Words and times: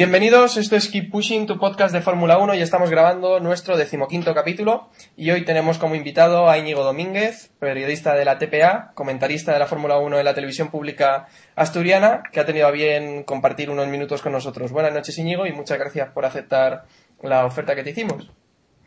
Bienvenidos, 0.00 0.56
esto 0.56 0.76
es 0.76 0.88
Keep 0.88 1.10
Pushing, 1.10 1.46
tu 1.46 1.58
podcast 1.58 1.92
de 1.92 2.00
Fórmula 2.00 2.38
1 2.38 2.54
y 2.54 2.62
estamos 2.62 2.88
grabando 2.88 3.38
nuestro 3.38 3.76
decimoquinto 3.76 4.32
capítulo 4.32 4.88
y 5.14 5.30
hoy 5.30 5.44
tenemos 5.44 5.76
como 5.76 5.94
invitado 5.94 6.48
a 6.48 6.56
Íñigo 6.56 6.84
Domínguez, 6.84 7.50
periodista 7.58 8.14
de 8.14 8.24
la 8.24 8.38
TPA, 8.38 8.92
comentarista 8.94 9.52
de 9.52 9.58
la 9.58 9.66
Fórmula 9.66 9.98
1 9.98 10.16
de 10.16 10.24
la 10.24 10.32
televisión 10.32 10.70
pública 10.70 11.28
asturiana, 11.54 12.22
que 12.32 12.40
ha 12.40 12.46
tenido 12.46 12.66
a 12.66 12.70
bien 12.70 13.24
compartir 13.24 13.68
unos 13.68 13.88
minutos 13.88 14.22
con 14.22 14.32
nosotros. 14.32 14.72
Buenas 14.72 14.94
noches 14.94 15.18
Íñigo 15.18 15.44
y 15.44 15.52
muchas 15.52 15.78
gracias 15.78 16.08
por 16.08 16.24
aceptar 16.24 16.86
la 17.22 17.44
oferta 17.44 17.74
que 17.74 17.82
te 17.82 17.90
hicimos. 17.90 18.30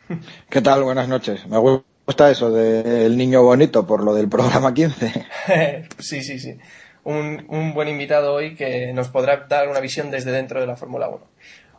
¿Qué 0.49 0.61
tal? 0.61 0.81
Buenas 0.83 1.07
noches. 1.07 1.45
Me 1.45 1.59
gusta 1.59 2.31
eso 2.31 2.49
del 2.49 3.15
niño 3.15 3.43
bonito 3.43 3.85
por 3.85 4.03
lo 4.03 4.15
del 4.15 4.29
programa 4.29 4.73
15. 4.73 5.27
sí, 5.99 6.23
sí, 6.23 6.39
sí. 6.39 6.57
Un, 7.03 7.45
un 7.49 7.73
buen 7.73 7.89
invitado 7.89 8.33
hoy 8.33 8.55
que 8.55 8.93
nos 8.93 9.09
podrá 9.09 9.45
dar 9.49 9.67
una 9.67 9.79
visión 9.79 10.09
desde 10.11 10.31
dentro 10.31 10.61
de 10.61 10.67
la 10.67 10.77
Fórmula 10.77 11.09
1. 11.09 11.19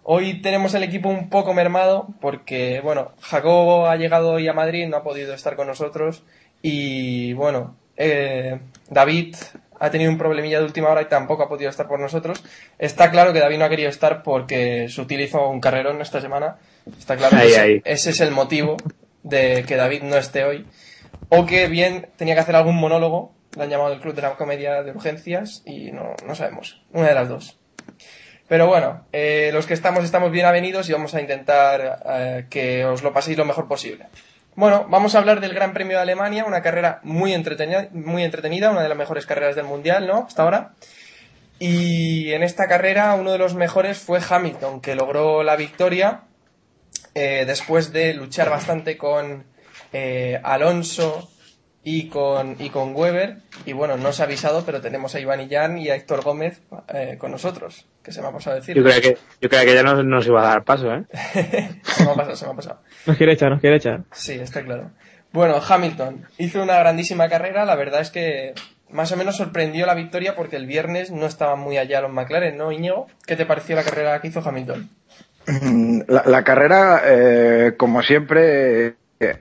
Hoy 0.03 0.43
tenemos 0.43 0.75
el 0.75 0.83
equipo 0.83 1.09
un 1.09 1.31
poco 1.31 1.55
mermado 1.55 2.09
porque, 2.21 2.81
bueno, 2.83 3.13
Jacobo 3.23 3.87
ha 3.87 3.97
llegado 3.97 4.33
hoy 4.33 4.49
a 4.49 4.53
Madrid, 4.53 4.87
no 4.87 4.99
ha 4.99 5.03
podido 5.03 5.33
estar 5.33 5.57
con 5.57 5.67
nosotros 5.67 6.25
y, 6.61 7.33
bueno, 7.33 7.77
eh, 7.97 8.59
David 8.91 9.35
ha 9.81 9.91
tenido 9.91 10.11
un 10.11 10.19
problemilla 10.19 10.59
de 10.59 10.65
última 10.65 10.89
hora 10.91 11.03
y 11.03 11.07
tampoco 11.07 11.43
ha 11.43 11.49
podido 11.49 11.71
estar 11.71 11.89
por 11.89 12.01
nosotros. 12.01 12.45
Está 12.79 13.11
claro 13.11 13.33
que 13.33 13.41
David 13.41 13.59
no 13.59 13.65
ha 13.65 13.69
querido 13.71 13.89
estar 13.89 14.23
porque 14.23 14.89
se 14.89 15.01
utilizó 15.01 15.49
un 15.49 15.61
carrerón 15.61 16.01
esta 16.03 16.21
semana. 16.21 16.59
Está 16.99 17.17
claro 17.17 17.37
que 17.37 17.43
Ahí, 17.43 17.49
ese, 17.51 17.61
ahí. 17.61 17.83
ese 17.85 18.11
es 18.11 18.21
el 18.21 18.31
motivo 18.31 18.77
de 19.23 19.65
que 19.67 19.77
David 19.77 20.03
no 20.03 20.17
esté 20.17 20.45
hoy. 20.45 20.67
O 21.31 21.47
que 21.47 21.67
bien 21.69 22.09
tenía 22.17 22.35
que 22.35 22.41
hacer 22.41 22.57
algún 22.57 22.77
monólogo, 22.77 23.34
le 23.57 23.63
han 23.63 23.71
llamado 23.71 23.93
el 23.93 24.01
Club 24.01 24.15
de 24.15 24.23
la 24.23 24.35
Comedia 24.37 24.83
de 24.83 24.93
Urgencias 24.93 25.63
y 25.65 25.93
no, 25.93 26.15
no 26.27 26.35
sabemos. 26.35 26.83
Una 26.93 27.09
de 27.09 27.15
las 27.15 27.29
dos. 27.29 27.59
Pero 28.49 28.67
bueno, 28.67 29.07
eh, 29.13 29.51
los 29.53 29.67
que 29.67 29.75
estamos 29.75 30.05
estamos 30.05 30.31
bien 30.31 30.47
avenidos 30.47 30.89
y 30.89 30.93
vamos 30.93 31.15
a 31.15 31.21
intentar 31.21 32.03
eh, 32.07 32.47
que 32.51 32.85
os 32.85 33.03
lo 33.03 33.13
paséis 33.13 33.39
lo 33.39 33.45
mejor 33.45 33.69
posible. 33.69 34.07
Bueno, 34.57 34.87
vamos 34.89 35.15
a 35.15 35.19
hablar 35.19 35.41
del 35.41 35.55
Gran 35.55 35.73
Premio 35.73 35.97
de 35.97 36.03
Alemania, 36.03 36.45
una 36.45 36.63
carrera 36.63 37.01
muy 37.03 37.33
entretenida, 37.33 37.89
muy 37.93 38.23
entretenida, 38.23 38.71
una 38.71 38.83
de 38.83 38.89
las 38.89 38.99
mejores 38.99 39.27
carreras 39.27 39.57
del 39.57 39.65
Mundial, 39.65 40.07
¿no? 40.07 40.27
Hasta 40.29 40.43
ahora. 40.43 40.75
Y 41.59 42.33
en 42.33 42.43
esta 42.43 42.69
carrera 42.69 43.15
uno 43.15 43.33
de 43.33 43.39
los 43.39 43.55
mejores 43.55 43.99
fue 43.99 44.21
Hamilton, 44.29 44.81
que 44.81 44.95
logró 44.95 45.43
la 45.43 45.57
victoria 45.57 46.23
eh, 47.15 47.45
después 47.47 47.93
de 47.93 48.15
luchar 48.15 48.51
bastante 48.51 48.97
con 48.97 49.45
eh, 49.93 50.41
Alonso 50.43 51.31
y 51.85 52.09
con, 52.09 52.57
y 52.59 52.71
con 52.71 52.97
Weber. 52.97 53.37
Y 53.67 53.75
bueno, 53.75 53.97
no 53.97 54.13
se 54.13 54.23
ha 54.23 54.25
avisado, 54.25 54.65
pero 54.65 54.81
tenemos 54.81 55.15
a 55.15 55.21
Iván 55.21 55.41
Illán 55.41 55.79
y 55.79 55.91
a 55.91 55.95
Héctor 55.95 56.23
Gómez 56.23 56.61
eh, 56.93 57.17
con 57.19 57.31
nosotros, 57.31 57.87
que 58.03 58.11
se 58.11 58.23
me 58.23 58.29
ha 58.29 58.33
pasado 58.33 58.57
a 58.57 58.61
decir. 58.61 58.75
Yo 58.75 58.83
creía 58.83 59.01
que, 59.01 59.19
yo 59.41 59.49
creía 59.49 59.65
que 59.67 59.75
ya 59.75 59.83
no 59.83 60.03
nos 60.03 60.27
iba 60.27 60.43
a 60.43 60.49
dar 60.49 60.65
paso, 60.65 60.93
¿eh? 60.93 61.05
se 61.83 62.05
me 62.05 62.11
ha 62.11 62.15
pasado, 62.15 62.37
se 62.37 62.47
me 62.47 62.53
ha 62.53 62.57
pasado. 62.57 62.81
Nos 63.07 63.17
quiere 63.17 63.35
echar, 63.35 63.51
nos 63.51 63.61
quiere 63.61 63.77
echar. 63.77 64.03
Sí, 64.13 64.33
está 64.33 64.65
claro. 64.65 64.91
Bueno, 65.33 65.61
Hamilton 65.67 66.27
hizo 66.39 66.63
una 66.63 66.79
grandísima 66.79 67.29
carrera. 67.29 67.65
La 67.65 67.77
verdad 67.77 68.01
es 68.01 68.11
que 68.11 68.55
más 68.91 69.13
o 69.13 69.17
menos 69.17 69.37
sorprendió 69.37 69.85
la 69.85 69.95
victoria 69.95 70.37
porque 70.37 70.57
el 70.57 70.67
viernes 70.67 71.11
no 71.11 71.27
estaban 71.27 71.59
muy 71.59 71.77
allá 71.77 72.01
los 72.01 72.13
McLaren, 72.13 72.57
¿no, 72.57 72.73
Íñigo? 72.73 73.09
¿Qué 73.27 73.37
te 73.37 73.45
pareció 73.45 73.77
la 73.77 73.83
carrera 73.83 74.21
que 74.21 74.29
hizo 74.29 74.41
Hamilton? 74.47 74.89
La, 76.07 76.23
la 76.25 76.45
carrera, 76.45 77.03
eh, 77.05 77.75
como 77.77 78.03
siempre, 78.03 78.95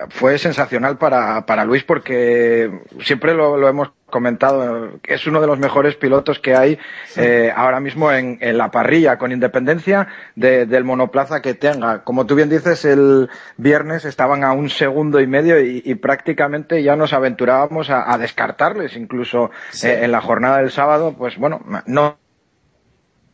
fue 0.10 0.38
sensacional 0.38 0.98
para, 0.98 1.46
para 1.46 1.66
Luis 1.66 1.84
porque 1.84 2.72
siempre 3.02 3.34
lo, 3.34 3.58
lo 3.58 3.68
hemos 3.68 3.92
comentado, 4.10 4.92
es 5.04 5.26
uno 5.26 5.42
de 5.42 5.48
los 5.48 5.58
mejores 5.58 5.96
pilotos 5.96 6.38
que 6.40 6.56
hay 6.56 6.78
eh, 7.18 7.52
ahora 7.56 7.80
mismo 7.80 8.12
en, 8.12 8.38
en, 8.42 8.60
la 8.60 8.70
parrilla, 8.70 9.18
con 9.18 9.32
independencia 9.32 10.08
de, 10.36 10.68
del 10.68 10.84
monoplaza 10.84 11.42
que 11.42 11.56
tenga. 11.56 12.04
Como 12.04 12.28
tú 12.28 12.36
bien 12.36 12.48
dices, 12.50 12.86
el 12.86 13.30
viernes 13.58 14.06
estaban 14.06 14.44
a 14.44 14.52
un 14.52 14.70
segundo 14.70 15.20
y 15.20 15.26
medio 15.26 15.60
y, 15.60 15.82
y 15.84 15.96
prácticamente 15.96 16.84
ya 16.84 16.96
nos 16.96 17.12
aventurábamos 17.12 17.90
a, 17.90 18.14
a 18.14 18.18
descartarles, 18.20 18.96
incluso 18.96 19.50
Sí. 19.72 19.88
eh, 19.88 20.04
en 20.04 20.12
la 20.12 20.22
jornada 20.22 20.58
del 20.60 20.70
sábado, 20.70 21.16
pues 21.18 21.38
bueno, 21.38 21.62
no 21.88 22.18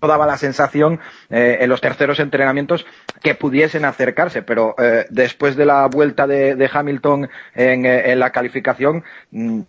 daba 0.08 0.26
la 0.26 0.38
sensación 0.38 1.00
eh, 1.30 1.58
en 1.62 1.70
los 1.70 1.82
terceros 1.82 2.20
entrenamientos 2.20 2.86
que 3.22 3.36
pudiesen 3.36 3.86
acercarse, 3.86 4.42
pero 4.42 4.76
eh, 4.78 5.06
después 5.10 5.56
de 5.56 5.66
la 5.66 5.88
vuelta 5.88 6.28
de, 6.28 6.56
de 6.56 6.70
Hamilton 6.72 7.30
en, 7.56 7.86
eh, 7.86 8.12
en, 8.12 8.20
la 8.20 8.32
calificación 8.32 9.04
mm, 9.32 9.62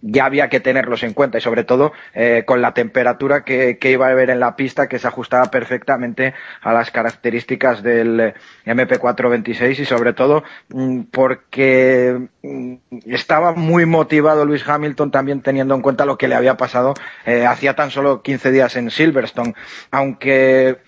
ya 0.00 0.24
había 0.24 0.48
que 0.48 0.60
tenerlos 0.60 1.02
en 1.02 1.12
cuenta 1.12 1.38
y 1.38 1.40
sobre 1.40 1.64
todo 1.64 1.92
eh, 2.14 2.44
con 2.46 2.62
la 2.62 2.74
temperatura 2.74 3.44
que, 3.44 3.78
iba 3.82 4.06
a 4.06 4.10
haber 4.10 4.30
en 4.30 4.40
la 4.40 4.56
pista 4.56 4.88
que 4.88 4.98
se 4.98 5.06
ajustaba 5.06 5.50
perfectamente 5.50 6.34
a 6.62 6.72
las 6.72 6.90
características 6.90 7.82
del 7.82 8.20
eh, 8.20 8.34
MP426 8.64 9.80
y 9.80 9.84
sobre 9.84 10.12
todo 10.12 10.44
mm, 10.70 11.02
porque 11.10 12.28
mm, 12.42 12.74
estaba 13.06 13.52
muy 13.52 13.86
motivado 13.86 14.44
Luis 14.44 14.66
Hamilton 14.66 15.10
también 15.10 15.42
teniendo 15.42 15.74
en 15.74 15.82
cuenta 15.82 16.06
lo 16.06 16.16
que 16.16 16.28
le 16.28 16.34
había 16.34 16.56
pasado 16.56 16.94
eh, 17.26 17.46
hacía 17.46 17.74
tan 17.74 17.90
solo 17.90 18.22
15 18.22 18.50
días 18.50 18.76
en 18.76 18.90
Silverstone, 18.90 19.54
aunque 19.90 20.78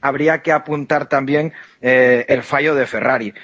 habría 0.00 0.40
que 0.40 0.52
apuntar 0.52 1.08
también 1.08 1.52
el 1.82 2.42
fallo 2.42 2.74
de 2.74 2.86
Ferrari. 2.86 3.34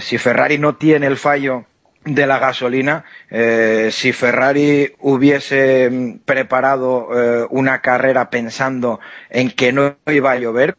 Si 0.00 0.16
Ferrari 0.16 0.56
no 0.56 0.76
tiene 0.76 1.06
el 1.06 1.18
fallo 1.18 1.66
de 2.04 2.26
la 2.26 2.38
gasolina, 2.38 3.04
eh, 3.30 3.90
si 3.92 4.12
Ferrari 4.12 4.94
hubiese 5.00 5.90
mm, 5.90 6.18
preparado 6.24 7.08
eh, 7.12 7.46
una 7.50 7.80
carrera 7.80 8.30
pensando 8.30 9.00
en 9.30 9.50
que 9.50 9.72
no 9.72 9.96
iba 10.06 10.32
a 10.32 10.36
llover, 10.38 10.76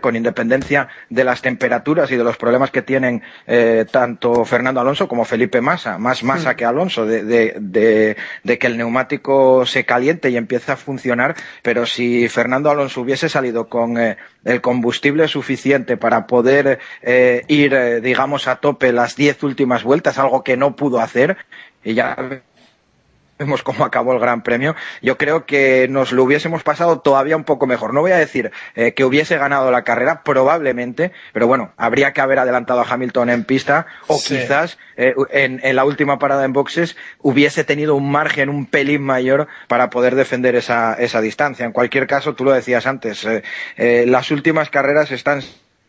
con 0.00 0.16
independencia 0.16 0.88
de 1.08 1.24
las 1.24 1.42
temperaturas 1.42 2.10
y 2.10 2.16
de 2.16 2.24
los 2.24 2.36
problemas 2.36 2.70
que 2.70 2.82
tienen 2.82 3.22
eh, 3.46 3.84
tanto 3.90 4.44
Fernando 4.44 4.80
Alonso 4.80 5.08
como 5.08 5.24
Felipe 5.24 5.60
Massa, 5.60 5.98
más 5.98 6.22
Massa 6.22 6.50
sí. 6.50 6.56
que 6.56 6.64
Alonso, 6.64 7.06
de, 7.06 7.24
de, 7.24 7.54
de, 7.60 8.16
de, 8.42 8.58
que 8.58 8.66
el 8.66 8.76
neumático 8.76 9.66
se 9.66 9.84
caliente 9.84 10.30
y 10.30 10.36
empiece 10.36 10.72
a 10.72 10.76
funcionar, 10.76 11.34
pero 11.62 11.86
si 11.86 12.28
Fernando 12.28 12.70
Alonso 12.70 13.00
hubiese 13.00 13.28
salido 13.28 13.68
con 13.68 13.98
eh, 13.98 14.16
el 14.44 14.60
combustible 14.60 15.28
suficiente 15.28 15.96
para 15.96 16.26
poder 16.26 16.78
eh, 17.02 17.42
ir, 17.48 18.00
digamos, 18.02 18.48
a 18.48 18.56
tope 18.56 18.92
las 18.92 19.16
diez 19.16 19.42
últimas 19.42 19.84
vueltas, 19.84 20.18
algo 20.18 20.42
que 20.42 20.56
no 20.56 20.76
pudo 20.76 21.00
hacer, 21.00 21.36
y 21.82 21.94
ya 21.94 22.16
vemos 23.38 23.62
cómo 23.62 23.84
acabó 23.84 24.12
el 24.12 24.20
Gran 24.20 24.42
Premio, 24.42 24.74
yo 25.02 25.18
creo 25.18 25.44
que 25.44 25.86
nos 25.88 26.12
lo 26.12 26.22
hubiésemos 26.24 26.62
pasado 26.62 27.00
todavía 27.00 27.36
un 27.36 27.44
poco 27.44 27.66
mejor. 27.66 27.92
No 27.92 28.00
voy 28.00 28.12
a 28.12 28.16
decir 28.16 28.52
eh, 28.76 28.94
que 28.94 29.04
hubiese 29.04 29.36
ganado 29.38 29.70
la 29.70 29.82
carrera, 29.82 30.22
probablemente, 30.22 31.12
pero 31.32 31.46
bueno, 31.46 31.72
habría 31.76 32.12
que 32.12 32.20
haber 32.20 32.38
adelantado 32.38 32.80
a 32.80 32.86
Hamilton 32.88 33.30
en 33.30 33.44
pista 33.44 33.86
o 34.06 34.18
Sí. 34.18 34.36
quizás 34.38 34.78
eh, 34.96 35.14
en, 35.30 35.60
en 35.64 35.76
la 35.76 35.84
última 35.84 36.18
parada 36.18 36.44
en 36.44 36.52
boxes 36.52 36.96
hubiese 37.20 37.64
tenido 37.64 37.94
un 37.96 38.10
margen 38.10 38.48
un 38.48 38.66
pelín 38.66 39.02
mayor 39.02 39.48
para 39.68 39.90
poder 39.90 40.14
defender 40.14 40.54
esa, 40.54 40.94
esa 40.94 41.20
distancia. 41.20 41.66
En 41.66 41.72
cualquier 41.72 42.06
caso, 42.06 42.34
tú 42.34 42.44
lo 42.44 42.52
decías 42.52 42.86
antes, 42.86 43.24
eh, 43.24 43.42
eh, 43.76 44.04
las 44.06 44.30
últimas 44.30 44.70
carreras 44.70 45.10
están 45.10 45.42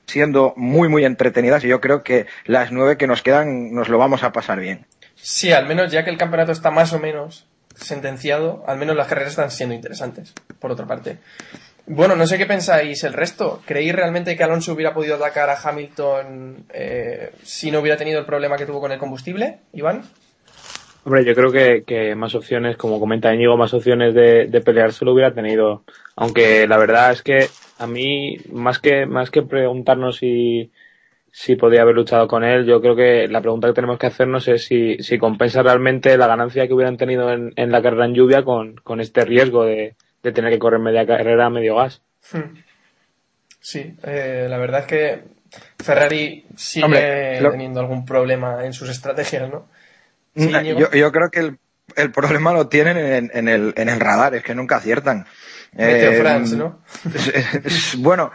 siendo 0.08 0.54
muy, 0.56 0.88
muy 0.88 1.04
entretenidas 1.04 1.64
y 1.64 1.68
yo 1.68 1.82
creo 1.82 2.04
que 2.04 2.28
las 2.46 2.72
nueve 2.72 2.98
que 2.98 3.08
nos 3.08 3.22
quedan 3.22 3.74
nos 3.74 3.90
lo 3.90 3.98
vamos 3.98 4.24
a 4.24 4.32
pasar 4.32 4.60
bien. 4.60 4.86
Sí, 5.28 5.52
al 5.52 5.66
menos 5.66 5.92
ya 5.92 6.04
que 6.04 6.12
el 6.12 6.20
campeonato 6.20 6.52
está 6.52 6.70
más 6.70 6.94
o 6.94 7.00
menos 7.00 7.48
sentenciado, 7.74 8.64
al 8.68 8.78
menos 8.78 8.96
las 8.96 9.08
carreras 9.08 9.32
están 9.32 9.50
siendo 9.50 9.74
interesantes, 9.74 10.36
por 10.60 10.72
otra 10.72 10.86
parte. 10.86 11.18
Bueno, 11.88 12.16
no 12.16 12.28
sé 12.28 12.38
qué 12.38 12.46
pensáis 12.46 13.04
el 13.04 13.14
resto. 13.14 13.60
¿Creéis 13.66 13.96
realmente 13.96 14.38
que 14.38 14.44
Alonso 14.44 14.74
hubiera 14.74 14.94
podido 14.94 15.16
atacar 15.16 15.50
a 15.50 15.58
Hamilton 15.60 16.66
eh, 16.72 17.32
si 17.42 17.72
no 17.72 17.80
hubiera 17.80 17.98
tenido 17.98 18.20
el 18.20 18.28
problema 18.28 18.56
que 18.56 18.68
tuvo 18.68 18.80
con 18.80 18.92
el 18.92 19.00
combustible, 19.00 19.62
Iván? 19.74 20.04
Hombre, 21.06 21.26
yo 21.26 21.34
creo 21.34 21.52
que, 21.52 22.14
más 22.14 22.36
opciones, 22.36 22.78
como 22.78 23.00
comenta 23.00 23.34
Íñigo, 23.34 23.58
más 23.58 23.74
opciones 23.74 24.14
de, 24.14 24.46
de 24.46 24.62
pelear 24.62 24.94
solo 24.94 25.14
hubiera 25.14 25.34
tenido. 25.34 25.86
Aunque 26.16 26.68
la 26.68 26.78
verdad 26.78 27.12
es 27.12 27.24
que 27.24 27.48
a 27.80 27.88
mí, 27.88 28.38
más 28.52 28.78
que, 28.78 29.08
más 29.08 29.32
que 29.32 29.42
preguntarnos 29.42 30.18
si, 30.18 30.72
si 31.38 31.58
podía 31.58 31.82
haber 31.82 31.96
luchado 31.96 32.30
con 32.30 32.46
él, 32.46 32.66
yo 32.66 32.80
creo 32.80 32.96
que 32.96 33.28
la 33.28 33.42
pregunta 33.42 33.68
que 33.68 33.74
tenemos 33.74 34.00
que 34.00 34.08
hacernos 34.08 34.48
es 34.48 34.64
si, 34.64 34.98
si 35.00 35.18
compensa 35.18 35.62
realmente 35.62 36.18
la 36.18 36.28
ganancia 36.28 36.66
que 36.66 36.74
hubieran 36.74 36.96
tenido 36.96 37.30
en, 37.30 37.52
en 37.58 37.72
la 37.74 37.82
carrera 37.82 38.06
en 38.06 38.14
lluvia 38.14 38.44
con, 38.46 38.76
con 38.78 39.02
este 39.02 39.26
riesgo 39.26 39.66
de, 39.66 39.98
de 40.24 40.32
tener 40.32 40.50
que 40.54 40.60
correr 40.60 40.80
media 40.80 41.06
carrera 41.06 41.48
a 41.48 41.50
medio 41.50 41.76
gas. 41.76 42.02
Hmm. 42.32 42.64
Sí, 43.60 43.96
eh, 44.04 44.48
la 44.50 44.58
verdad 44.58 44.82
es 44.82 44.86
que 44.88 45.24
Ferrari 45.84 46.46
sigue 46.56 46.86
Hombre, 46.86 47.42
lo- 47.42 47.52
teniendo 47.52 47.82
algún 47.82 48.06
problema 48.06 48.66
en 48.66 48.72
sus 48.72 48.90
estrategias, 48.90 49.50
¿no? 49.50 49.68
Sí, 50.38 50.50
yo, 50.78 50.90
yo 50.90 51.12
creo 51.12 51.30
que 51.30 51.40
el, 51.42 51.58
el 51.98 52.12
problema 52.14 52.54
lo 52.54 52.70
tienen 52.70 52.96
en, 52.98 53.32
en 53.34 53.50
el, 53.50 53.74
en 53.76 53.90
el 53.90 54.00
radar, 54.00 54.36
es 54.36 54.44
que 54.44 54.56
nunca 54.56 54.78
aciertan. 54.78 55.26
Meteo 55.74 56.12
Eh, 56.12 56.18
France, 56.22 56.56
¿no? 56.56 56.80
es- 57.14 57.28
es- 57.66 57.96
bueno, 57.98 58.32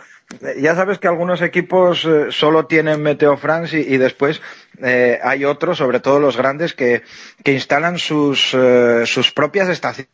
ya 0.58 0.74
sabes 0.74 0.98
que 0.98 1.08
algunos 1.08 1.42
equipos 1.42 2.04
eh, 2.04 2.26
solo 2.30 2.66
tienen 2.66 3.02
Meteo 3.02 3.36
France 3.36 3.78
y, 3.78 3.96
después 3.96 4.40
eh, 4.82 5.18
hay 5.22 5.44
otros, 5.44 5.78
sobre 5.78 6.00
todo 6.00 6.20
los 6.20 6.36
grandes, 6.36 6.74
que, 6.74 7.02
que 7.42 7.52
instalan 7.52 7.98
sus, 7.98 8.54
eh, 8.54 9.02
sus 9.06 9.32
propias 9.32 9.68
estaciones 9.68 10.08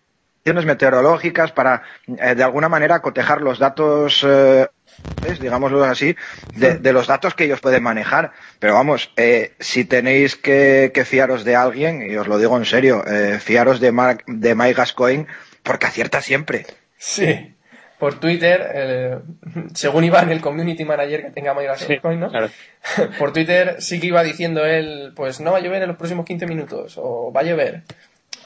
meteorológicas 0.65 1.53
para, 1.53 1.83
eh, 2.07 2.35
de 2.35 2.43
alguna 2.43 2.69
manera, 2.69 3.01
cotejar 3.01 3.43
los 3.43 3.59
datos 3.59 4.25
eh, 4.25 4.67
digámoslo 5.41 5.85
así, 5.85 6.17
de, 6.55 6.93
los 6.93 7.07
datos 7.07 7.35
que 7.35 7.45
ellos 7.45 7.61
pueden 7.61 7.83
manejar. 7.83 8.33
Pero 8.59 8.75
vamos, 8.75 9.13
eh, 9.17 9.53
si 9.59 9.85
tenéis 9.85 10.37
que, 10.37 10.93
que 10.95 11.05
fiaros 11.05 11.45
de 11.45 11.57
alguien, 11.57 12.03
y 12.09 12.17
os 12.17 12.27
lo 12.27 12.39
digo 12.39 12.57
en 12.57 12.65
serio, 12.65 13.05
eh, 13.07 13.39
fiaros 13.41 13.81
de, 13.81 13.93
Mark, 13.93 14.25
de 14.27 14.55
Mike 14.55 14.75
Gascoigne, 14.75 15.27
porque 15.63 15.87
acierta 15.87 16.23
siempre. 16.23 16.67
Sí. 16.99 17.56
Por 17.99 18.21
Twitter, 18.21 18.67
eh, 18.75 19.19
según 19.75 20.05
Iván, 20.05 20.31
el 20.31 20.41
community 20.43 20.85
manager 20.85 21.23
que 21.23 21.31
tenga 21.31 21.55
Mike 21.55 21.71
Sí, 21.77 21.95
Gascoigne, 21.95 22.21
¿no? 22.21 22.29
claro. 22.31 22.49
Por 23.19 23.33
Twitter 23.33 23.77
sí 23.79 23.99
que 24.01 24.09
iba 24.09 24.23
diciendo 24.23 24.65
él, 24.67 25.13
pues 25.17 25.41
no 25.41 25.53
va 25.53 25.59
a 25.59 25.61
llover 25.61 25.83
en 25.83 25.89
los 25.89 25.97
próximos 25.97 26.27
15 26.27 26.47
minutos, 26.47 26.99
o 26.99 27.33
va 27.33 27.41
a 27.41 27.45
llover. 27.45 27.83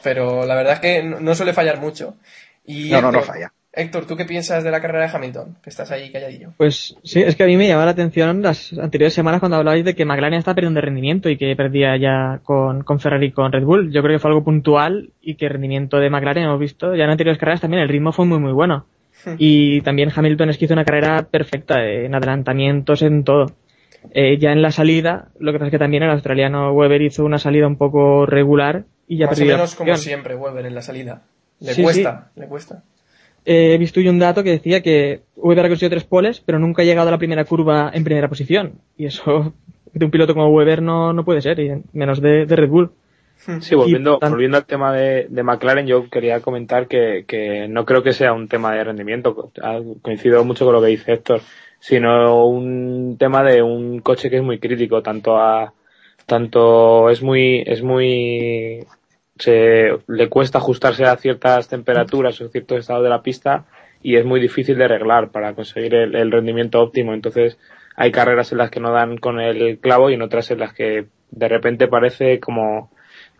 Pero 0.02 0.46
la 0.46 0.54
verdad 0.54 0.74
es 0.74 0.80
que 0.80 1.02
no, 1.02 1.20
no 1.20 1.34
suele 1.34 1.52
fallar 1.52 1.80
mucho. 1.80 2.14
Y 2.64 2.90
No, 2.90 3.02
no, 3.02 3.10
no 3.12 3.22
falla. 3.22 3.52
Héctor, 3.72 4.04
¿tú 4.06 4.16
qué 4.16 4.24
piensas 4.24 4.64
de 4.64 4.70
la 4.72 4.80
carrera 4.80 5.06
de 5.06 5.16
Hamilton? 5.16 5.56
Que 5.62 5.70
estás 5.70 5.90
ahí 5.92 6.10
calladillo. 6.10 6.52
Pues 6.56 6.96
sí, 7.04 7.22
es 7.22 7.36
que 7.36 7.44
a 7.44 7.46
mí 7.46 7.56
me 7.56 7.68
llamaba 7.68 7.84
la 7.86 7.92
atención 7.92 8.42
las 8.42 8.72
anteriores 8.72 9.14
semanas 9.14 9.38
cuando 9.38 9.58
hablabais 9.58 9.84
de 9.84 9.94
que 9.94 10.04
McLaren 10.04 10.38
está 10.40 10.54
perdiendo 10.54 10.78
de 10.78 10.86
rendimiento 10.86 11.28
y 11.28 11.36
que 11.36 11.54
perdía 11.54 11.96
ya 11.96 12.40
con, 12.42 12.82
con 12.82 12.98
Ferrari 12.98 13.26
y 13.26 13.32
con 13.32 13.52
Red 13.52 13.62
Bull. 13.62 13.92
Yo 13.92 14.02
creo 14.02 14.16
que 14.16 14.18
fue 14.20 14.30
algo 14.30 14.42
puntual 14.42 15.10
y 15.20 15.36
que 15.36 15.46
el 15.46 15.52
rendimiento 15.52 15.98
de 15.98 16.10
McLaren 16.10 16.44
hemos 16.44 16.58
visto 16.58 16.96
ya 16.96 17.04
en 17.04 17.10
anteriores 17.10 17.38
carreras 17.38 17.60
también 17.60 17.82
el 17.82 17.88
ritmo 17.88 18.10
fue 18.12 18.26
muy 18.26 18.38
muy 18.40 18.52
bueno. 18.52 18.86
Y 19.38 19.80
también 19.82 20.10
Hamilton 20.14 20.50
es 20.50 20.58
que 20.58 20.64
hizo 20.64 20.74
una 20.74 20.84
carrera 20.84 21.22
perfecta 21.30 21.84
eh, 21.84 22.06
en 22.06 22.14
adelantamientos, 22.14 23.02
en 23.02 23.24
todo. 23.24 23.46
Eh, 24.12 24.38
ya 24.38 24.52
en 24.52 24.62
la 24.62 24.70
salida, 24.70 25.28
lo 25.38 25.52
que 25.52 25.58
pasa 25.58 25.66
es 25.66 25.72
que 25.72 25.78
también 25.78 26.02
el 26.02 26.10
australiano 26.10 26.72
Weber 26.72 27.02
hizo 27.02 27.24
una 27.24 27.38
salida 27.38 27.66
un 27.66 27.76
poco 27.76 28.24
regular 28.24 28.84
y 29.06 29.18
ya 29.18 29.26
Más 29.26 29.40
o 29.40 29.44
la 29.44 29.52
menos 29.52 29.74
como 29.74 29.96
siempre, 29.96 30.36
Weber 30.36 30.66
en 30.66 30.74
la 30.74 30.82
salida. 30.82 31.22
Le 31.58 31.74
Sí, 31.74 31.82
cuesta, 31.82 32.30
le 32.36 32.46
cuesta. 32.46 32.82
Eh, 33.44 33.74
he 33.74 33.78
visto 33.78 34.00
yo 34.00 34.10
un 34.10 34.18
dato 34.18 34.42
que 34.42 34.50
decía 34.50 34.82
que 34.82 35.22
Weber 35.36 35.66
ha 35.66 35.68
conseguido 35.68 35.90
tres 35.90 36.04
poles, 36.04 36.40
pero 36.40 36.58
nunca 36.58 36.82
ha 36.82 36.84
llegado 36.84 37.08
a 37.08 37.10
la 37.10 37.18
primera 37.18 37.44
curva 37.44 37.90
en 37.92 38.04
primera 38.04 38.28
posición. 38.28 38.80
Y 38.96 39.06
eso 39.06 39.54
de 39.92 40.04
un 40.04 40.10
piloto 40.10 40.34
como 40.34 40.48
Weber 40.48 40.82
no, 40.82 41.12
no 41.12 41.24
puede 41.24 41.42
ser, 41.42 41.58
y 41.60 41.82
menos 41.92 42.20
de, 42.20 42.46
de 42.46 42.56
Red 42.56 42.68
Bull. 42.68 42.92
Sí, 43.60 43.74
volviendo, 43.74 44.18
volviendo 44.20 44.58
al 44.58 44.66
tema 44.66 44.92
de, 44.92 45.26
de 45.28 45.42
McLaren, 45.42 45.86
yo 45.86 46.10
quería 46.10 46.40
comentar 46.40 46.86
que, 46.86 47.24
que 47.26 47.68
no 47.68 47.86
creo 47.86 48.02
que 48.02 48.12
sea 48.12 48.32
un 48.32 48.48
tema 48.48 48.74
de 48.74 48.84
rendimiento, 48.84 49.50
coincido 50.02 50.44
mucho 50.44 50.66
con 50.66 50.74
lo 50.74 50.82
que 50.82 50.88
dice 50.88 51.14
Héctor, 51.14 51.40
sino 51.78 52.46
un 52.46 53.16
tema 53.18 53.42
de 53.42 53.62
un 53.62 54.00
coche 54.00 54.28
que 54.28 54.36
es 54.36 54.42
muy 54.42 54.58
crítico, 54.58 55.02
tanto 55.02 55.38
a, 55.38 55.72
tanto 56.26 57.08
es 57.08 57.22
muy, 57.22 57.62
es 57.66 57.82
muy, 57.82 58.86
se, 59.38 59.98
le 60.06 60.28
cuesta 60.28 60.58
ajustarse 60.58 61.04
a 61.04 61.16
ciertas 61.16 61.66
temperaturas 61.68 62.40
o 62.40 62.48
ciertos 62.48 62.80
estados 62.80 63.02
de 63.02 63.08
la 63.08 63.22
pista 63.22 63.64
y 64.02 64.16
es 64.16 64.24
muy 64.24 64.40
difícil 64.40 64.76
de 64.76 64.84
arreglar 64.84 65.30
para 65.30 65.54
conseguir 65.54 65.94
el, 65.94 66.14
el 66.14 66.30
rendimiento 66.30 66.80
óptimo. 66.80 67.14
Entonces, 67.14 67.58
hay 67.96 68.12
carreras 68.12 68.52
en 68.52 68.58
las 68.58 68.70
que 68.70 68.80
no 68.80 68.92
dan 68.92 69.16
con 69.16 69.40
el 69.40 69.78
clavo 69.78 70.10
y 70.10 70.14
en 70.14 70.22
otras 70.22 70.50
en 70.50 70.60
las 70.60 70.74
que 70.74 71.06
de 71.30 71.48
repente 71.48 71.88
parece 71.88 72.38
como, 72.38 72.90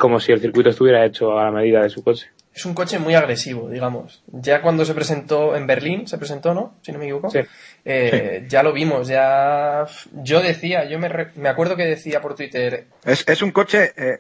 como 0.01 0.19
si 0.19 0.33
el 0.33 0.41
circuito 0.41 0.71
estuviera 0.71 1.05
hecho 1.05 1.39
a 1.39 1.45
la 1.45 1.51
medida 1.53 1.83
de 1.83 1.91
su 1.91 2.03
coche. 2.03 2.29
Es 2.53 2.65
un 2.67 2.75
coche 2.75 2.99
muy 2.99 3.15
agresivo, 3.15 3.69
digamos. 3.69 4.25
Ya 4.27 4.61
cuando 4.63 4.85
se 4.85 4.93
presentó 4.95 5.55
en 5.55 5.69
Berlín, 5.69 6.09
se 6.09 6.19
presentó, 6.19 6.53
¿no? 6.53 6.75
Si 6.83 6.91
no 6.91 6.99
me 6.99 7.05
equivoco. 7.05 7.31
Sí. 7.31 7.39
Eh, 7.85 8.45
Ya 8.49 8.63
lo 8.65 8.73
vimos, 8.73 9.07
ya... 9.07 9.85
Yo 10.15 10.41
decía, 10.43 10.85
yo 10.87 10.99
me, 10.99 11.09
re- 11.09 11.31
me 11.37 11.49
acuerdo 11.49 11.77
que 11.77 11.85
decía 11.85 12.21
por 12.21 12.35
Twitter... 12.35 12.87
Es, 13.05 13.25
es 13.29 13.43
un 13.43 13.53
coche, 13.53 13.93
eh, 13.97 14.19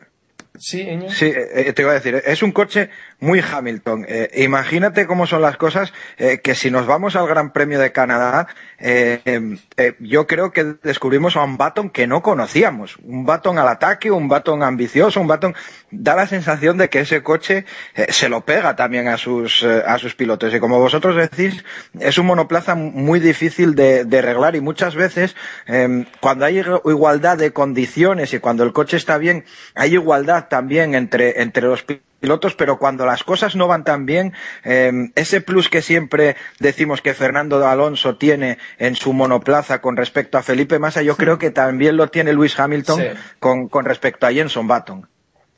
Sí. 0.60 0.86
Sí, 1.08 1.32
eh, 1.34 1.72
te 1.72 1.82
iba 1.82 1.92
a 1.92 1.94
decir, 1.94 2.22
es 2.24 2.42
un 2.42 2.52
coche 2.52 2.90
muy 3.18 3.40
Hamilton. 3.40 4.04
Eh, 4.06 4.30
imagínate 4.44 5.06
cómo 5.06 5.26
son 5.26 5.40
las 5.40 5.56
cosas, 5.56 5.92
eh, 6.18 6.40
que 6.44 6.54
si 6.54 6.70
nos 6.70 6.86
vamos 6.86 7.16
al 7.16 7.26
Gran 7.26 7.52
Premio 7.52 7.80
de 7.80 7.92
Canadá, 7.92 8.46
eh, 8.78 9.20
eh, 9.24 9.56
eh, 9.78 9.94
yo 10.00 10.26
creo 10.26 10.52
que 10.52 10.76
descubrimos 10.82 11.36
a 11.36 11.44
un 11.44 11.56
Baton 11.56 11.88
que 11.88 12.06
no 12.06 12.20
conocíamos. 12.20 12.98
Un 13.02 13.24
Baton 13.24 13.58
al 13.58 13.68
ataque, 13.68 14.10
un 14.10 14.28
Baton 14.28 14.62
ambicioso, 14.62 15.20
un 15.20 15.26
Baton... 15.26 15.54
Da 15.92 16.14
la 16.14 16.28
sensación 16.28 16.78
de 16.78 16.88
que 16.88 17.00
ese 17.00 17.20
coche 17.24 17.64
eh, 17.96 18.06
se 18.10 18.28
lo 18.28 18.42
pega 18.42 18.76
también 18.76 19.08
a 19.08 19.16
sus, 19.16 19.64
eh, 19.64 19.82
a 19.84 19.98
sus 19.98 20.14
pilotos. 20.14 20.54
Y 20.54 20.60
como 20.60 20.78
vosotros 20.78 21.16
decís, 21.16 21.64
es 21.98 22.16
un 22.16 22.26
monoplaza 22.26 22.76
muy 22.76 23.18
difícil 23.18 23.74
de, 23.74 24.04
de 24.04 24.18
arreglar 24.20 24.54
y 24.54 24.60
muchas 24.60 24.94
veces 24.94 25.34
eh, 25.66 26.04
cuando 26.20 26.44
hay 26.44 26.58
igualdad 26.58 27.38
de 27.38 27.52
condiciones 27.52 28.32
y 28.34 28.38
cuando 28.38 28.62
el 28.62 28.72
coche 28.72 28.98
está 28.98 29.18
bien, 29.18 29.44
hay 29.74 29.94
igualdad 29.94 30.46
también 30.50 30.94
entre, 30.94 31.40
entre 31.40 31.62
los 31.62 31.82
pilotos, 32.20 32.54
pero 32.54 32.78
cuando 32.78 33.06
las 33.06 33.24
cosas 33.24 33.56
no 33.56 33.66
van 33.66 33.84
tan 33.84 34.04
bien, 34.04 34.34
eh, 34.64 34.92
ese 35.14 35.40
plus 35.40 35.70
que 35.70 35.80
siempre 35.80 36.36
decimos 36.58 37.00
que 37.00 37.14
Fernando 37.14 37.66
Alonso 37.66 38.16
tiene 38.18 38.58
en 38.78 38.94
su 38.96 39.14
monoplaza 39.14 39.80
con 39.80 39.96
respecto 39.96 40.36
a 40.36 40.42
Felipe 40.42 40.78
Massa, 40.78 41.00
yo 41.00 41.16
creo 41.16 41.38
que 41.38 41.50
también 41.50 41.96
lo 41.96 42.08
tiene 42.08 42.34
Luis 42.34 42.60
Hamilton 42.60 43.00
Sí. 43.00 43.06
con, 43.38 43.68
con 43.68 43.86
respecto 43.86 44.26
a 44.26 44.32
Jenson 44.32 44.68
Button. 44.68 45.08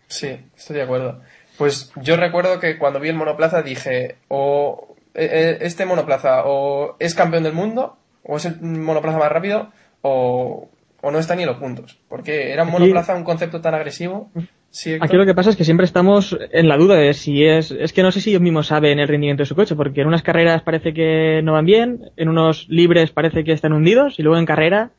Sí, 0.06 0.38
estoy 0.56 0.76
de 0.76 0.82
acuerdo. 0.82 1.20
Pues 1.58 1.90
yo 1.96 2.16
recuerdo 2.16 2.60
que 2.60 2.78
cuando 2.78 3.00
vi 3.00 3.08
el 3.08 3.16
monoplaza 3.16 3.62
dije, 3.62 4.16
o 4.28 4.94
eh, 5.14 5.58
este 5.62 5.84
monoplaza 5.86 6.44
o 6.44 6.96
es 7.00 7.14
campeón 7.14 7.42
del 7.42 7.52
mundo, 7.54 7.98
o 8.22 8.36
es 8.36 8.44
el 8.44 8.60
monoplaza 8.60 9.18
más 9.18 9.32
rápido, 9.32 9.72
o, 10.02 10.68
o 11.00 11.10
no 11.10 11.18
está 11.18 11.34
ni 11.34 11.42
en 11.42 11.48
los 11.48 11.58
puntos. 11.58 11.98
Porque 12.08 12.52
era 12.52 12.62
un 12.64 12.70
monoplaza 12.70 13.14
un 13.14 13.24
concepto 13.24 13.60
tan 13.60 13.74
agresivo. 13.74 14.30
Sí? 14.72 14.96
Aquí 14.98 15.16
lo 15.16 15.26
que 15.26 15.34
pasa 15.34 15.50
es 15.50 15.56
que 15.56 15.64
siempre 15.64 15.84
estamos 15.84 16.34
en 16.50 16.66
la 16.66 16.78
duda 16.78 16.94
de 16.96 17.12
si 17.12 17.44
es, 17.44 17.70
es 17.70 17.92
que 17.92 18.02
no 18.02 18.10
sé 18.10 18.22
si 18.22 18.30
ellos 18.30 18.40
mismos 18.40 18.68
saben 18.68 18.98
el 18.98 19.06
rendimiento 19.06 19.42
de 19.42 19.46
su 19.46 19.54
coche, 19.54 19.76
porque 19.76 20.00
en 20.00 20.06
unas 20.06 20.22
carreras 20.22 20.62
parece 20.62 20.94
que 20.94 21.42
no 21.44 21.52
van 21.52 21.66
bien, 21.66 22.10
en 22.16 22.30
unos 22.30 22.66
libres 22.70 23.10
parece 23.10 23.44
que 23.44 23.52
están 23.52 23.74
hundidos, 23.74 24.18
y 24.18 24.22
luego 24.22 24.38
en 24.38 24.46
carrera 24.46 24.90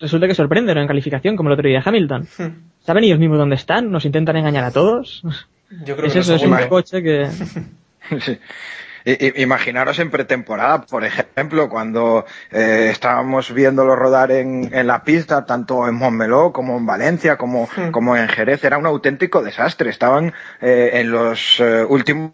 resulta 0.00 0.26
que 0.26 0.34
sorprenden 0.34 0.76
en 0.76 0.88
calificación, 0.88 1.36
como 1.36 1.50
el 1.50 1.54
otro 1.54 1.68
día 1.68 1.80
Hamilton. 1.84 2.26
¿Saben 2.80 3.04
ellos 3.04 3.20
mismos 3.20 3.38
dónde 3.38 3.54
están? 3.54 3.92
¿Nos 3.92 4.04
intentan 4.04 4.36
engañar 4.36 4.64
a 4.64 4.72
todos? 4.72 5.22
Yo 5.86 5.94
creo 5.94 6.08
Es 6.08 6.14
que 6.14 6.18
eso, 6.18 6.34
es 6.34 6.42
un 6.42 6.56
coche 6.68 7.02
que... 7.02 7.28
Sí. 8.20 8.36
Imaginaros 9.04 9.98
en 9.98 10.10
pretemporada, 10.10 10.82
por 10.82 11.04
ejemplo, 11.04 11.68
cuando 11.68 12.24
eh, 12.50 12.88
estábamos 12.90 13.52
viéndolo 13.52 13.96
rodar 13.96 14.30
en, 14.30 14.70
en 14.72 14.86
la 14.86 15.02
pista, 15.04 15.44
tanto 15.44 15.88
en 15.88 15.94
Montmeló 15.94 16.52
como 16.52 16.76
en 16.76 16.86
Valencia, 16.86 17.36
como, 17.36 17.68
como 17.90 18.16
en 18.16 18.28
Jerez, 18.28 18.62
era 18.64 18.78
un 18.78 18.86
auténtico 18.86 19.42
desastre. 19.42 19.90
Estaban 19.90 20.32
eh, 20.60 20.90
en 20.94 21.10
los 21.10 21.60
eh, 21.60 21.84
últimos 21.88 22.32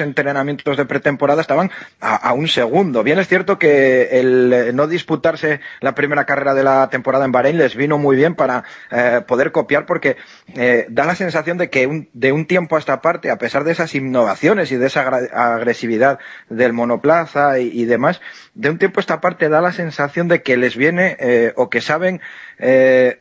entrenamientos 0.00 0.76
de 0.76 0.84
pretemporada 0.84 1.40
estaban 1.40 1.70
a, 2.00 2.32
un 2.32 2.48
segundo. 2.48 3.02
Bien 3.02 3.18
es 3.18 3.28
cierto 3.28 3.58
que 3.58 4.20
el 4.20 4.52
eh, 4.52 4.72
no 4.72 4.86
disputarse 4.86 5.60
la 5.80 5.94
primera 5.94 6.26
carrera 6.26 6.54
de 6.54 6.64
la 6.64 6.90
temporada 6.90 7.24
en 7.24 7.32
Bahrein 7.32 7.58
les 7.58 7.76
vino 7.76 7.96
muy 7.96 8.16
bien 8.16 8.34
para 8.34 8.64
eh, 8.90 9.22
poder 9.26 9.52
copiar 9.52 9.86
porque 9.86 10.16
eh, 10.54 10.86
da 10.90 11.04
la 11.04 11.14
sensación 11.14 11.58
de 11.58 11.70
que 11.70 12.08
de 12.12 12.32
un 12.32 12.46
tiempo 12.46 12.76
a 12.76 12.78
esta 12.78 13.00
parte, 13.00 13.30
a 13.30 13.38
pesar 13.38 13.64
de 13.64 13.72
esas 13.72 13.94
innovaciones 13.94 14.72
y 14.72 14.76
de 14.76 14.86
esa 14.86 15.02
agresividad 15.02 16.18
del 16.48 16.72
monoplaza 16.72 17.58
y, 17.58 17.84
demás, 17.84 18.20
de 18.54 18.70
un 18.70 18.78
tiempo 18.78 19.00
a 19.00 19.02
esta 19.02 19.20
parte 19.20 19.48
da 19.48 19.60
la 19.60 19.72
sensación 19.72 20.28
de 20.28 20.42
que 20.42 20.56
les 20.56 20.76
viene 20.76 21.52
o 21.56 21.70
que 21.70 21.80
saben 21.80 22.20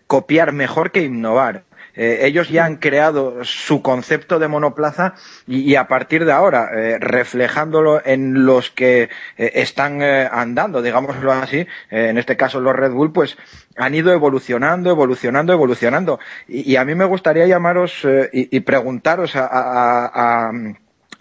copiar 0.08 0.52
mejor 0.52 0.92
que 0.92 1.02
innovar. 1.02 1.64
Eh, 1.98 2.20
ellos 2.28 2.50
ya 2.50 2.64
han 2.66 2.78
creado 2.78 3.44
su 3.44 3.82
concepto 3.82 4.40
de 4.40 4.48
monoplaza 4.48 5.16
y, 5.48 5.76
a 5.76 5.88
partir 5.88 6.24
de 6.26 6.32
ahora, 6.32 6.70
eh, 6.74 6.98
reflejándolo 7.00 8.02
en 8.06 8.46
los 8.46 8.70
que 8.72 9.10
eh, 9.38 9.52
están 9.56 10.02
andando, 10.02 10.82
digámoslo 10.82 11.32
así, 11.32 11.66
en 11.90 12.18
este 12.18 12.38
caso 12.38 12.62
los 12.62 12.76
Red 12.76 12.92
Bull, 12.92 13.12
pues 13.12 13.38
han 13.76 13.96
ido 13.96 14.14
evolucionando, 14.14 14.90
evolucionando, 14.92 15.54
evolucionando. 15.54 16.20
Y, 16.48 16.76
a 16.76 16.86
mí 16.86 16.96
me 16.96 17.06
gustaría 17.06 17.48
llamaros 17.48 18.06
y, 18.32 18.56
y 18.56 18.60
preguntaros 18.62 19.36
a- 19.36 19.48
a- 19.48 20.48
a- 20.50 20.52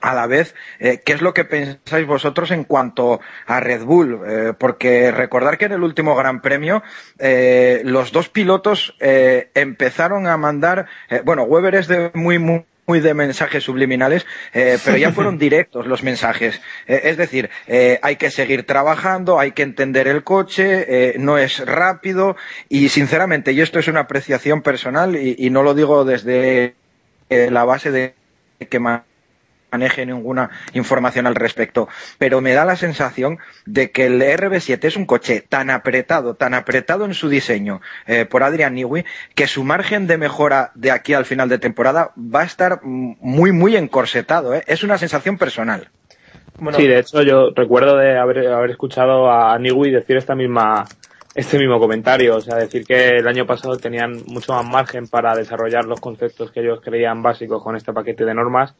a 0.00 0.14
la 0.14 0.26
vez, 0.26 0.54
eh, 0.78 1.00
¿qué 1.04 1.12
es 1.14 1.22
lo 1.22 1.32
que 1.34 1.44
pensáis 1.44 2.06
vosotros 2.06 2.50
en 2.50 2.64
cuanto 2.64 3.20
a 3.46 3.60
Red 3.60 3.82
Bull? 3.84 4.20
Eh, 4.26 4.52
porque 4.58 5.10
recordar 5.10 5.58
que 5.58 5.64
en 5.66 5.72
el 5.72 5.82
último 5.82 6.14
Gran 6.14 6.40
Premio 6.42 6.82
eh, 7.18 7.80
los 7.84 8.12
dos 8.12 8.28
pilotos 8.28 8.94
eh, 9.00 9.50
empezaron 9.54 10.26
a 10.26 10.36
mandar, 10.36 10.86
eh, 11.08 11.22
bueno, 11.24 11.44
Weber 11.44 11.74
es 11.74 11.88
de 11.88 12.10
muy, 12.14 12.38
muy 12.38 12.64
muy 12.88 13.00
de 13.00 13.14
mensajes 13.14 13.64
subliminales, 13.64 14.24
eh, 14.54 14.78
pero 14.84 14.96
ya 14.96 15.10
fueron 15.10 15.38
directos 15.40 15.88
los 15.88 16.04
mensajes. 16.04 16.62
Eh, 16.86 17.00
es 17.06 17.16
decir, 17.16 17.50
eh, 17.66 17.98
hay 18.00 18.14
que 18.14 18.30
seguir 18.30 18.64
trabajando, 18.64 19.40
hay 19.40 19.50
que 19.50 19.64
entender 19.64 20.06
el 20.06 20.22
coche, 20.22 20.84
eh, 20.88 21.14
no 21.18 21.36
es 21.36 21.66
rápido 21.66 22.36
y 22.68 22.88
sinceramente, 22.90 23.50
y 23.50 23.60
esto 23.60 23.80
es 23.80 23.88
una 23.88 24.02
apreciación 24.02 24.62
personal 24.62 25.16
y, 25.16 25.34
y 25.36 25.50
no 25.50 25.64
lo 25.64 25.74
digo 25.74 26.04
desde 26.04 26.76
la 27.28 27.64
base 27.64 27.90
de 27.90 28.14
que 28.70 28.78
ma- 28.78 29.02
maneje 29.70 30.06
ninguna 30.06 30.50
información 30.72 31.26
al 31.26 31.34
respecto, 31.34 31.88
pero 32.18 32.40
me 32.40 32.52
da 32.52 32.64
la 32.64 32.76
sensación 32.76 33.38
de 33.64 33.90
que 33.90 34.06
el 34.06 34.20
RB7 34.22 34.84
es 34.84 34.96
un 34.96 35.06
coche 35.06 35.44
tan 35.46 35.70
apretado, 35.70 36.34
tan 36.34 36.54
apretado 36.54 37.04
en 37.04 37.14
su 37.14 37.28
diseño 37.28 37.80
eh, 38.06 38.24
por 38.24 38.42
Adrian 38.42 38.74
Newey, 38.74 39.04
que 39.34 39.46
su 39.46 39.64
margen 39.64 40.06
de 40.06 40.18
mejora 40.18 40.72
de 40.74 40.90
aquí 40.90 41.14
al 41.14 41.24
final 41.24 41.48
de 41.48 41.58
temporada 41.58 42.12
va 42.16 42.42
a 42.42 42.44
estar 42.44 42.80
muy, 42.82 43.52
muy 43.52 43.76
encorsetado. 43.76 44.54
¿eh? 44.54 44.62
Es 44.66 44.82
una 44.82 44.98
sensación 44.98 45.38
personal. 45.38 45.90
Bueno, 46.58 46.78
Sí, 46.78 46.86
de 46.86 46.98
hecho 46.98 47.22
yo 47.22 47.50
recuerdo 47.54 47.96
de 47.96 48.18
haber, 48.18 48.46
haber 48.48 48.70
escuchado 48.70 49.30
a 49.30 49.58
Niwi 49.58 49.90
decir 49.90 50.16
esta 50.16 50.34
misma, 50.34 50.86
este 51.34 51.58
mismo 51.58 51.78
comentario, 51.78 52.36
o 52.36 52.40
sea, 52.40 52.56
decir 52.56 52.86
que 52.86 53.08
el 53.18 53.28
año 53.28 53.46
pasado 53.46 53.76
tenían 53.76 54.22
mucho 54.26 54.54
más 54.54 54.64
margen 54.64 55.06
para 55.06 55.34
desarrollar 55.34 55.84
los 55.84 56.00
conceptos 56.00 56.50
que 56.50 56.60
ellos 56.60 56.80
creían 56.82 57.22
básicos 57.22 57.62
con 57.62 57.76
este 57.76 57.92
paquete 57.92 58.24
de 58.24 58.34
normas 58.34 58.74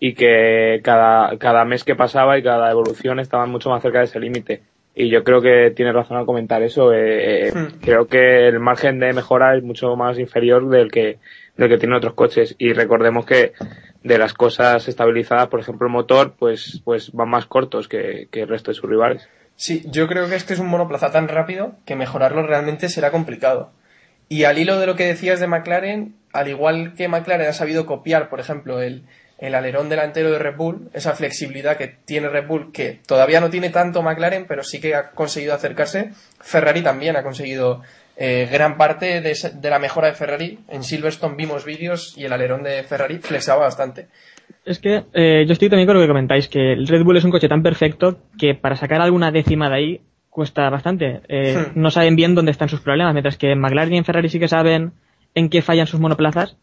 y 0.00 0.14
que 0.14 0.80
cada, 0.82 1.36
cada 1.38 1.64
mes 1.64 1.84
que 1.84 1.94
pasaba 1.94 2.38
y 2.38 2.42
cada 2.42 2.70
evolución 2.70 3.20
estaban 3.20 3.50
mucho 3.50 3.70
más 3.70 3.82
cerca 3.82 4.00
de 4.00 4.04
ese 4.04 4.20
límite. 4.20 4.62
Y 4.96 5.08
yo 5.08 5.24
creo 5.24 5.40
que 5.42 5.72
tiene 5.74 5.92
razón 5.92 6.16
al 6.16 6.26
comentar 6.26 6.62
eso. 6.62 6.92
eh, 6.92 7.48
eh, 7.48 7.52
Hmm. 7.52 7.80
Creo 7.80 8.06
que 8.06 8.46
el 8.46 8.60
margen 8.60 9.00
de 9.00 9.12
mejora 9.12 9.56
es 9.56 9.62
mucho 9.62 9.96
más 9.96 10.18
inferior 10.18 10.68
del 10.68 10.90
que, 10.90 11.18
del 11.56 11.68
que 11.68 11.78
tienen 11.78 11.96
otros 11.96 12.14
coches. 12.14 12.54
Y 12.58 12.72
recordemos 12.72 13.26
que 13.26 13.52
de 14.04 14.18
las 14.18 14.34
cosas 14.34 14.86
estabilizadas, 14.86 15.48
por 15.48 15.58
ejemplo, 15.58 15.86
el 15.86 15.92
motor, 15.92 16.34
pues, 16.38 16.80
pues 16.84 17.10
van 17.12 17.28
más 17.28 17.46
cortos 17.46 17.88
que, 17.88 18.28
que 18.30 18.42
el 18.42 18.48
resto 18.48 18.70
de 18.70 18.76
sus 18.76 18.88
rivales. 18.88 19.28
Sí, 19.56 19.82
yo 19.90 20.06
creo 20.06 20.28
que 20.28 20.36
este 20.36 20.54
es 20.54 20.60
un 20.60 20.68
monoplaza 20.68 21.10
tan 21.10 21.28
rápido 21.28 21.72
que 21.86 21.96
mejorarlo 21.96 22.46
realmente 22.46 22.88
será 22.88 23.10
complicado. 23.10 23.70
Y 24.28 24.44
al 24.44 24.58
hilo 24.58 24.78
de 24.78 24.86
lo 24.86 24.96
que 24.96 25.06
decías 25.06 25.40
de 25.40 25.46
McLaren, 25.46 26.14
al 26.32 26.48
igual 26.48 26.94
que 26.94 27.08
McLaren 27.08 27.48
ha 27.48 27.52
sabido 27.52 27.86
copiar, 27.86 28.28
por 28.28 28.40
ejemplo, 28.40 28.80
el, 28.80 29.04
el 29.38 29.54
alerón 29.54 29.88
delantero 29.88 30.30
de 30.30 30.38
Red 30.38 30.56
Bull, 30.56 30.88
esa 30.94 31.12
flexibilidad 31.14 31.76
que 31.76 31.88
tiene 32.04 32.28
Red 32.28 32.46
Bull, 32.46 32.72
que 32.72 33.00
todavía 33.06 33.40
no 33.40 33.50
tiene 33.50 33.70
tanto 33.70 34.02
McLaren, 34.02 34.46
pero 34.46 34.62
sí 34.62 34.80
que 34.80 34.94
ha 34.94 35.10
conseguido 35.10 35.54
acercarse, 35.54 36.10
Ferrari 36.40 36.82
también 36.82 37.16
ha 37.16 37.22
conseguido 37.22 37.82
eh, 38.16 38.48
gran 38.50 38.76
parte 38.76 39.20
de, 39.20 39.30
esa- 39.32 39.50
de 39.50 39.70
la 39.70 39.80
mejora 39.80 40.06
de 40.08 40.14
Ferrari. 40.14 40.60
En 40.68 40.84
Silverstone 40.84 41.34
vimos 41.36 41.64
vídeos 41.64 42.14
y 42.16 42.24
el 42.24 42.32
alerón 42.32 42.62
de 42.62 42.82
Ferrari 42.84 43.18
flexaba 43.18 43.62
bastante. 43.62 44.06
Es 44.64 44.78
que 44.78 45.02
eh, 45.12 45.44
yo 45.46 45.52
estoy 45.52 45.68
también 45.68 45.86
con 45.88 45.96
lo 45.96 46.02
que 46.02 46.06
comentáis, 46.08 46.48
que 46.48 46.72
el 46.74 46.86
Red 46.86 47.02
Bull 47.02 47.16
es 47.16 47.24
un 47.24 47.32
coche 47.32 47.48
tan 47.48 47.62
perfecto 47.62 48.20
que 48.38 48.54
para 48.54 48.76
sacar 48.76 49.00
alguna 49.00 49.32
décima 49.32 49.68
de 49.68 49.74
ahí 49.74 50.00
cuesta 50.30 50.70
bastante. 50.70 51.22
Eh, 51.28 51.54
Hmm. 51.56 51.80
No 51.80 51.90
saben 51.90 52.14
bien 52.16 52.34
dónde 52.36 52.52
están 52.52 52.68
sus 52.68 52.80
problemas, 52.80 53.14
mientras 53.14 53.36
que 53.36 53.50
en 53.50 53.58
McLaren 53.60 53.94
y 53.94 54.04
Ferrari 54.04 54.28
sí 54.28 54.38
que 54.38 54.48
saben 54.48 54.92
en 55.34 55.48
qué 55.48 55.60
fallan 55.60 55.86
sus 55.88 55.98
monoplazas. 56.00 56.56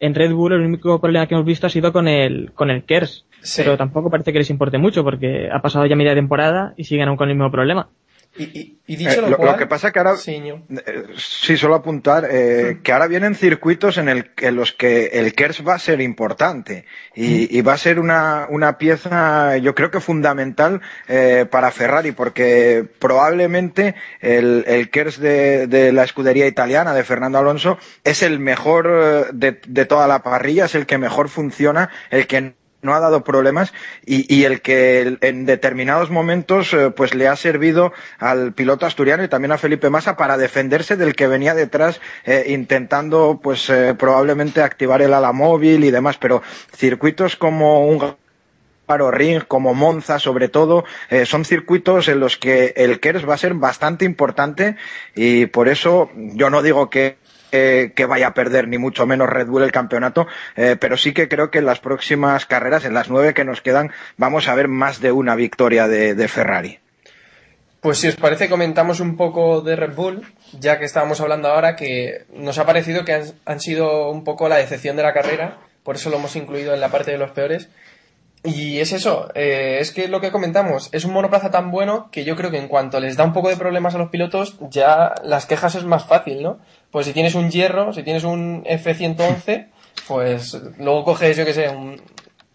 En 0.00 0.14
Red 0.14 0.32
Bull 0.32 0.54
el 0.54 0.62
único 0.62 1.00
problema 1.00 1.26
que 1.26 1.34
hemos 1.34 1.46
visto 1.46 1.66
ha 1.66 1.70
sido 1.70 1.92
con 1.92 2.08
el, 2.08 2.52
con 2.52 2.70
el 2.70 2.84
KERS. 2.84 3.26
Sí. 3.42 3.62
Pero 3.62 3.76
tampoco 3.76 4.10
parece 4.10 4.32
que 4.32 4.38
les 4.38 4.50
importe 4.50 4.78
mucho 4.78 5.04
porque 5.04 5.48
ha 5.52 5.60
pasado 5.60 5.86
ya 5.86 5.94
media 5.94 6.14
temporada 6.14 6.74
y 6.76 6.84
siguen 6.84 7.08
aún 7.08 7.16
con 7.16 7.28
el 7.28 7.36
mismo 7.36 7.50
problema. 7.50 7.88
Y, 8.36 8.44
y- 8.44 8.78
y 8.86 8.96
dicho 8.96 9.10
Eh, 9.10 9.16
lo, 9.16 9.22
lo- 9.22 9.30
lo 9.30 9.36
cual, 9.38 9.56
que 9.58 9.66
pasa 9.66 9.90
que 9.90 9.98
ahora-. 9.98 10.14
Eh, 10.70 11.04
Sí, 11.16 11.56
solo 11.56 11.74
apuntar 11.74 12.28
eh, 12.30 12.78
que 12.82 12.92
ahora 12.92 13.08
vienen 13.08 13.34
circuitos 13.34 13.98
en, 13.98 14.08
el, 14.08 14.30
en 14.38 14.54
los 14.54 14.72
que 14.72 15.06
el 15.06 15.34
KERS 15.34 15.66
va 15.66 15.74
a 15.74 15.78
ser 15.80 16.00
importante. 16.00 16.84
Y, 17.14 17.56
y 17.56 17.60
va 17.62 17.72
a 17.72 17.78
ser 17.78 17.98
una, 17.98 18.46
una 18.48 18.78
pieza, 18.78 19.56
yo 19.58 19.74
creo 19.74 19.90
que 19.90 20.00
fundamental 20.00 20.80
eh, 21.08 21.44
para 21.50 21.72
Ferrari, 21.72 22.12
porque 22.12 22.86
probablemente 23.00 23.96
el, 24.20 24.64
el 24.68 24.90
KERS 24.90 25.18
de, 25.18 25.66
de 25.66 25.92
la 25.92 26.04
escudería 26.04 26.46
italiana 26.46 26.94
de 26.94 27.04
Fernando 27.04 27.38
Alonso 27.38 27.78
es 28.04 28.22
el 28.22 28.38
mejor 28.38 29.32
de, 29.32 29.60
de 29.66 29.84
toda 29.86 30.06
la 30.06 30.22
parrilla, 30.22 30.66
es 30.66 30.74
el 30.76 30.86
que 30.86 30.98
mejor 30.98 31.28
funciona, 31.28 31.90
el 32.10 32.26
que 32.28 32.54
no 32.82 32.94
ha 32.94 33.00
dado 33.00 33.24
problemas 33.24 33.72
y, 34.04 34.32
y 34.34 34.44
el 34.44 34.60
que 34.62 35.18
en 35.20 35.46
determinados 35.46 36.10
momentos 36.10 36.72
eh, 36.72 36.90
pues 36.90 37.14
le 37.14 37.28
ha 37.28 37.36
servido 37.36 37.92
al 38.18 38.52
piloto 38.52 38.86
asturiano 38.86 39.24
y 39.24 39.28
también 39.28 39.52
a 39.52 39.58
Felipe 39.58 39.90
Massa 39.90 40.16
para 40.16 40.36
defenderse 40.36 40.96
del 40.96 41.14
que 41.14 41.26
venía 41.26 41.54
detrás 41.54 42.00
eh, 42.24 42.46
intentando 42.48 43.40
pues 43.42 43.68
eh, 43.70 43.94
probablemente 43.98 44.62
activar 44.62 45.02
el 45.02 45.14
ala 45.14 45.32
móvil 45.32 45.84
y 45.84 45.90
demás. 45.90 46.16
Pero 46.18 46.42
circuitos 46.74 47.36
como 47.36 47.86
un 47.86 48.16
Paro 48.90 49.12
Ring, 49.12 49.44
como 49.46 49.72
Monza 49.72 50.18
sobre 50.18 50.48
todo, 50.48 50.84
eh, 51.10 51.24
son 51.24 51.44
circuitos 51.44 52.08
en 52.08 52.18
los 52.18 52.36
que 52.36 52.74
el 52.74 52.98
KERS 52.98 53.28
va 53.28 53.34
a 53.34 53.38
ser 53.38 53.54
bastante 53.54 54.04
importante 54.04 54.74
y 55.14 55.46
por 55.46 55.68
eso 55.68 56.10
yo 56.14 56.50
no 56.50 56.60
digo 56.60 56.90
que 56.90 57.16
eh, 57.52 57.92
que 57.94 58.06
vaya 58.06 58.28
a 58.28 58.34
perder 58.34 58.68
ni 58.68 58.78
mucho 58.78 59.06
menos 59.06 59.28
Red 59.28 59.48
Bull 59.48 59.62
el 59.62 59.72
campeonato, 59.72 60.26
eh, 60.56 60.76
pero 60.78 60.96
sí 60.96 61.12
que 61.12 61.28
creo 61.28 61.50
que 61.50 61.58
en 61.58 61.66
las 61.66 61.80
próximas 61.80 62.46
carreras, 62.46 62.84
en 62.84 62.94
las 62.94 63.10
nueve 63.10 63.34
que 63.34 63.44
nos 63.44 63.60
quedan, 63.60 63.90
vamos 64.16 64.48
a 64.48 64.54
ver 64.54 64.68
más 64.68 65.00
de 65.00 65.12
una 65.12 65.34
victoria 65.34 65.88
de, 65.88 66.28
Ferrari. 66.28 66.78
Pues 67.80 67.98
si 67.98 68.08
os 68.08 68.16
parece 68.16 68.48
comentamos 68.48 69.00
un 69.00 69.16
poco 69.16 69.62
de 69.62 69.74
Red 69.74 69.94
Bull, 69.94 70.22
ya 70.58 70.78
que 70.78 70.84
estábamos 70.84 71.20
hablando 71.20 71.48
ahora 71.48 71.76
que 71.76 72.26
nos 72.34 72.58
ha 72.58 72.66
parecido 72.66 73.04
que 73.04 73.14
han, 73.14 73.24
han 73.46 73.60
sido 73.60 74.10
un 74.10 74.22
poco 74.22 74.48
la 74.48 74.56
decepción 74.56 74.96
de 74.96 75.02
la 75.02 75.14
carrera, 75.14 75.58
por 75.82 75.96
eso 75.96 76.10
lo 76.10 76.16
hemos 76.16 76.36
incluido 76.36 76.74
en 76.74 76.80
la 76.80 76.90
parte 76.90 77.10
de 77.10 77.18
los 77.18 77.30
peores. 77.30 77.68
Y 78.42 78.78
es 78.78 78.92
eso, 78.92 79.28
eh, 79.34 79.78
es 79.80 79.92
que 79.92 80.08
lo 80.08 80.22
que 80.22 80.30
comentamos, 80.30 80.88
es 80.92 81.04
un 81.04 81.12
monoplaza 81.12 81.50
tan 81.50 81.70
bueno 81.70 82.08
que 82.10 82.24
yo 82.24 82.36
creo 82.36 82.50
que 82.50 82.56
en 82.56 82.68
cuanto 82.68 82.98
les 82.98 83.16
da 83.16 83.24
un 83.24 83.34
poco 83.34 83.50
de 83.50 83.56
problemas 83.56 83.94
a 83.94 83.98
los 83.98 84.08
pilotos, 84.08 84.56
ya 84.70 85.14
las 85.22 85.44
quejas 85.44 85.74
es 85.74 85.84
más 85.84 86.06
fácil, 86.06 86.42
¿no? 86.42 86.58
Pues 86.90 87.06
si 87.06 87.12
tienes 87.12 87.34
un 87.34 87.50
hierro, 87.50 87.92
si 87.92 88.02
tienes 88.02 88.24
un 88.24 88.62
F-111, 88.66 89.68
pues 90.08 90.54
luego 90.78 91.04
coges, 91.04 91.36
yo 91.36 91.44
que 91.44 91.54
sé, 91.54 91.68
un... 91.68 92.00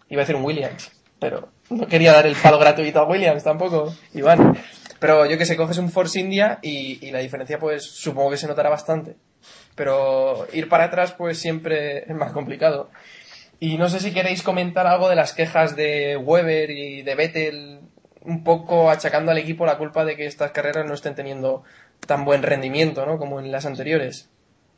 iba 0.08 0.20
a 0.20 0.24
decir 0.24 0.36
un 0.36 0.44
Williams, 0.44 0.92
pero 1.18 1.48
no 1.70 1.86
quería 1.86 2.12
dar 2.12 2.26
el 2.26 2.36
palo 2.36 2.58
gratuito 2.58 3.00
a 3.00 3.08
Williams 3.08 3.42
tampoco, 3.42 3.94
Iván. 4.14 4.56
Pero 4.98 5.26
yo 5.26 5.36
que 5.36 5.46
sé, 5.46 5.56
coges 5.56 5.78
un 5.78 5.90
Force 5.90 6.18
India 6.18 6.58
y, 6.62 7.06
y 7.06 7.10
la 7.10 7.18
diferencia 7.18 7.58
pues 7.58 7.84
supongo 7.84 8.30
que 8.30 8.36
se 8.36 8.46
notará 8.46 8.70
bastante. 8.70 9.16
Pero 9.74 10.46
ir 10.52 10.68
para 10.68 10.84
atrás 10.84 11.12
pues 11.12 11.38
siempre 11.38 11.98
es 11.98 12.14
más 12.14 12.32
complicado. 12.32 12.90
Y 13.58 13.78
no 13.78 13.88
sé 13.88 14.00
si 14.00 14.12
queréis 14.12 14.42
comentar 14.42 14.86
algo 14.86 15.08
de 15.08 15.16
las 15.16 15.32
quejas 15.32 15.76
de 15.76 16.16
Weber 16.16 16.70
y 16.70 17.02
de 17.02 17.14
Vettel, 17.14 17.80
un 18.22 18.44
poco 18.44 18.90
achacando 18.90 19.30
al 19.30 19.38
equipo 19.38 19.64
la 19.64 19.78
culpa 19.78 20.04
de 20.04 20.16
que 20.16 20.26
estas 20.26 20.50
carreras 20.50 20.86
no 20.86 20.94
estén 20.94 21.14
teniendo 21.14 21.62
tan 22.06 22.24
buen 22.24 22.42
rendimiento, 22.42 23.04
¿no? 23.06 23.18
Como 23.18 23.40
en 23.40 23.50
las 23.52 23.66
anteriores. 23.66 24.28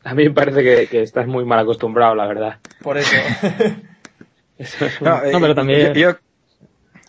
A 0.05 0.15
mí 0.15 0.25
me 0.25 0.31
parece 0.35 0.63
que, 0.63 0.87
que 0.87 1.03
estás 1.03 1.27
muy 1.27 1.45
mal 1.45 1.59
acostumbrado, 1.61 2.15
la 2.15 2.27
verdad. 2.27 2.59
Por 2.83 2.99
eso. 2.99 3.15
Eso 4.59 4.87
es 4.87 5.01
un- 5.01 5.07
No, 5.33 5.41
pero 5.41 5.55
también- 5.55 5.93
Yo, 5.95 6.11
yo- 6.13 6.19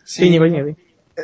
Sí. 0.04 0.30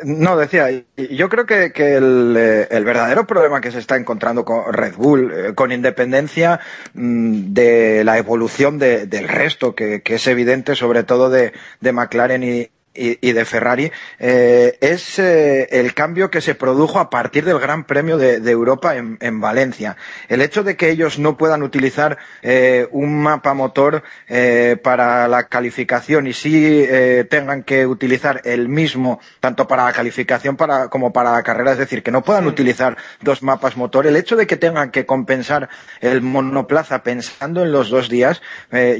No, 0.04 0.36
decía, 0.36 0.68
yo 0.96 1.28
creo 1.30 1.46
que, 1.46 1.72
que 1.72 1.94
el, 1.96 2.36
eh, 2.38 2.68
el 2.70 2.84
verdadero 2.84 3.26
problema 3.26 3.62
que 3.62 3.70
se 3.72 3.78
está 3.78 3.96
encontrando 3.96 4.44
con 4.44 4.70
Red 4.72 4.94
Bull, 4.96 5.32
eh, 5.34 5.54
con 5.54 5.72
independencia 5.72 6.60
mm, 6.92 7.54
de 7.54 8.04
la 8.04 8.18
evolución 8.18 8.78
de- 8.78 9.06
del 9.06 9.26
resto, 9.26 9.74
que, 9.74 10.02
que 10.02 10.16
es 10.16 10.26
evidente 10.26 10.74
sobre 10.74 11.02
todo 11.02 11.30
de, 11.30 11.52
de 11.80 11.92
McLaren 11.92 12.42
y, 12.44 12.68
y- 12.96 13.18
y 13.20 13.32
de 13.32 13.44
Ferrari, 13.44 13.90
eh, 14.18 14.76
es 14.80 15.18
eh, 15.18 15.68
el 15.70 15.94
cambio 15.94 16.30
que 16.30 16.40
se 16.40 16.54
produjo 16.54 16.98
a 16.98 17.10
partir 17.10 17.44
del 17.44 17.58
Gran 17.58 17.84
Premio 17.84 18.16
de, 18.18 18.40
de 18.40 18.50
Europa 18.50 18.96
en, 18.96 19.18
en 19.20 19.40
Valencia. 19.40 19.96
El 20.28 20.42
hecho 20.42 20.62
de 20.62 20.76
que 20.76 20.90
ellos 20.90 21.18
no 21.18 21.36
puedan 21.36 21.62
utilizar 21.62 22.18
eh, 22.42 22.88
un 22.92 23.20
mapa 23.22 23.54
motor 23.54 24.02
eh, 24.28 24.76
para 24.82 25.28
la 25.28 25.44
calificación 25.48 26.26
y 26.26 26.32
sí 26.32 26.86
tengan 27.30 27.62
que 27.62 27.86
utilizar 27.86 28.40
el 28.44 28.68
mismo 28.68 29.20
tanto 29.40 29.66
para 29.68 29.84
la 29.84 29.92
calificación 29.92 30.56
para, 30.56 30.88
como 30.88 31.12
para 31.12 31.32
la 31.32 31.42
carrera, 31.42 31.72
es 31.72 31.78
decir, 31.78 32.02
que 32.02 32.10
no 32.10 32.22
puedan 32.22 32.46
utilizar 32.46 32.96
dos 33.20 33.42
mapas 33.42 33.76
motor, 33.76 34.06
el 34.06 34.16
hecho 34.16 34.36
de 34.36 34.46
que 34.46 34.56
tengan 34.56 34.90
que 34.90 35.04
compensar 35.06 35.68
el 36.00 36.22
monoplaza 36.22 37.02
pensando 37.02 37.62
en 37.62 37.72
los 37.72 37.90
dos 37.90 38.08
días, 38.08 38.40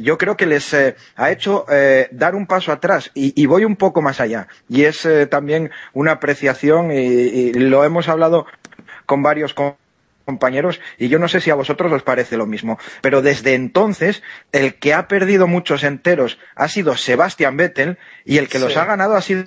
yo 0.03 0.19
creo 0.19 0.37
que 0.37 0.47
les 0.47 0.75
ha 0.75 1.31
hecho 1.31 1.67
dar 2.11 2.35
un 2.35 2.47
paso 2.47 2.73
atrás 2.73 3.11
y, 3.15 3.41
y 3.41 3.47
voy 3.47 3.65
un 3.65 3.77
poco 3.77 3.86
más 4.03 4.21
allá. 4.21 4.49
Y 4.69 4.85
es 4.85 5.05
eh, 5.05 5.27
también 5.27 5.71
una 5.93 6.13
apreciación 6.13 6.91
y, 6.93 6.97
y 6.97 7.53
lo 7.55 7.85
hemos 7.85 8.09
hablado 8.09 8.47
con 9.07 9.23
varios 9.23 9.55
com- 9.55 9.75
compañeros 10.25 10.81
y 10.99 11.09
yo 11.09 11.21
no 11.21 11.29
sé 11.29 11.41
si 11.41 11.51
a 11.51 11.55
vosotros 11.55 11.93
os 11.93 12.03
parece 12.03 12.37
lo 12.37 12.47
mismo, 12.47 12.81
pero 13.01 13.23
desde 13.23 13.55
entonces 13.55 14.25
el 14.51 14.75
que 14.75 14.93
ha 14.93 15.07
perdido 15.07 15.47
muchos 15.47 15.85
enteros 15.85 16.39
ha 16.57 16.67
sido 16.67 16.97
Sebastian 16.97 17.57
Vettel 17.57 17.97
y 18.25 18.39
el 18.39 18.49
que 18.49 18.59
los 18.59 18.77
ha 18.77 18.85
ganado 18.87 19.15
ha 19.15 19.23
sido 19.23 19.47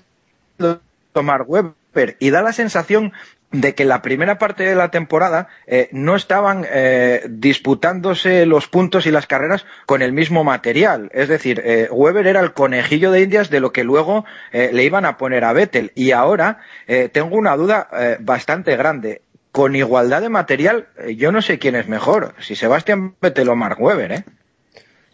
Mark 1.21 1.49
Webber 1.49 2.15
y 2.19 2.29
da 2.29 2.41
la 2.41 2.53
sensación 2.53 3.11
de 3.51 3.73
que 3.73 3.85
la 3.85 4.01
primera 4.01 4.37
parte 4.37 4.63
de 4.63 4.75
la 4.75 4.91
temporada 4.91 5.47
eh, 5.65 5.89
no 5.91 6.15
estaban 6.15 6.65
eh, 6.69 7.23
disputándose 7.29 8.45
los 8.45 8.67
puntos 8.67 9.07
y 9.07 9.11
las 9.11 9.25
carreras 9.25 9.65
con 9.85 10.01
el 10.01 10.13
mismo 10.13 10.43
material. 10.43 11.09
Es 11.13 11.27
decir, 11.29 11.61
eh, 11.65 11.87
Weber 11.91 12.27
era 12.27 12.41
el 12.41 12.53
conejillo 12.53 13.11
de 13.11 13.21
indias 13.21 13.49
de 13.49 13.59
lo 13.59 13.71
que 13.71 13.83
luego 13.83 14.25
eh, 14.51 14.69
le 14.71 14.83
iban 14.83 15.05
a 15.05 15.17
poner 15.17 15.43
a 15.45 15.53
Vettel. 15.53 15.91
Y 15.95 16.11
ahora 16.11 16.59
eh, 16.87 17.09
tengo 17.11 17.35
una 17.35 17.55
duda 17.57 17.89
eh, 17.93 18.17
bastante 18.19 18.75
grande. 18.75 19.21
Con 19.51 19.75
igualdad 19.75 20.21
de 20.21 20.29
material, 20.29 20.87
eh, 20.99 21.15
yo 21.15 21.31
no 21.31 21.41
sé 21.41 21.57
quién 21.57 21.75
es 21.75 21.87
mejor, 21.87 22.35
si 22.39 22.55
Sebastián 22.55 23.15
Vettel 23.19 23.49
o 23.49 23.55
Mark 23.55 23.81
Webber, 23.81 24.11
¿eh? 24.11 24.23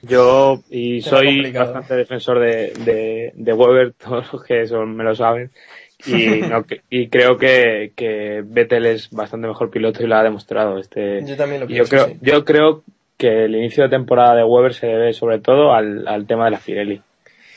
Yo, 0.01 0.61
y 0.69 1.01
soy 1.01 1.51
bastante 1.51 1.95
defensor 1.95 2.39
de, 2.39 2.73
de, 2.83 3.31
de 3.33 3.53
Weber, 3.53 3.93
todos 3.97 4.31
los 4.33 4.43
que 4.43 4.67
son, 4.67 4.95
me 4.95 5.03
lo 5.05 5.15
saben, 5.15 5.51
y, 6.07 6.41
no, 6.41 6.65
y 6.89 7.07
creo 7.07 7.37
que, 7.37 7.91
que 7.95 8.43
Vettel 8.45 8.85
es 8.85 9.09
bastante 9.11 9.47
mejor 9.47 9.69
piloto 9.69 10.03
y 10.03 10.07
lo 10.07 10.15
ha 10.15 10.23
demostrado. 10.23 10.77
Este, 10.77 11.23
Yo 11.25 11.35
también 11.35 11.61
lo 11.61 11.67
yo 11.67 11.85
pienso, 11.85 11.89
creo, 11.89 12.05
sí. 12.07 12.17
yo 12.21 12.45
creo 12.45 12.83
que 13.17 13.45
el 13.45 13.55
inicio 13.55 13.83
de 13.83 13.89
temporada 13.89 14.35
de 14.35 14.43
Weber 14.43 14.73
se 14.73 14.87
debe 14.87 15.13
sobre 15.13 15.39
todo 15.39 15.73
al, 15.73 16.07
al 16.07 16.27
tema 16.27 16.45
de 16.45 16.51
la 16.51 16.59
Pirelli. 16.59 17.01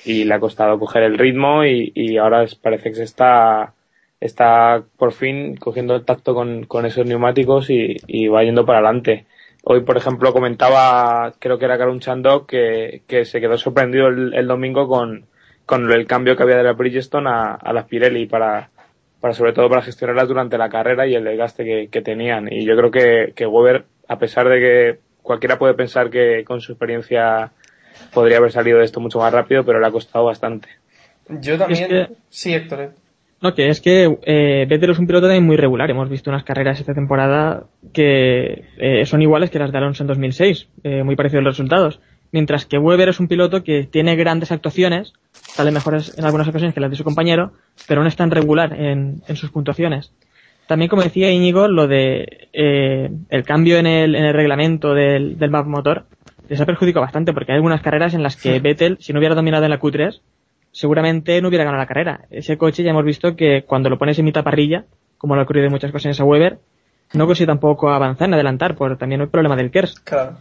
Y 0.05 0.25
le 0.25 0.35
ha 0.35 0.41
costado 0.41 0.79
coger 0.79 1.03
el 1.03 1.19
ritmo 1.19 1.65
y, 1.65 1.93
y 1.95 2.17
ahora 2.17 2.47
parece 2.63 2.91
que 2.91 2.97
se 2.97 3.03
está, 3.03 3.75
está 4.21 4.83
por 4.97 5.13
fin 5.13 5.57
cogiendo 5.57 5.97
el 5.97 6.05
tacto 6.05 6.35
con, 6.35 6.65
con 6.65 6.87
esos 6.87 7.05
neumáticos 7.05 7.69
y, 7.69 7.97
y 8.07 8.29
va 8.29 8.45
yendo 8.45 8.65
para 8.65 8.79
adelante. 8.79 9.27
Hoy, 9.65 9.81
por 9.81 9.97
ejemplo, 9.97 10.33
comentaba, 10.33 11.35
creo 11.39 11.59
que 11.59 11.65
era 11.67 11.77
Karun 11.77 12.01
Chandok, 12.01 12.49
que, 12.49 13.03
que 13.07 13.25
se 13.25 13.41
quedó 13.41 13.59
sorprendido 13.59 14.07
el, 14.07 14.33
el 14.33 14.47
domingo 14.47 14.89
con, 14.89 15.27
con 15.69 15.93
el 15.93 16.07
cambio 16.07 16.35
que 16.35 16.43
había 16.43 16.57
de 16.57 16.63
la 16.63 16.73
Bridgestone 16.73 17.29
a, 17.29 17.55
a 17.57 17.73
las 17.75 17.85
Pirelli 17.85 18.25
para, 18.27 18.71
para 19.21 19.35
sobre 19.35 19.53
todo 19.53 19.69
para 19.69 19.83
gestionarlas 19.83 20.27
durante 20.27 20.57
la 20.57 20.71
carrera 20.71 21.07
y 21.07 21.15
el 21.15 21.25
desgaste 21.25 21.63
que, 21.63 21.89
que 21.93 22.01
tenían. 22.01 22.51
Y 22.51 22.65
yo 22.65 22.75
creo 22.75 22.91
que, 22.91 23.33
que 23.37 23.47
Weber, 23.47 23.85
a 24.09 24.19
pesar 24.19 24.49
de 24.49 24.59
que 24.61 24.99
cualquiera 25.23 25.59
puede 25.59 25.75
pensar 25.75 26.09
que 26.09 26.43
con 26.45 26.63
su 26.63 26.73
experiencia 26.73 27.53
podría 28.15 28.39
haber 28.39 28.51
salido 28.51 28.79
de 28.79 28.85
esto 28.87 28.99
mucho 28.99 29.19
más 29.19 29.31
rápido, 29.31 29.63
pero 29.63 29.79
le 29.79 29.87
ha 29.87 29.91
costado 29.91 30.25
bastante. 30.25 30.69
Yo 31.29 31.59
también... 31.59 31.83
Es 31.83 31.89
que- 32.09 32.15
Sí, 32.31 32.55
Héctor. 32.55 32.81
eh. 32.81 32.89
No, 33.43 33.55
que 33.55 33.69
es 33.69 33.81
que 33.83 34.19
eh, 34.23 34.67
Vettel 34.69 34.91
es 34.93 34.99
un 34.99 35.07
piloto 35.07 35.27
también 35.27 35.45
muy 35.47 35.57
regular. 35.59 35.89
Hemos 35.91 36.09
visto 36.09 36.31
unas 36.31 36.45
carreras 36.45 36.81
esta 36.81 36.95
temporada 36.95 37.65
que 37.93 38.65
eh, 38.79 39.05
son 39.05 39.21
iguales 39.23 39.51
que 39.51 39.59
las 39.61 39.71
de 39.71 39.79
Alonso 39.79 40.03
en 40.03 40.09
2006, 40.09 40.69
eh, 40.83 41.05
muy 41.05 41.15
parecidos 41.15 41.45
los 41.45 41.53
resultados. 41.55 42.01
Mientras 42.31 42.67
que 42.67 42.79
Weber 42.79 43.09
es 43.09 43.21
un 43.21 43.29
piloto 43.29 43.63
que 43.65 43.85
tiene 43.85 44.17
grandes 44.17 44.53
actuaciones, 44.53 45.15
sale 45.33 45.71
mejores 45.71 46.17
en 46.19 46.25
algunas 46.25 46.49
ocasiones 46.49 46.75
que 46.75 46.81
las 46.81 46.91
de 46.91 46.97
su 46.97 47.05
compañero, 47.05 47.53
pero 47.87 48.03
no 48.03 48.09
es 48.09 48.17
tan 48.17 48.31
regular 48.31 48.75
en, 48.75 49.23
en 49.27 49.37
sus 49.37 49.51
puntuaciones. 49.51 50.13
También, 50.67 50.91
como 50.91 51.03
decía 51.03 51.31
Íñigo, 51.31 51.67
lo 51.67 51.87
de 51.87 52.49
eh, 52.53 53.11
el 53.31 53.45
cambio 53.45 53.79
en 53.79 53.87
el, 53.87 54.15
en 54.15 54.27
el 54.27 54.35
reglamento 54.35 54.93
del, 54.93 55.39
del 55.39 55.51
map 55.51 55.67
motor 55.67 56.05
les 56.49 56.61
ha 56.61 56.67
perjudicado 56.67 57.05
bastante 57.05 57.33
porque 57.33 57.53
hay 57.53 57.57
algunas 57.57 57.83
carreras 57.83 58.15
en 58.15 58.23
las 58.23 58.37
que 58.37 58.61
Vettel, 58.61 58.99
si 59.01 59.13
no 59.13 59.19
hubiera 59.19 59.35
dominado 59.35 59.65
en 59.65 59.71
la 59.71 59.81
Q3, 59.81 60.21
seguramente 60.73 61.41
no 61.41 61.49
hubiera 61.49 61.65
ganado 61.65 61.83
la 61.83 61.87
carrera. 61.87 62.21
Ese 62.31 62.57
coche 62.57 62.83
ya 62.83 62.91
hemos 62.91 63.05
visto 63.05 63.37
que 63.37 63.65
cuando 63.67 63.91
lo 63.91 63.99
pones 63.99 64.19
en 64.19 64.25
mitad 64.25 64.45
parrilla, 64.45 64.85
como 65.17 65.35
lo 65.35 65.41
ha 65.41 65.45
ocurrido 65.45 65.67
en 65.67 65.73
muchas 65.73 65.91
ocasiones 65.91 66.21
a 66.21 66.25
Weber, 66.25 66.59
no 67.15 67.27
consigue 67.27 67.47
tampoco 67.47 67.91
avanzar 67.91 68.29
en 68.29 68.35
adelantar, 68.35 68.77
por 68.77 68.97
también 68.99 69.21
el 69.21 69.29
problema 69.29 69.57
del 69.57 69.71
KERS. 69.71 70.01
Claro. 70.01 70.37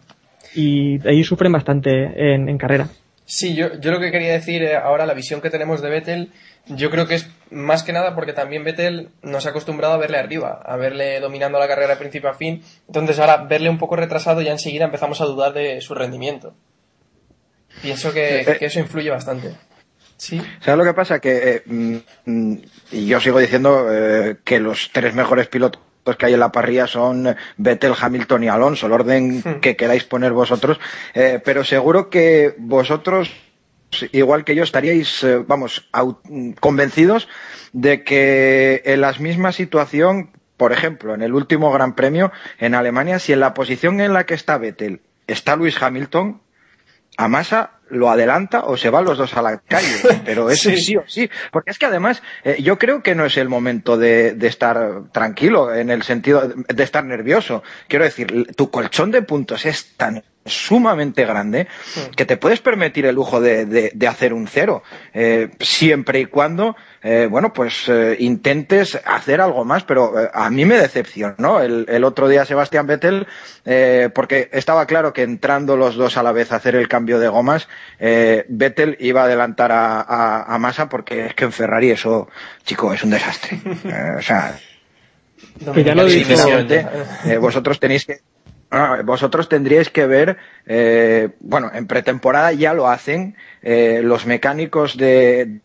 Y 0.55 1.05
ahí 1.07 1.23
sufren 1.23 1.51
bastante 1.51 2.33
en, 2.33 2.49
en 2.49 2.57
carrera. 2.57 2.88
Sí, 3.25 3.55
yo, 3.55 3.77
yo 3.79 3.91
lo 3.91 3.99
que 3.99 4.12
quería 4.12 4.31
decir 4.31 4.63
eh, 4.63 4.75
ahora, 4.77 5.05
la 5.05 5.13
visión 5.13 5.41
que 5.41 5.49
tenemos 5.49 5.81
de 5.81 5.89
Vettel, 5.89 6.31
yo 6.67 6.89
creo 6.89 7.07
que 7.07 7.15
es 7.15 7.29
más 7.51 7.83
que 7.83 7.91
nada 7.91 8.15
porque 8.15 8.31
también 8.31 8.63
Vettel 8.63 9.10
nos 9.21 9.45
ha 9.45 9.49
acostumbrado 9.49 9.93
a 9.93 9.97
verle 9.97 10.17
arriba, 10.17 10.62
a 10.63 10.77
verle 10.77 11.19
dominando 11.19 11.60
la 11.60 11.67
carrera 11.67 11.89
de 11.89 11.97
principio 11.97 12.29
a 12.29 12.33
fin. 12.36 12.63
Entonces 12.88 13.19
ahora 13.19 13.43
verle 13.43 13.69
un 13.69 13.77
poco 13.77 13.97
retrasado 13.97 14.41
ya 14.41 14.51
enseguida 14.53 14.86
empezamos 14.86 15.19
a 15.19 15.25
dudar 15.25 15.51
de 15.53 15.81
su 15.81 15.93
rendimiento. 15.93 16.53
Pienso 17.81 18.13
que, 18.13 18.41
Eh, 18.41 18.57
que 18.57 18.65
eso 18.65 18.79
influye 18.79 19.10
bastante. 19.10 19.51
Sí, 20.15 20.41
¿Sabes 20.62 20.77
lo 20.79 20.83
que 20.83 20.95
pasa? 20.95 21.19
Que, 21.19 21.55
eh, 21.55 21.62
mm, 21.65 21.97
mm, 22.25 22.57
y 22.93 23.05
yo 23.05 23.19
sigo 23.19 23.39
diciendo 23.39 23.88
eh, 23.91 24.38
que 24.43 24.60
los 24.60 24.89
tres 24.91 25.13
mejores 25.13 25.47
pilotos 25.47 25.81
que 26.15 26.27
hay 26.27 26.33
en 26.33 26.39
la 26.39 26.51
parrilla 26.51 26.87
son 26.87 27.35
Vettel, 27.57 27.93
Hamilton 27.99 28.43
y 28.43 28.47
Alonso, 28.47 28.85
el 28.85 28.93
orden 28.93 29.59
que 29.61 29.75
queráis 29.75 30.03
poner 30.03 30.31
vosotros, 30.31 30.79
eh, 31.13 31.41
pero 31.43 31.63
seguro 31.63 32.09
que 32.09 32.55
vosotros, 32.57 33.33
igual 34.11 34.45
que 34.45 34.55
yo, 34.55 34.63
estaríais, 34.63 35.23
eh, 35.23 35.43
vamos, 35.45 35.89
convencidos 36.59 37.27
de 37.73 38.03
que 38.03 38.83
en 38.85 39.01
la 39.01 39.11
misma 39.13 39.51
situación, 39.51 40.31
por 40.55 40.71
ejemplo, 40.71 41.13
en 41.13 41.21
el 41.21 41.33
último 41.33 41.71
Gran 41.71 41.95
Premio 41.95 42.31
en 42.59 42.75
Alemania, 42.75 43.19
si 43.19 43.33
en 43.33 43.39
la 43.39 43.53
posición 43.53 43.99
en 43.99 44.13
la 44.13 44.25
que 44.25 44.35
está 44.35 44.57
Vettel 44.57 45.01
está 45.27 45.55
Luis 45.55 45.81
Hamilton, 45.81 46.41
a 47.17 47.27
Massa 47.27 47.76
lo 47.89 48.10
adelanta 48.10 48.65
o 48.65 48.78
se 48.78 48.89
van 48.89 49.06
los 49.06 49.17
dos 49.17 49.36
a 49.36 49.41
la 49.41 49.58
calle. 49.60 49.88
Pero 50.26 50.50
eso 50.50 50.69
Sí. 50.69 50.78
sí, 50.78 50.95
o 50.97 51.04
sí. 51.08 51.30
Porque 51.52 51.71
es 51.71 51.80
que 51.80 51.86
además 51.86 52.21
eh, 52.43 52.58
yo 52.62 52.78
creo 52.78 53.02
que 53.04 53.15
no 53.15 53.26
es 53.26 53.38
el 53.38 53.50
momento 53.50 53.97
de, 53.97 54.34
de 54.34 54.47
estar 54.47 55.04
tranquilo 55.12 55.73
en 55.73 55.89
el 55.89 56.04
sentido 56.04 56.47
de, 56.47 56.63
de 56.73 56.84
estar 56.84 57.04
nervioso. 57.06 57.63
Quiero 57.88 58.06
decir, 58.06 58.47
tu 58.56 58.69
colchón 58.71 59.12
de 59.12 59.21
puntos 59.21 59.65
es 59.65 59.95
tan 59.97 60.23
sumamente 60.47 61.25
grande 61.25 61.67
que 62.15 62.25
te 62.25 62.38
puedes 62.38 62.60
permitir 62.62 63.05
el 63.05 63.15
lujo 63.15 63.39
de, 63.41 63.65
de- 63.65 63.91
de 63.93 64.07
hacer 64.07 64.33
un 64.33 64.47
cero. 64.47 64.83
Eh, 65.13 65.49
siempre 65.60 66.19
y 66.19 66.25
cuando 66.25 66.75
eh, 67.03 67.27
bueno 67.29 67.53
pues 67.53 67.88
eh, 67.89 68.15
intentes 68.19 68.99
hacer 69.05 69.39
algo 69.41 69.63
más 69.65 69.83
pero 69.83 70.13
a 70.33 70.49
mí 70.49 70.65
me 70.65 70.77
decepcionó 70.77 71.62
el, 71.62 71.86
el 71.89 72.03
otro 72.03 72.27
día 72.27 72.45
Sebastián 72.45 72.88
Vettel 72.88 73.27
porque 74.13 74.49
estaba 74.53 74.86
claro 74.86 75.13
que 75.13 75.23
entrando 75.23 75.75
los 75.77 75.95
dos 75.95 76.17
a 76.17 76.23
la 76.23 76.31
vez 76.31 76.51
a 76.51 76.55
hacer 76.55 76.75
el 76.75 76.88
cambio 76.88 77.19
de 77.19 77.27
gomas 77.27 77.67
Vettel 77.99 78.97
iba 78.99 79.21
a 79.21 79.25
adelantar 79.25 79.71
a, 79.71 80.01
a, 80.01 80.53
a 80.55 80.57
Massa 80.57 80.89
porque 80.89 81.27
es 81.27 81.33
que 81.33 81.45
en 81.45 81.51
Ferrari 81.51 81.91
eso 81.91 82.27
chico 82.65 82.93
es 82.93 83.03
un 83.03 83.12
desastre. 83.12 83.60
O 84.17 84.21
sea 84.21 84.57
ya 85.60 85.95
lo 85.95 86.10
vosotros 87.39 87.79
tenéis 87.79 88.05
que 88.05 88.19
ah, 88.71 89.01
vosotros 89.03 89.49
tendríais 89.49 89.89
que 89.89 90.06
ver 90.08 90.38
eh, 90.65 91.30
bueno 91.39 91.71
en 91.73 91.88
pretemporada 91.88 92.51
ya 92.51 92.73
lo 92.73 92.88
hacen 92.88 93.36
eh, 93.62 94.01
los 94.03 94.25
mecánicos 94.25 94.97
de, 94.97 95.60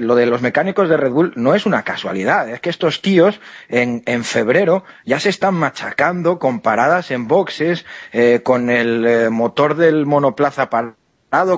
lo 0.00 0.14
de 0.14 0.26
los 0.26 0.42
mecánicos 0.42 0.88
de 0.88 0.96
Red 0.96 1.12
Bull 1.12 1.32
no 1.36 1.54
es 1.54 1.66
una 1.66 1.82
casualidad 1.82 2.48
es 2.48 2.60
que 2.60 2.70
estos 2.70 3.02
tíos 3.02 3.40
en, 3.68 4.02
en 4.06 4.24
febrero 4.24 4.84
ya 5.04 5.20
se 5.20 5.28
están 5.28 5.54
machacando 5.54 6.38
con 6.38 6.60
paradas 6.60 7.10
en 7.10 7.28
boxes 7.28 7.84
eh, 8.12 8.40
con 8.42 8.70
el 8.70 9.06
eh, 9.06 9.30
motor 9.30 9.76
del 9.76 10.06
monoplaza 10.06 10.70
para 10.70 10.94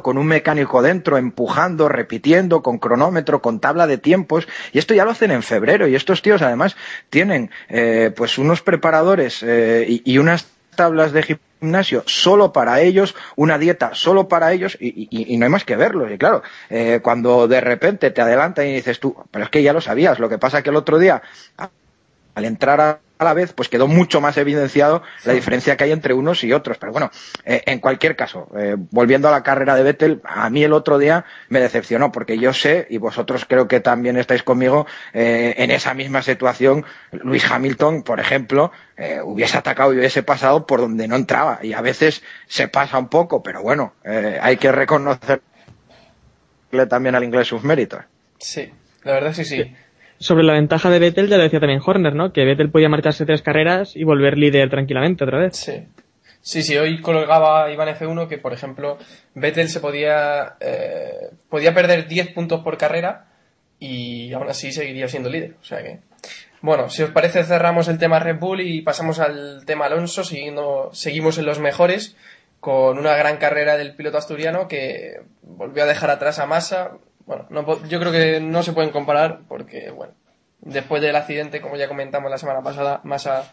con 0.02 0.18
un 0.18 0.26
mecánico 0.26 0.82
dentro, 0.82 1.16
empujando, 1.16 1.88
repitiendo, 1.88 2.62
con 2.62 2.78
cronómetro, 2.78 3.40
con 3.40 3.58
tabla 3.58 3.86
de 3.86 3.98
tiempos, 3.98 4.46
y 4.72 4.78
esto 4.78 4.92
ya 4.94 5.04
lo 5.04 5.12
hacen 5.12 5.30
en 5.30 5.42
febrero, 5.42 5.88
y 5.88 5.94
estos 5.94 6.20
tíos 6.20 6.42
además 6.42 6.76
tienen 7.08 7.50
eh, 7.68 8.12
pues 8.14 8.36
unos 8.38 8.60
preparadores 8.60 9.42
eh, 9.42 9.86
y, 9.88 10.02
y 10.04 10.18
unas 10.18 10.51
tablas 10.74 11.12
de 11.12 11.22
gimnasio 11.22 12.02
solo 12.06 12.52
para 12.52 12.80
ellos, 12.80 13.14
una 13.36 13.58
dieta 13.58 13.94
solo 13.94 14.28
para 14.28 14.52
ellos 14.52 14.76
y, 14.80 15.36
no 15.36 15.44
hay 15.44 15.50
más 15.50 15.64
que 15.64 15.76
verlo. 15.76 16.12
Y 16.12 16.18
claro, 16.18 16.42
eh, 16.70 17.00
cuando 17.02 17.48
de 17.48 17.60
repente 17.60 18.10
te 18.10 18.20
adelantan 18.20 18.66
y 18.66 18.74
dices 18.74 19.00
tú, 19.00 19.16
pero 19.30 19.44
es 19.44 19.50
que 19.50 19.62
ya 19.62 19.72
lo 19.72 19.80
sabías, 19.80 20.18
lo 20.18 20.28
que 20.28 20.38
pasa 20.38 20.62
que 20.62 20.70
el 20.70 20.76
otro 20.76 20.98
día, 20.98 21.22
al 22.34 22.44
entrar 22.44 22.80
a, 22.80 23.00
a 23.22 23.24
la 23.24 23.34
vez, 23.34 23.52
pues 23.52 23.68
quedó 23.68 23.86
mucho 23.86 24.20
más 24.20 24.36
evidenciado 24.36 25.02
la 25.24 25.32
diferencia 25.32 25.76
que 25.76 25.84
hay 25.84 25.92
entre 25.92 26.12
unos 26.12 26.44
y 26.44 26.52
otros. 26.52 26.78
Pero 26.78 26.92
bueno, 26.92 27.10
eh, 27.44 27.62
en 27.66 27.78
cualquier 27.78 28.16
caso, 28.16 28.48
eh, 28.58 28.76
volviendo 28.90 29.28
a 29.28 29.30
la 29.30 29.42
carrera 29.42 29.74
de 29.74 29.82
Vettel, 29.82 30.20
a 30.24 30.50
mí 30.50 30.64
el 30.64 30.72
otro 30.72 30.98
día 30.98 31.24
me 31.48 31.60
decepcionó 31.60 32.12
porque 32.12 32.38
yo 32.38 32.52
sé, 32.52 32.86
y 32.90 32.98
vosotros 32.98 33.44
creo 33.48 33.68
que 33.68 33.80
también 33.80 34.16
estáis 34.16 34.42
conmigo, 34.42 34.86
eh, 35.12 35.54
en 35.56 35.70
esa 35.70 35.94
misma 35.94 36.22
situación, 36.22 36.84
Luis 37.12 37.48
Hamilton, 37.50 38.02
por 38.02 38.20
ejemplo, 38.20 38.72
eh, 38.96 39.20
hubiese 39.22 39.56
atacado 39.56 39.94
y 39.94 39.98
hubiese 39.98 40.22
pasado 40.22 40.66
por 40.66 40.80
donde 40.80 41.08
no 41.08 41.16
entraba. 41.16 41.60
Y 41.62 41.72
a 41.72 41.80
veces 41.80 42.22
se 42.46 42.68
pasa 42.68 42.98
un 42.98 43.08
poco, 43.08 43.42
pero 43.42 43.62
bueno, 43.62 43.94
eh, 44.04 44.38
hay 44.40 44.56
que 44.56 44.72
reconocerle 44.72 45.42
también 46.88 47.14
al 47.14 47.24
inglés 47.24 47.46
sus 47.46 47.62
méritos. 47.62 48.02
Sí, 48.38 48.72
la 49.04 49.12
verdad 49.12 49.32
sí, 49.32 49.44
sí. 49.44 49.74
Sobre 50.22 50.44
la 50.44 50.52
ventaja 50.52 50.88
de 50.88 51.00
Vettel 51.00 51.28
ya 51.28 51.36
lo 51.36 51.42
decía 51.42 51.58
también 51.58 51.80
Horner, 51.84 52.14
¿no? 52.14 52.32
Que 52.32 52.44
Vettel 52.44 52.70
podía 52.70 52.88
marcharse 52.88 53.26
tres 53.26 53.42
carreras 53.42 53.96
y 53.96 54.04
volver 54.04 54.38
líder 54.38 54.70
tranquilamente 54.70 55.24
otra 55.24 55.40
vez. 55.40 55.56
Sí. 55.56 55.84
Sí, 56.40 56.62
sí, 56.62 56.76
hoy 56.76 57.00
colgaba 57.00 57.72
Iván 57.72 57.88
F1 57.88 58.28
que, 58.28 58.38
por 58.38 58.52
ejemplo, 58.52 58.98
Vettel 59.34 59.68
se 59.68 59.80
podía, 59.80 60.54
eh, 60.60 61.30
podía 61.48 61.74
perder 61.74 62.06
10 62.06 62.34
puntos 62.34 62.62
por 62.62 62.78
carrera 62.78 63.26
y 63.80 64.32
aún 64.32 64.48
así 64.48 64.70
seguiría 64.70 65.08
siendo 65.08 65.28
líder. 65.28 65.56
O 65.60 65.64
sea 65.64 65.82
que, 65.82 65.98
bueno, 66.60 66.88
si 66.88 67.02
os 67.02 67.10
parece 67.10 67.42
cerramos 67.42 67.88
el 67.88 67.98
tema 67.98 68.20
Red 68.20 68.38
Bull 68.38 68.60
y 68.60 68.82
pasamos 68.82 69.18
al 69.18 69.64
tema 69.66 69.86
Alonso, 69.86 70.22
siguiendo, 70.22 70.90
seguimos 70.92 71.36
en 71.38 71.46
los 71.46 71.58
mejores 71.58 72.16
con 72.60 72.96
una 72.96 73.16
gran 73.16 73.38
carrera 73.38 73.76
del 73.76 73.96
piloto 73.96 74.18
asturiano 74.18 74.68
que 74.68 75.20
volvió 75.42 75.82
a 75.82 75.86
dejar 75.86 76.10
atrás 76.10 76.38
a 76.38 76.46
Massa. 76.46 76.92
Bueno, 77.26 77.46
no 77.50 77.86
yo 77.86 78.00
creo 78.00 78.12
que 78.12 78.40
no 78.40 78.62
se 78.62 78.72
pueden 78.72 78.90
comparar 78.90 79.40
porque, 79.48 79.90
bueno, 79.90 80.14
después 80.60 81.02
del 81.02 81.16
accidente, 81.16 81.60
como 81.60 81.76
ya 81.76 81.88
comentamos 81.88 82.30
la 82.30 82.38
semana 82.38 82.62
pasada, 82.62 83.00
Massa 83.04 83.50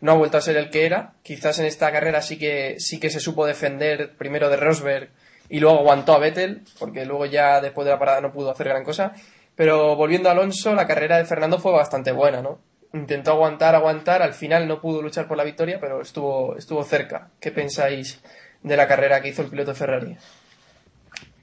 no 0.00 0.12
ha 0.12 0.16
vuelto 0.16 0.36
a 0.36 0.40
ser 0.40 0.56
el 0.56 0.70
que 0.70 0.86
era. 0.86 1.14
Quizás 1.22 1.58
en 1.58 1.66
esta 1.66 1.90
carrera 1.92 2.22
sí 2.22 2.38
que, 2.38 2.76
sí 2.78 3.00
que 3.00 3.10
se 3.10 3.20
supo 3.20 3.46
defender 3.46 4.16
primero 4.16 4.48
de 4.48 4.56
Rosberg 4.56 5.10
y 5.48 5.60
luego 5.60 5.78
aguantó 5.78 6.12
a 6.12 6.18
Vettel, 6.18 6.62
porque 6.78 7.04
luego 7.04 7.26
ya 7.26 7.60
después 7.60 7.84
de 7.86 7.92
la 7.92 7.98
parada 7.98 8.20
no 8.20 8.32
pudo 8.32 8.50
hacer 8.50 8.68
gran 8.68 8.84
cosa. 8.84 9.12
Pero 9.56 9.96
volviendo 9.96 10.28
a 10.28 10.32
Alonso, 10.32 10.74
la 10.74 10.86
carrera 10.86 11.16
de 11.18 11.24
Fernando 11.24 11.58
fue 11.58 11.72
bastante 11.72 12.12
buena, 12.12 12.42
¿no? 12.42 12.60
Intentó 12.92 13.32
aguantar, 13.32 13.74
aguantar, 13.74 14.22
al 14.22 14.34
final 14.34 14.68
no 14.68 14.80
pudo 14.80 15.02
luchar 15.02 15.26
por 15.26 15.36
la 15.36 15.44
victoria, 15.44 15.78
pero 15.80 16.00
estuvo, 16.00 16.56
estuvo 16.56 16.84
cerca. 16.84 17.30
¿Qué 17.40 17.50
pensáis 17.50 18.20
de 18.62 18.76
la 18.76 18.86
carrera 18.86 19.20
que 19.20 19.28
hizo 19.28 19.42
el 19.42 19.48
piloto 19.48 19.74
Ferrari? 19.74 20.16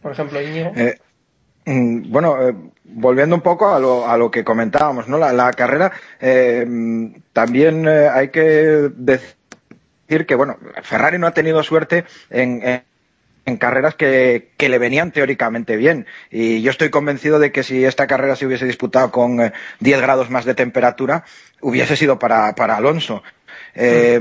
Por 0.02 0.12
ejemplo, 0.12 0.42
Íñigo. 0.42 0.72
Eh, 0.76 0.98
bueno, 1.66 2.42
eh, 2.48 2.56
volviendo 2.84 3.36
un 3.36 3.42
poco 3.42 3.74
a 3.74 3.80
lo, 3.80 4.08
a 4.08 4.18
lo 4.18 4.30
que 4.32 4.44
comentábamos, 4.44 5.08
¿no? 5.08 5.18
La, 5.18 5.34
la 5.34 5.52
carrera, 5.54 5.92
eh, 6.20 6.66
mm, 6.68 7.08
también 7.34 7.88
eh, 7.88 8.08
hay 8.10 8.30
que 8.30 8.90
decir 8.96 9.36
que, 10.28 10.36
bueno, 10.36 10.58
Ferrari 10.84 11.18
no 11.18 11.28
ha 11.28 11.34
tenido 11.34 11.64
suerte 11.64 12.06
en, 12.30 12.62
en- 12.64 12.84
en 13.48 13.58
carreras 13.58 13.94
que, 13.94 14.50
que 14.58 14.70
le 14.70 14.80
venían 14.80 15.12
teóricamente 15.12 15.78
bien. 15.78 16.08
Y 16.32 16.64
yo 16.64 16.72
estoy 16.72 16.90
convencido 16.90 17.38
de 17.38 17.52
que 17.52 17.62
si 17.62 17.86
esta 17.86 18.08
carrera 18.08 18.36
se 18.36 18.48
hubiese 18.48 18.66
disputado 18.66 19.12
con 19.12 19.40
eh, 19.40 19.54
10 19.82 20.02
grados 20.02 20.32
más 20.32 20.46
de 20.46 20.56
temperatura, 20.56 21.26
hubiese 21.62 21.96
sido 21.96 22.18
para, 22.18 22.56
para 22.56 22.76
Alonso. 22.78 23.22
Eh, 23.76 24.20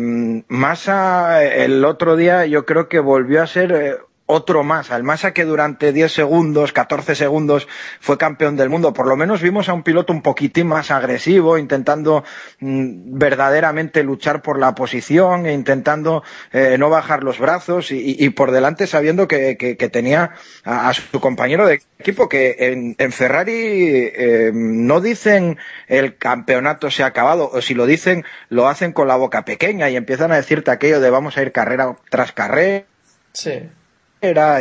Massa, 0.48 1.42
el 1.42 1.84
otro 1.86 2.16
día, 2.16 2.44
yo 2.44 2.66
creo 2.66 2.88
que 2.90 2.98
volvió 3.00 3.42
a 3.42 3.46
ser 3.46 3.72
eh, 3.72 3.96
otro 4.26 4.64
Massa. 4.64 4.96
El 4.96 5.02
Massa 5.02 5.32
que 5.34 5.44
durante 5.44 5.92
10 5.92 6.10
segundos, 6.12 6.72
14 6.72 7.14
segundos 7.14 7.68
fue 8.00 8.16
campeón 8.16 8.56
del 8.56 8.70
mundo. 8.70 8.92
Por 8.94 9.06
lo 9.06 9.16
menos 9.16 9.42
vimos 9.42 9.68
a 9.68 9.74
un 9.74 9.82
piloto 9.82 10.12
un 10.12 10.22
poquitín 10.22 10.66
más 10.68 10.90
agresivo, 10.90 11.58
intentando 11.58 12.24
mm, 12.60 13.18
verdaderamente 13.18 14.02
luchar 14.02 14.40
por 14.40 14.58
la 14.58 14.74
posición, 14.74 15.44
e 15.46 15.52
intentando 15.52 16.22
eh, 16.52 16.76
no 16.78 16.88
bajar 16.88 17.22
los 17.22 17.38
brazos 17.38 17.90
y, 17.90 18.28
por 18.30 18.50
delante 18.50 18.86
sabiendo 18.86 19.28
que, 19.28 19.56
que- 19.58 19.76
que 19.76 19.88
tenía 19.90 20.30
a, 20.64 20.88
a 20.88 20.94
su 20.94 21.20
compañero 21.20 21.66
de 21.66 21.82
equipo 21.98 22.28
que 22.28 22.56
en, 22.58 22.94
en 22.98 23.12
Ferrari 23.12 23.52
eh, 23.54 24.50
no 24.54 25.00
dicen 25.00 25.58
el 25.86 26.16
campeonato 26.16 26.90
se 26.90 27.02
ha 27.02 27.06
acabado 27.06 27.50
o 27.52 27.60
si 27.60 27.74
lo 27.74 27.86
dicen 27.86 28.24
lo 28.48 28.68
hacen 28.68 28.92
con 28.92 29.08
la 29.08 29.16
boca 29.16 29.44
pequeña 29.44 29.90
y 29.90 29.96
empiezan 29.96 30.32
a 30.32 30.36
decirte 30.36 30.70
aquello 30.70 31.00
de 31.00 31.10
vamos 31.10 31.36
a 31.36 31.42
ir 31.42 31.52
carrera 31.52 31.96
tras 32.10 32.32
carrera 32.32 32.84
Sí. 33.32 33.68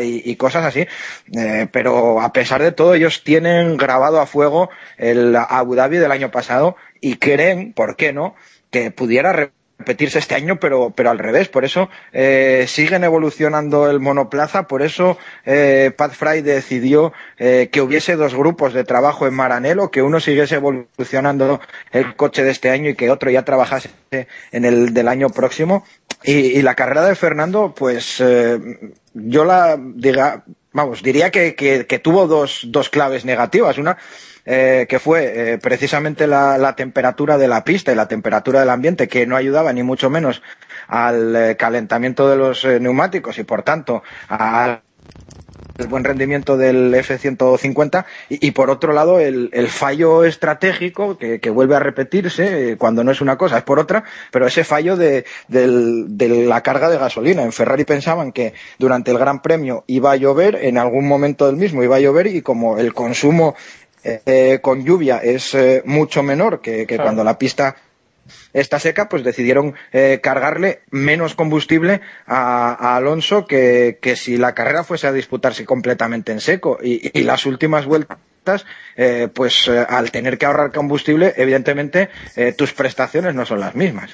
Y, 0.01 0.35
cosas 0.35 0.65
así. 0.65 0.87
Eh, 1.35 1.67
pero 1.71 2.21
a 2.21 2.33
pesar 2.33 2.61
de 2.61 2.71
todo, 2.71 2.93
ellos 2.93 3.23
tienen 3.23 3.77
grabado 3.77 4.19
a 4.19 4.25
fuego 4.25 4.69
el 4.97 5.35
Abu 5.35 5.75
Dhabi 5.75 5.97
del 5.97 6.11
año 6.11 6.31
pasado 6.31 6.75
y 7.01 7.17
creen, 7.17 7.73
¿por 7.73 7.95
qué 7.95 8.13
no?, 8.13 8.35
que 8.71 8.89
pudiera 8.89 9.51
repetirse 9.77 10.17
este 10.17 10.33
año, 10.35 10.59
pero, 10.59 10.91
pero 10.91 11.11
al 11.11 11.19
revés. 11.19 11.47
Por 11.47 11.63
eso 11.65 11.89
eh, 12.11 12.65
siguen 12.67 13.03
evolucionando 13.03 13.89
el 13.89 13.99
monoplaza, 13.99 14.67
por 14.67 14.81
eso 14.81 15.17
eh, 15.45 15.91
Pat 15.95 16.13
Fry 16.13 16.41
decidió 16.41 17.13
que 17.37 17.81
hubiese 17.81 18.15
dos 18.15 18.33
grupos 18.33 18.73
de 18.73 18.83
trabajo 18.83 19.27
en 19.27 19.33
Maranello, 19.33 19.91
que 19.91 20.01
uno 20.01 20.19
siguiese 20.19 20.55
evolucionando 20.55 21.59
el 21.91 22.15
coche 22.15 22.43
de 22.43 22.51
este 22.51 22.69
año 22.69 22.89
y 22.89 22.95
que 22.95 23.11
otro 23.11 23.29
ya 23.29 23.43
trabajase 23.43 23.89
en 24.51 24.65
el 24.65 24.93
del 24.93 25.07
año 25.07 25.29
próximo. 25.29 25.85
Y, 26.23 26.31
y 26.57 26.61
la 26.61 26.75
carrera 26.75 27.05
de 27.05 27.15
Fernando, 27.15 27.73
pues 27.75 28.17
eh, 28.19 28.59
yo 29.13 29.43
la 29.45 29.77
diga, 29.79 30.43
vamos, 30.71 31.03
diría 31.03 31.31
que, 31.31 31.55
que- 31.55 31.99
tuvo 31.99 32.27
dos, 32.27 32.61
dos 32.69 32.89
claves 32.89 33.25
negativas. 33.25 33.77
Una 33.77 33.97
eh, 34.45 34.85
que 34.89 34.99
fue 34.99 35.53
eh, 35.53 35.57
precisamente 35.57 36.27
la, 36.27 36.57
la 36.57 36.75
temperatura 36.75 37.37
de 37.37 37.47
la 37.47 37.63
pista 37.63 37.91
y 37.91 37.95
la 37.95 38.07
temperatura 38.07 38.59
del 38.61 38.69
ambiente, 38.69 39.07
que 39.07 39.25
no 39.25 39.35
ayudaba 39.35 39.73
ni 39.73 39.83
mucho 39.83 40.09
menos 40.09 40.41
al 40.87 41.35
eh, 41.35 41.55
calentamiento 41.57 42.29
de 42.29 42.35
los 42.37 42.63
eh, 42.65 42.79
neumáticos 42.79 43.37
y 43.39 43.43
por 43.43 43.63
tanto 43.63 44.03
al 44.29 44.81
el 45.77 45.87
buen 45.87 46.03
rendimiento 46.03 46.57
del 46.57 46.93
F-150 46.93 48.05
y, 48.29 48.47
y, 48.47 48.51
por 48.51 48.69
otro 48.69 48.93
lado 48.93 49.19
el, 49.19 49.49
el 49.53 49.67
fallo 49.69 50.23
estratégico 50.23 51.17
que, 51.17 51.39
que, 51.39 51.49
vuelve 51.49 51.75
a 51.75 51.79
repetirse 51.79 52.71
eh, 52.71 52.77
cuando 52.77 53.03
no 53.03 53.11
es 53.11 53.21
una 53.21 53.37
cosa 53.37 53.57
es 53.57 53.63
por 53.63 53.79
otra 53.79 54.03
pero 54.31 54.45
ese 54.45 54.63
fallo 54.63 54.95
de, 54.97 55.25
de, 55.47 56.05
de, 56.07 56.45
la 56.45 56.61
carga 56.61 56.89
de 56.89 56.97
gasolina. 56.97 57.43
En 57.43 57.51
Ferrari 57.51 57.85
pensaban 57.85 58.31
que 58.31 58.53
durante 58.77 59.11
el 59.11 59.17
Gran 59.17 59.41
Premio 59.41 59.83
iba 59.87 60.11
a 60.11 60.15
llover 60.15 60.55
en 60.55 60.77
algún 60.77 61.07
momento 61.07 61.47
del 61.47 61.57
mismo 61.57 61.83
iba 61.83 61.95
a 61.95 61.99
llover 61.99 62.27
y 62.27 62.41
como 62.41 62.77
el 62.77 62.93
consumo 62.93 63.55
eh, 64.03 64.59
con 64.61 64.83
lluvia 64.83 65.17
es 65.17 65.53
eh, 65.55 65.81
mucho 65.85 66.23
menor 66.23 66.61
que, 66.61 66.85
que 66.85 66.97
cuando 66.97 67.23
la 67.23 67.37
pista 67.37 67.75
está 68.53 68.79
seca, 68.79 69.09
pues 69.09 69.23
decidieron 69.23 69.75
eh, 69.91 70.19
cargarle 70.21 70.81
menos 70.91 71.35
combustible 71.35 72.01
a, 72.25 72.73
a 72.73 72.95
Alonso 72.95 73.45
que, 73.45 73.99
que, 74.01 74.15
si 74.15 74.37
la 74.37 74.53
carrera 74.53 74.83
fuese 74.83 75.07
a 75.07 75.11
disputarse 75.11 75.65
completamente 75.65 76.31
en 76.31 76.39
seco. 76.39 76.79
Y, 76.81 77.17
y 77.17 77.23
las 77.23 77.45
últimas 77.45 77.85
vueltas, 77.85 78.65
eh, 78.95 79.29
pues 79.33 79.67
eh, 79.67 79.85
al 79.87 80.11
tener 80.11 80.37
que 80.37 80.45
ahorrar 80.45 80.71
combustible, 80.71 81.33
evidentemente 81.37 82.09
eh, 82.35 82.53
tus 82.53 82.73
prestaciones 82.73 83.33
no 83.35 83.45
son 83.45 83.59
las 83.59 83.75
mismas. 83.75 84.11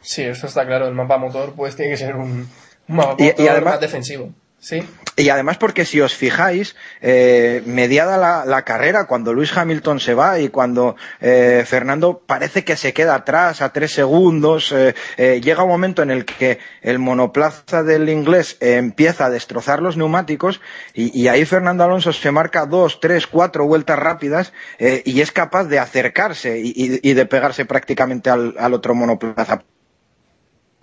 Sí, 0.00 0.22
eso 0.22 0.46
está 0.46 0.66
claro. 0.66 0.86
El 0.86 0.94
mapa 0.94 1.18
motor 1.18 1.54
pues 1.54 1.76
tiene 1.76 1.92
que 1.92 1.96
ser 1.96 2.14
un, 2.14 2.48
un 2.88 2.96
mapa 2.96 3.12
motor 3.12 3.34
y 3.38 3.48
además, 3.48 3.74
más 3.74 3.80
defensivo. 3.80 4.32
¿Sí? 4.64 4.82
Y 5.16 5.28
además 5.28 5.58
porque 5.58 5.84
si 5.84 6.00
os 6.00 6.14
fijáis, 6.14 6.74
eh, 7.02 7.62
mediada 7.66 8.44
la, 8.46 8.62
carrera, 8.62 9.06
cuando 9.06 9.34
Luis 9.34 9.54
Hamilton 9.54 10.00
se 10.00 10.14
va 10.14 10.40
y 10.40 10.48
cuando 10.48 10.96
eh, 11.20 11.64
Fernando 11.66 12.22
parece 12.26 12.64
que 12.64 12.74
se 12.76 12.94
queda 12.94 13.14
atrás 13.14 13.60
a 13.60 13.74
tres 13.74 13.92
segundos, 13.92 14.72
eh, 14.72 14.94
llega 15.42 15.62
un 15.64 15.68
momento 15.68 16.02
en 16.02 16.10
el 16.10 16.24
que 16.24 16.58
el 16.80 16.98
monoplaza 16.98 17.82
del 17.82 18.08
inglés 18.08 18.56
empieza 18.60 19.26
a 19.26 19.30
destrozar 19.30 19.82
los 19.82 19.98
neumáticos 19.98 20.62
y, 20.94 21.28
ahí 21.28 21.44
Fernando 21.44 21.84
Alonso 21.84 22.14
se 22.14 22.30
marca 22.30 22.64
dos, 22.64 23.00
tres, 23.00 23.26
cuatro 23.26 23.66
vueltas 23.66 23.98
rápidas 23.98 24.54
eh, 24.78 25.02
y 25.04 25.20
es 25.20 25.30
capaz 25.30 25.64
de 25.64 25.78
acercarse 25.78 26.58
y, 26.58 27.12
de 27.12 27.26
pegarse 27.26 27.66
prácticamente 27.66 28.30
al 28.30 28.74
otro 28.74 28.94
monoplaza. 28.94 29.62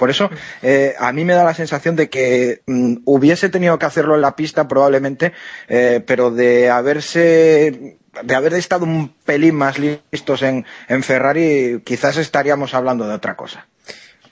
Por 0.02 0.10
eso, 0.10 0.32
eh, 0.64 0.96
a 0.98 1.14
mí 1.14 1.26
me 1.26 1.34
da 1.34 1.44
la 1.44 1.54
sensación 1.54 1.96
de 1.96 2.10
que 2.10 2.62
mm, 2.66 3.04
hubiese 3.06 3.50
tenido 3.50 3.78
que 3.78 3.86
hacerlo 3.86 4.16
en 4.16 4.22
la 4.22 4.36
pista 4.36 4.68
probablemente, 4.68 5.32
eh, 5.68 6.02
pero 6.04 6.32
de 6.32 6.72
haberse, 6.72 8.00
de 8.24 8.36
haber 8.36 8.56
estado 8.56 8.86
un 8.86 9.14
pelín 9.24 9.54
más 9.54 9.78
listos 9.78 10.42
en, 10.42 10.66
en, 10.88 11.04
Ferrari, 11.04 11.84
quizás 11.86 12.18
estaríamos 12.18 12.74
hablando 12.74 13.08
de 13.08 13.14
otra 13.14 13.36
cosa. 13.36 13.68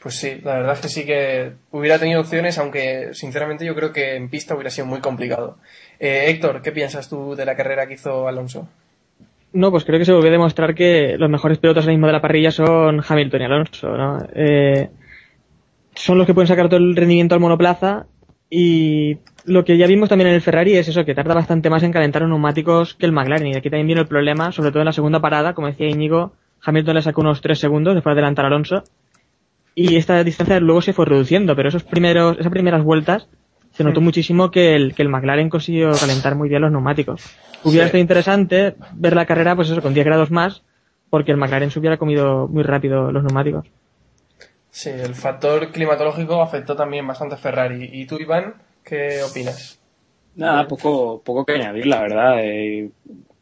Pues 0.01 0.15
sí, 0.15 0.41
la 0.43 0.55
verdad 0.55 0.73
es 0.73 0.79
que 0.79 0.89
sí 0.89 1.05
que 1.05 1.51
hubiera 1.69 1.99
tenido 1.99 2.21
opciones, 2.21 2.57
aunque 2.57 3.09
sinceramente 3.13 3.63
yo 3.63 3.75
creo 3.75 3.93
que 3.93 4.15
en 4.15 4.27
pista 4.27 4.55
hubiera 4.55 4.71
sido 4.71 4.87
muy 4.87 5.01
complicado. 5.01 5.59
Eh, 5.99 6.31
Héctor, 6.31 6.63
¿qué 6.63 6.71
piensas 6.71 7.09
tú 7.09 7.35
de 7.35 7.45
la 7.45 7.55
carrera 7.55 7.85
que 7.85 7.93
hizo 7.93 8.27
Alonso? 8.27 8.67
No, 9.53 9.69
pues 9.69 9.85
creo 9.85 9.99
que 9.99 10.05
se 10.05 10.13
volvió 10.13 10.29
a 10.29 10.31
demostrar 10.31 10.73
que 10.73 11.15
los 11.19 11.29
mejores 11.29 11.59
pilotos 11.59 11.83
ahora 11.83 11.93
mismo 11.93 12.07
de 12.07 12.13
la 12.13 12.21
parrilla 12.21 12.49
son 12.49 13.03
Hamilton 13.07 13.41
y 13.41 13.45
Alonso, 13.45 13.89
¿no? 13.89 14.17
Eh, 14.33 14.89
son 15.99 16.17
los 16.17 16.25
que 16.25 16.33
pueden 16.33 16.47
sacar 16.47 16.69
todo 16.69 16.79
el 16.79 16.95
rendimiento 16.95 17.35
al 17.35 17.41
monoplaza 17.41 18.05
y 18.49 19.17
lo 19.45 19.63
que 19.65 19.77
ya 19.77 19.85
vimos 19.87 20.09
también 20.09 20.29
en 20.29 20.35
el 20.35 20.41
Ferrari 20.41 20.75
es 20.75 20.87
eso, 20.87 21.05
que 21.05 21.13
tarda 21.13 21.33
bastante 21.33 21.69
más 21.69 21.83
en 21.83 21.91
calentar 21.91 22.21
los 22.21 22.29
neumáticos 22.31 22.93
que 22.95 23.05
el 23.05 23.11
McLaren 23.11 23.47
y 23.47 23.55
aquí 23.55 23.69
también 23.69 23.87
viene 23.87 24.01
el 24.01 24.07
problema, 24.07 24.51
sobre 24.51 24.71
todo 24.71 24.79
en 24.81 24.85
la 24.87 24.93
segunda 24.93 25.19
parada, 25.19 25.53
como 25.53 25.67
decía 25.67 25.87
Íñigo, 25.87 26.33
Hamilton 26.63 26.95
le 26.95 27.01
sacó 27.01 27.21
unos 27.21 27.41
3 27.41 27.59
segundos 27.59 27.93
después 27.95 28.15
de 28.15 28.19
adelantar 28.21 28.45
a 28.45 28.47
Alonso 28.47 28.83
y 29.75 29.95
esta 29.97 30.23
distancia 30.23 30.59
luego 30.59 30.81
se 30.81 30.93
fue 30.93 31.05
reduciendo, 31.05 31.55
pero 31.55 31.69
esos 31.69 31.83
primeros, 31.83 32.37
esas 32.39 32.51
primeras 32.51 32.83
vueltas 32.83 33.27
se 33.71 33.83
notó 33.83 34.01
muchísimo 34.01 34.51
que 34.51 34.75
el, 34.75 34.95
que 34.95 35.03
el 35.03 35.09
McLaren 35.09 35.49
consiguió 35.49 35.91
calentar 35.91 36.35
muy 36.35 36.49
bien 36.49 36.61
los 36.61 36.71
neumáticos. 36.71 37.21
Hubiera 37.63 37.85
Sí. 37.85 37.89
estado 37.89 38.01
interesante 38.01 38.75
ver 38.95 39.15
la 39.15 39.25
carrera, 39.25 39.55
pues 39.55 39.69
eso, 39.69 39.81
con 39.81 39.93
10 39.93 40.05
grados 40.05 40.31
más, 40.31 40.63
porque 41.09 41.31
el 41.31 41.37
McLaren 41.37 41.71
se 41.71 41.79
hubiera 41.79 41.97
comido 41.97 42.47
muy 42.47 42.63
rápido 42.63 43.11
los 43.11 43.23
neumáticos. 43.23 43.67
Sí, 44.71 44.89
el 44.89 45.13
factor 45.13 45.71
climatológico 45.71 46.41
afectó 46.41 46.75
también 46.75 47.05
bastante 47.05 47.35
a 47.35 47.37
Ferrari. 47.37 47.87
¿Y 47.93 48.07
tú, 48.07 48.17
Iván, 48.19 48.55
qué 48.83 49.21
opinas? 49.21 49.79
Nada, 50.35 50.67
poco, 50.67 51.21
poco 51.23 51.45
que 51.45 51.53
añadir, 51.53 51.85
la 51.87 52.01
verdad. 52.01 52.39
eh, 52.43 52.91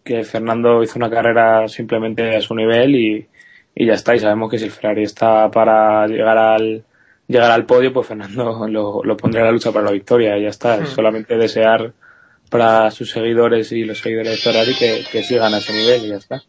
que 0.03 0.23
Fernando 0.23 0.81
hizo 0.83 0.97
una 0.99 1.09
carrera 1.09 1.67
simplemente 1.67 2.35
a 2.35 2.41
su 2.41 2.55
nivel 2.55 2.95
y, 2.95 3.29
y 3.75 3.85
ya 3.85 3.93
está. 3.93 4.15
Y 4.15 4.19
sabemos 4.19 4.49
que 4.49 4.57
si 4.57 4.65
el 4.65 4.71
Ferrari 4.71 5.03
está 5.03 5.51
para 5.51 6.07
llegar 6.07 6.37
al 6.37 6.85
llegar 7.27 7.51
al 7.51 7.65
podio, 7.65 7.93
pues 7.93 8.07
Fernando 8.07 8.67
lo, 8.69 9.03
lo 9.03 9.17
pondrá 9.17 9.41
en 9.41 9.47
la 9.47 9.51
lucha 9.53 9.71
para 9.71 9.85
la 9.85 9.91
victoria. 9.91 10.37
Y 10.37 10.43
ya 10.43 10.49
está. 10.49 10.81
Es 10.81 10.89
Hmm. 10.89 10.93
solamente 10.95 11.37
desear 11.37 11.93
para 12.49 12.91
sus 12.91 13.11
seguidores 13.11 13.71
y 13.73 13.83
los 13.85 13.99
seguidores 13.99 14.31
de 14.33 14.37
Ferrari 14.51 14.75
que, 14.75 15.03
que 15.11 15.23
sigan 15.23 15.53
a 15.53 15.59
ese 15.59 15.73
nivel 15.73 16.05
y 16.05 16.09
ya 16.09 16.17
está. 16.17 16.43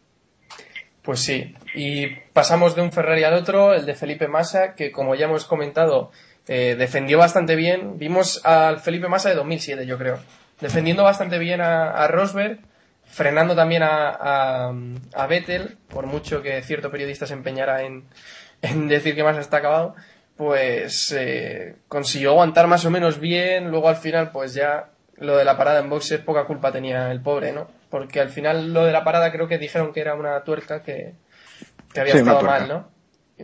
Pues 1.09 1.21
sí. 1.21 1.55
Y 1.73 2.05
pasamos 2.33 2.75
de 2.75 2.83
un 2.83 2.91
Ferrari 2.91 3.23
al 3.23 3.33
otro, 3.33 3.73
el 3.73 3.87
de 3.87 3.95
Felipe 3.95 4.27
Massa, 4.27 4.75
que 4.75 4.91
como 4.91 5.15
ya 5.15 5.25
hemos 5.25 5.43
comentado, 5.43 6.11
eh, 6.47 6.75
defendió 6.77 7.17
bastante 7.17 7.55
bien. 7.55 7.97
Vimos 7.97 8.45
al 8.45 8.79
Felipe 8.79 9.07
Massa 9.07 9.29
de 9.29 9.33
2007, 9.33 9.87
yo 9.87 9.97
creo. 9.97 10.19
Defendiendo 10.61 11.03
bastante 11.03 11.39
bien 11.39 11.61
a, 11.61 12.07
Rosberg, 12.09 12.59
frenando 13.05 13.55
también 13.55 13.81
a, 13.83 14.71
Vettel, 15.27 15.79
por 15.87 16.05
mucho 16.05 16.43
que 16.43 16.61
cierto 16.61 16.91
periodista 16.91 17.25
se 17.25 17.33
empeñara 17.33 17.81
en, 17.81 18.07
decir 18.87 19.15
que 19.15 19.23
Massa 19.23 19.39
está 19.39 19.57
acabado, 19.57 19.95
pues 20.37 21.11
eh, 21.11 21.77
consiguió 21.87 22.29
aguantar 22.29 22.67
más 22.67 22.85
o 22.85 22.91
menos 22.91 23.19
bien. 23.19 23.71
Luego 23.71 23.89
al 23.89 23.97
final, 23.97 24.29
pues 24.29 24.53
ya 24.53 24.91
lo 25.17 25.37
de 25.37 25.43
la 25.43 25.57
parada 25.57 25.79
en 25.79 25.89
boxes, 25.89 26.19
poca 26.19 26.45
culpa 26.45 26.71
tenía 26.71 27.11
el 27.11 27.19
pobre, 27.19 27.51
¿no? 27.51 27.78
Porque 27.89 28.19
al 28.19 28.29
final 28.29 28.73
lo 28.73 28.85
de 28.85 28.91
la 28.91 29.03
parada 29.03 29.31
creo 29.31 29.47
que 29.47 29.57
dijeron 29.57 29.93
que 29.93 30.01
era 30.01 30.15
una 30.15 30.43
tuerca 30.43 30.83
que, 30.83 31.15
que 31.93 31.99
había 32.01 32.13
Sí, 32.13 32.17
estado 32.17 32.43
mal, 32.43 32.67
¿no? 32.67 32.91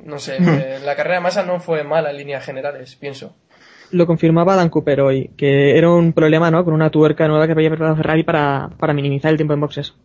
No 0.04 0.20
sé, 0.20 0.38
eh, 0.78 0.80
la 0.84 0.96
carrera 0.96 1.18
de 1.18 1.22
masa 1.24 1.44
no 1.44 1.60
fue 1.60 1.84
mala 1.84 2.12
en 2.12 2.18
líneas 2.18 2.46
generales, 2.46 2.96
pienso. 2.98 3.36
Lo 3.90 4.06
confirmaba 4.06 4.56
Dan 4.56 4.70
Cooper 4.70 5.02
hoy, 5.02 5.32
que 5.38 5.76
era 5.78 5.90
un 5.90 6.14
problema, 6.14 6.52
¿no? 6.52 6.64
Con 6.64 6.74
una 6.76 6.92
tuerca 6.92 7.28
nueva 7.28 7.48
que 7.48 7.54
había 7.54 7.70
preparado 7.70 7.96
Ferrari 7.96 8.24
para, 8.24 8.70
para 8.78 8.94
minimizar 8.94 9.32
el 9.32 9.38
tiempo 9.38 9.54
en 9.56 9.62
boxes. 9.62 9.96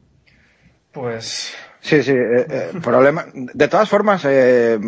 Pues 0.92 1.54
Sí, 1.82 2.02
sí, 2.02 2.12
eh, 2.12 2.46
eh, 2.50 2.70
problema. 2.82 3.26
De 3.32 3.68
todas 3.68 3.88
formas, 3.88 4.24
eh, 4.28 4.78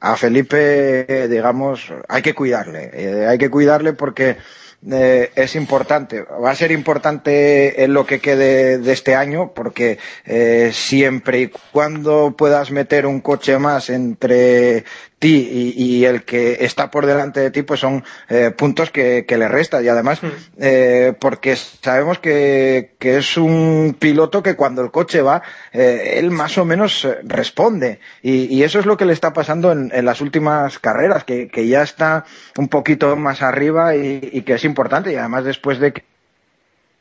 a 0.00 0.16
Felipe, 0.16 1.28
digamos, 1.28 1.92
hay 2.08 2.22
que 2.22 2.34
cuidarle. 2.34 2.90
Eh, 2.92 3.26
hay 3.26 3.36
que 3.38 3.50
cuidarle 3.50 3.92
porque 3.92 4.38
eh, 4.86 5.30
es 5.34 5.56
importante. 5.56 6.22
Va 6.22 6.50
a 6.50 6.54
ser 6.54 6.70
importante 6.70 7.82
en 7.82 7.92
lo 7.92 8.06
que 8.06 8.20
quede 8.20 8.78
de 8.78 8.92
este 8.92 9.14
año 9.14 9.52
porque 9.54 9.98
eh, 10.24 10.70
siempre 10.72 11.40
y 11.40 11.50
cuando 11.72 12.34
puedas 12.36 12.70
meter 12.70 13.06
un 13.06 13.20
coche 13.20 13.58
más 13.58 13.90
entre 13.90 14.84
ti 15.18 15.74
y, 15.76 15.82
y 15.82 16.04
el 16.04 16.24
que 16.24 16.64
está 16.64 16.90
por 16.90 17.06
delante 17.06 17.40
de 17.40 17.50
ti, 17.50 17.62
pues 17.62 17.80
son 17.80 18.04
eh, 18.28 18.50
puntos 18.50 18.90
que, 18.90 19.24
que 19.26 19.36
le 19.38 19.48
resta. 19.48 19.82
Y 19.82 19.88
además, 19.88 20.20
eh, 20.58 21.14
porque 21.18 21.56
sabemos 21.56 22.18
que, 22.18 22.94
que 22.98 23.18
es 23.18 23.36
un 23.36 23.96
piloto 23.98 24.42
que 24.42 24.56
cuando 24.56 24.82
el 24.82 24.90
coche 24.90 25.22
va, 25.22 25.42
eh, 25.72 26.14
él 26.16 26.30
más 26.30 26.56
o 26.58 26.64
menos 26.64 27.04
eh, 27.04 27.18
responde. 27.24 28.00
Y, 28.22 28.44
y 28.54 28.62
eso 28.62 28.78
es 28.78 28.86
lo 28.86 28.96
que 28.96 29.06
le 29.06 29.12
está 29.12 29.32
pasando 29.32 29.72
en, 29.72 29.90
en 29.92 30.04
las 30.04 30.20
últimas 30.20 30.78
carreras, 30.78 31.24
que, 31.24 31.48
que 31.48 31.66
ya 31.66 31.82
está 31.82 32.24
un 32.56 32.68
poquito 32.68 33.16
más 33.16 33.42
arriba 33.42 33.96
y, 33.96 34.20
y 34.32 34.42
que 34.42 34.54
es 34.54 34.64
importante. 34.64 35.12
Y 35.12 35.16
además 35.16 35.44
después 35.44 35.78
de 35.78 35.92
que 35.92 36.04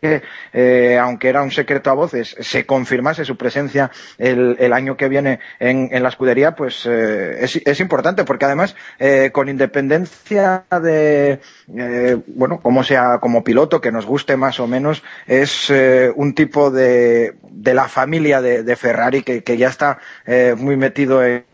que, 0.02 0.22
eh, 0.54 0.98
aunque 1.02 1.30
era 1.30 1.42
un 1.42 1.52
secreto 1.52 1.90
a 1.90 1.94
voces, 1.94 2.36
se 2.40 2.66
confirmase 2.66 3.26
su 3.26 3.36
presencia 3.36 3.92
el, 4.18 4.56
el 4.60 4.74
año 4.74 4.96
que 4.96 5.10
viene 5.10 5.40
en, 5.60 5.90
en 5.92 6.04
la 6.04 6.10
escudería, 6.10 6.56
pues 6.56 6.86
eh, 6.86 7.44
es, 7.44 7.60
es 7.66 7.80
importante, 7.80 8.24
porque 8.24 8.46
además, 8.46 8.76
eh, 9.00 9.32
con 9.34 9.50
independencia 9.50 10.66
de, 10.84 11.40
eh, 11.76 12.18
bueno, 12.28 12.60
como 12.62 12.84
sea 12.84 13.18
como 13.20 13.44
piloto, 13.44 13.82
que 13.82 13.92
nos 13.92 14.06
guste 14.06 14.38
más 14.38 14.60
o 14.60 14.68
menos, 14.68 15.04
es 15.26 15.72
un 16.16 16.34
tipo 16.34 16.72
de, 16.72 17.36
de 17.50 17.74
la 17.74 17.88
familia 17.88 18.42
de, 18.42 18.76
Ferrari 18.76 19.24
que, 19.24 19.44
que 19.44 19.58
ya 19.58 19.70
está 19.70 20.00
muy 20.58 20.78
metido 20.78 21.24
en, 21.24 21.46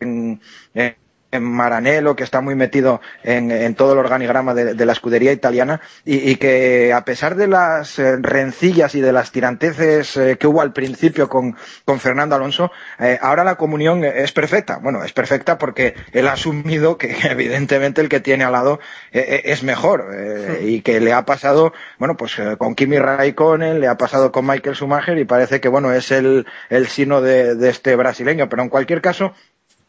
en 0.00 0.96
Maranello, 1.40 2.16
que 2.16 2.24
está 2.24 2.40
muy 2.40 2.54
metido 2.54 3.00
en, 3.22 3.50
en 3.50 3.74
todo 3.74 3.92
el 3.92 3.98
organigrama 3.98 4.54
de, 4.54 4.74
de 4.74 4.86
la 4.86 4.92
escudería 4.92 5.32
italiana 5.32 5.80
y, 6.04 6.30
y 6.30 6.36
que 6.36 6.92
a 6.92 7.04
pesar 7.04 7.36
de 7.36 7.48
las 7.48 7.98
eh, 7.98 8.16
rencillas 8.20 8.94
y 8.94 9.00
de 9.00 9.12
las 9.12 9.32
tiranteces 9.32 10.16
eh, 10.16 10.36
que 10.38 10.46
hubo 10.46 10.60
al 10.60 10.72
principio 10.72 11.28
con, 11.28 11.56
con 11.84 12.00
Fernando 12.00 12.36
Alonso, 12.36 12.70
eh, 12.98 13.18
ahora 13.20 13.44
la 13.44 13.56
comunión 13.56 14.04
es 14.04 14.32
perfecta. 14.32 14.78
Bueno, 14.78 15.04
es 15.04 15.12
perfecta 15.12 15.58
porque 15.58 15.94
él 16.12 16.28
ha 16.28 16.32
asumido 16.32 16.98
que 16.98 17.16
evidentemente 17.30 18.00
el 18.00 18.08
que 18.08 18.20
tiene 18.20 18.44
al 18.44 18.52
lado 18.52 18.80
eh, 19.12 19.42
es 19.44 19.62
mejor 19.62 20.10
eh, 20.14 20.60
y 20.62 20.80
que 20.82 21.00
le 21.00 21.12
ha 21.12 21.24
pasado, 21.24 21.72
bueno, 21.98 22.16
pues 22.16 22.36
con 22.58 22.74
Kimi 22.74 22.98
Raikkonen, 22.98 23.80
le 23.80 23.88
ha 23.88 23.96
pasado 23.96 24.32
con 24.32 24.46
Michael 24.46 24.76
Schumacher 24.76 25.18
y 25.18 25.24
parece 25.24 25.60
que, 25.60 25.68
bueno, 25.68 25.92
es 25.92 26.10
el, 26.10 26.46
el 26.70 26.86
sino 26.88 27.20
de, 27.20 27.54
de 27.54 27.68
este 27.70 27.96
brasileño. 27.96 28.48
Pero 28.48 28.62
en 28.62 28.68
cualquier 28.68 29.00
caso, 29.00 29.34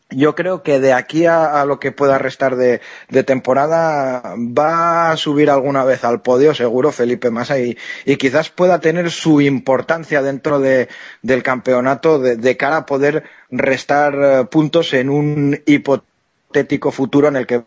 yo 0.09 0.35
creo 0.35 0.63
que 0.63 0.79
de 0.79 0.93
aquí 0.93 1.25
a, 1.25 1.63
lo 1.65 1.79
que 1.79 1.91
pueda 1.91 2.17
restar 2.17 2.55
de, 2.55 2.81
temporada 3.23 4.35
va 4.37 5.11
a 5.11 5.17
subir 5.17 5.49
alguna 5.49 5.83
vez 5.83 6.03
al 6.03 6.21
podio, 6.21 6.53
seguro, 6.53 6.91
Felipe 6.91 7.31
Massa, 7.31 7.59
y, 7.59 7.77
y 8.05 8.17
quizás 8.17 8.49
pueda 8.49 8.79
tener 8.79 9.11
su 9.11 9.41
importancia 9.41 10.21
dentro 10.21 10.59
de, 10.59 10.89
del 11.21 11.43
campeonato 11.43 12.19
de, 12.19 12.35
de 12.35 12.57
cara 12.57 12.77
a 12.77 12.85
poder 12.85 13.23
restar 13.49 14.15
eh, 14.21 14.45
puntos 14.45 14.93
en 14.93 15.09
un 15.09 15.61
hipotético 15.65 16.91
futuro 16.91 17.27
en 17.27 17.35
el 17.37 17.47
que 17.47 17.63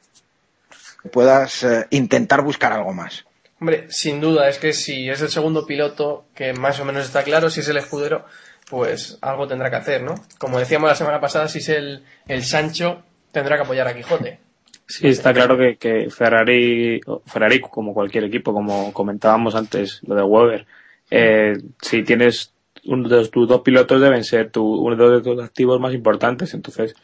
puedas 1.12 1.62
eh, 1.64 1.86
intentar 1.90 2.42
buscar 2.42 2.72
algo 2.72 2.92
más. 2.92 3.24
Hombre, 3.60 3.86
sin 3.88 4.20
duda, 4.20 4.48
es 4.48 4.58
que 4.58 4.72
si 4.72 5.08
es 5.08 5.22
el 5.22 5.30
segundo 5.30 5.66
piloto, 5.66 6.26
que 6.34 6.52
más 6.52 6.78
o 6.78 6.84
menos 6.84 7.06
está 7.06 7.22
claro, 7.22 7.48
si 7.48 7.60
es 7.60 7.68
el 7.68 7.78
escudero, 7.78 8.26
pues 8.68 9.18
algo 9.22 9.46
tendrá 9.46 9.70
que 9.70 9.76
hacer, 9.76 10.02
¿no? 10.02 10.14
Como 10.38 10.58
decíamos 10.58 10.88
la 10.88 10.96
semana 10.96 11.20
pasada, 11.20 11.48
si 11.48 11.58
es 11.58 11.68
el, 11.68 12.02
el 12.26 12.42
Sancho, 12.42 13.02
tendrá 13.32 13.56
que 13.56 13.62
apoyar 13.62 13.88
a 13.88 13.94
Quijote. 13.94 14.40
Sí, 14.88 15.08
está 15.08 15.32
claro 15.32 15.56
que, 15.58 15.76
que 15.76 16.10
Ferrari, 16.10 17.00
Ferrari, 17.26 17.60
como 17.60 17.92
cualquier 17.92 18.24
equipo, 18.24 18.52
como 18.52 18.92
comentábamos 18.92 19.54
antes, 19.56 20.00
lo 20.06 20.14
de 20.14 20.22
Weber, 20.22 20.66
eh, 21.10 21.54
si 21.82 22.02
tienes 22.02 22.52
uno 22.84 23.08
de 23.08 23.28
tus 23.28 23.48
dos 23.48 23.62
pilotos 23.62 24.00
deben 24.00 24.24
ser 24.24 24.50
tu, 24.50 24.64
uno 24.64 24.96
de 25.10 25.20
tus 25.22 25.42
activos 25.42 25.80
más 25.80 25.92
importantes. 25.92 26.54
Entonces, 26.54 26.94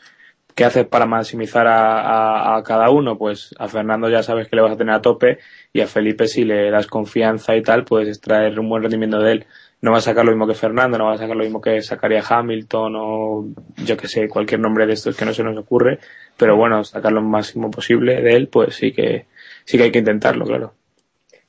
¿qué 0.54 0.64
haces 0.64 0.86
para 0.86 1.06
maximizar 1.06 1.66
a, 1.66 2.54
a, 2.54 2.56
a 2.56 2.62
cada 2.62 2.90
uno? 2.90 3.18
Pues 3.18 3.54
a 3.58 3.68
Fernando 3.68 4.08
ya 4.08 4.22
sabes 4.22 4.48
que 4.48 4.56
le 4.56 4.62
vas 4.62 4.72
a 4.72 4.76
tener 4.76 4.94
a 4.94 5.02
tope 5.02 5.38
y 5.72 5.80
a 5.80 5.86
Felipe 5.86 6.28
si 6.28 6.44
le 6.44 6.70
das 6.70 6.86
confianza 6.86 7.56
y 7.56 7.62
tal, 7.62 7.84
puedes 7.84 8.08
extraer 8.08 8.58
un 8.58 8.68
buen 8.68 8.82
rendimiento 8.82 9.18
de 9.18 9.32
él. 9.32 9.46
No 9.82 9.90
va 9.90 9.98
a 9.98 10.00
sacar 10.00 10.24
lo 10.24 10.30
mismo 10.30 10.46
que 10.46 10.54
Fernando, 10.54 10.96
no 10.96 11.06
va 11.06 11.14
a 11.14 11.18
sacar 11.18 11.36
lo 11.36 11.42
mismo 11.42 11.60
que 11.60 11.82
sacaría 11.82 12.22
Hamilton 12.26 12.94
o 12.96 13.46
yo 13.84 13.96
que 13.96 14.08
sé, 14.08 14.28
cualquier 14.28 14.60
nombre 14.60 14.86
de 14.86 14.94
estos 14.94 15.16
que 15.16 15.24
no 15.24 15.34
se 15.34 15.42
nos 15.42 15.58
ocurre, 15.58 15.98
pero 16.36 16.56
bueno, 16.56 16.82
sacar 16.84 17.12
lo 17.12 17.20
máximo 17.20 17.70
posible 17.70 18.22
de 18.22 18.34
él, 18.36 18.48
pues 18.48 18.76
sí 18.76 18.92
que, 18.92 19.26
sí 19.64 19.76
que 19.76 19.84
hay 19.84 19.90
que 19.90 19.98
intentarlo, 19.98 20.44
claro. 20.44 20.72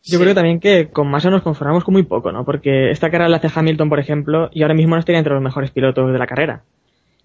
Yo 0.05 0.19
creo 0.19 0.35
también 0.35 0.59
que 0.59 0.89
con 0.89 1.09
Massa 1.09 1.29
nos 1.29 1.43
conformamos 1.43 1.85
con 1.85 1.93
muy 1.93 2.03
poco, 2.03 2.31
¿no? 2.33 2.43
Porque 2.43 2.91
esta 2.91 3.09
carrera 3.09 3.29
la 3.29 3.37
hace 3.37 3.49
Hamilton, 3.53 3.87
por 3.87 3.99
ejemplo, 3.99 4.49
y 4.51 4.61
ahora 4.61 4.73
mismo 4.73 4.95
no 4.95 4.99
estaría 4.99 5.19
entre 5.19 5.33
los 5.33 5.41
mejores 5.41 5.71
pilotos 5.71 6.11
de 6.11 6.19
la 6.19 6.27
carrera. 6.27 6.63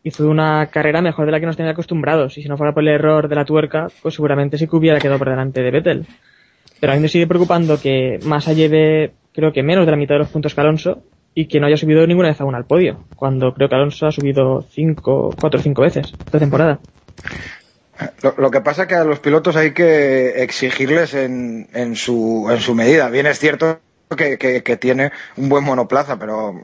Hizo 0.04 0.28
una 0.28 0.66
carrera 0.66 1.02
mejor 1.02 1.26
de 1.26 1.32
la 1.32 1.40
que 1.40 1.46
nos 1.46 1.56
tenía 1.56 1.72
acostumbrados, 1.72 2.38
y 2.38 2.42
si 2.42 2.48
no 2.48 2.56
fuera 2.56 2.72
por 2.72 2.84
el 2.84 2.90
error 2.90 3.28
de 3.28 3.34
la 3.34 3.44
tuerca, 3.44 3.88
pues 4.00 4.14
seguramente 4.14 4.58
sí 4.58 4.68
que 4.68 4.76
hubiera 4.76 5.00
quedado 5.00 5.18
por 5.18 5.28
delante 5.28 5.60
de 5.60 5.70
Vettel. 5.72 6.06
Pero 6.78 6.92
a 6.92 6.96
mí 6.96 7.02
me 7.02 7.08
sigue 7.08 7.26
preocupando 7.26 7.80
que 7.80 8.20
Massa 8.24 8.52
lleve, 8.52 9.12
creo 9.38 9.52
que 9.52 9.62
menos 9.62 9.86
de 9.86 9.92
la 9.92 9.96
mitad 9.96 10.16
de 10.16 10.18
los 10.18 10.30
puntos 10.30 10.52
que 10.52 10.60
Alonso, 10.60 11.04
y 11.32 11.46
que 11.46 11.60
no 11.60 11.68
haya 11.68 11.76
subido 11.76 12.04
ninguna 12.08 12.30
vez 12.30 12.40
aún 12.40 12.56
al 12.56 12.64
podio, 12.64 13.04
cuando 13.14 13.54
creo 13.54 13.68
que 13.68 13.76
Alonso 13.76 14.08
ha 14.08 14.10
subido 14.10 14.62
cinco, 14.62 15.32
cuatro 15.40 15.60
o 15.60 15.62
cinco 15.62 15.82
veces 15.82 16.12
esta 16.18 16.40
temporada. 16.40 16.80
Lo, 18.36 18.50
que 18.50 18.60
pasa 18.60 18.82
es 18.82 18.88
que 18.88 18.96
a 18.96 19.04
los 19.04 19.20
pilotos 19.20 19.54
hay 19.54 19.74
que 19.74 20.42
exigirles 20.42 21.14
en, 21.14 21.68
en, 21.72 21.94
su, 21.94 22.48
en 22.50 22.58
su 22.58 22.74
medida. 22.74 23.10
Bien 23.10 23.26
es 23.26 23.38
cierto 23.38 23.78
que, 24.16 24.38
que, 24.38 24.76
tiene 24.76 25.12
un 25.36 25.48
buen 25.48 25.62
monoplaza, 25.62 26.18
pero 26.18 26.60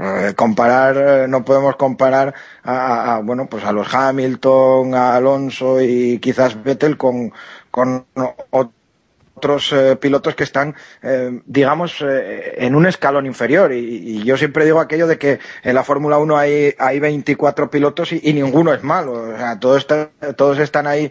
eh, 0.00 0.32
comparar, 0.34 0.96
eh, 0.96 1.28
no 1.28 1.44
podemos 1.44 1.76
comparar 1.76 2.34
a, 2.64 3.14
a, 3.14 3.20
bueno, 3.20 3.46
pues 3.46 3.64
a 3.64 3.70
los 3.70 3.94
Hamilton, 3.94 4.96
a 4.96 5.14
Alonso 5.14 5.80
y 5.80 6.18
quizás 6.18 6.60
Vettel 6.60 6.96
con, 6.96 7.32
con 7.70 8.04
otros 8.50 8.74
eh, 9.72 9.96
pilotos 10.00 10.34
que 10.34 10.44
están, 10.44 10.74
eh, 11.02 11.40
digamos, 11.44 12.00
eh, 12.00 12.54
en 12.56 12.74
un 12.74 12.86
escalón 12.86 13.26
inferior. 13.26 13.72
Y, 13.72 14.24
yo 14.24 14.36
siempre 14.36 14.64
digo 14.64 14.80
aquello 14.80 15.06
de 15.06 15.18
que 15.18 15.38
en 15.62 15.74
la 15.74 15.84
Fórmula 15.84 16.18
1 16.18 16.38
hay, 16.38 16.74
hay 16.78 16.98
24 16.98 17.70
pilotos 17.70 18.12
y, 18.12 18.32
ninguno 18.32 18.72
es 18.72 18.82
malo. 18.82 19.12
O 19.12 19.36
sea, 19.36 19.60
todos, 19.60 19.78
está, 19.78 20.08
todos 20.36 20.58
están 20.58 20.86
ahí 20.86 21.10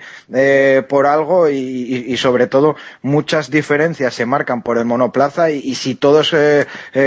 por 0.89 1.05
algo 1.05 1.49
y, 1.49 2.17
sobre 2.17 2.47
todo 2.47 2.75
muchas 3.01 3.51
diferencias 3.51 4.13
se 4.13 4.25
marcan 4.25 4.63
por 4.63 4.77
el 4.77 4.85
monoplaza 4.85 5.51
y, 5.51 5.75
si 5.75 5.95
todos 5.95 6.35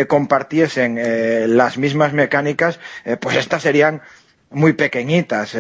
compartiesen 0.07 1.57
las 1.57 1.79
mismas 1.79 2.13
mecánicas, 2.13 2.79
pues 3.21 3.37
estas 3.37 3.63
serían 3.63 4.03
muy 4.51 4.73
pequeñitas 4.73 5.57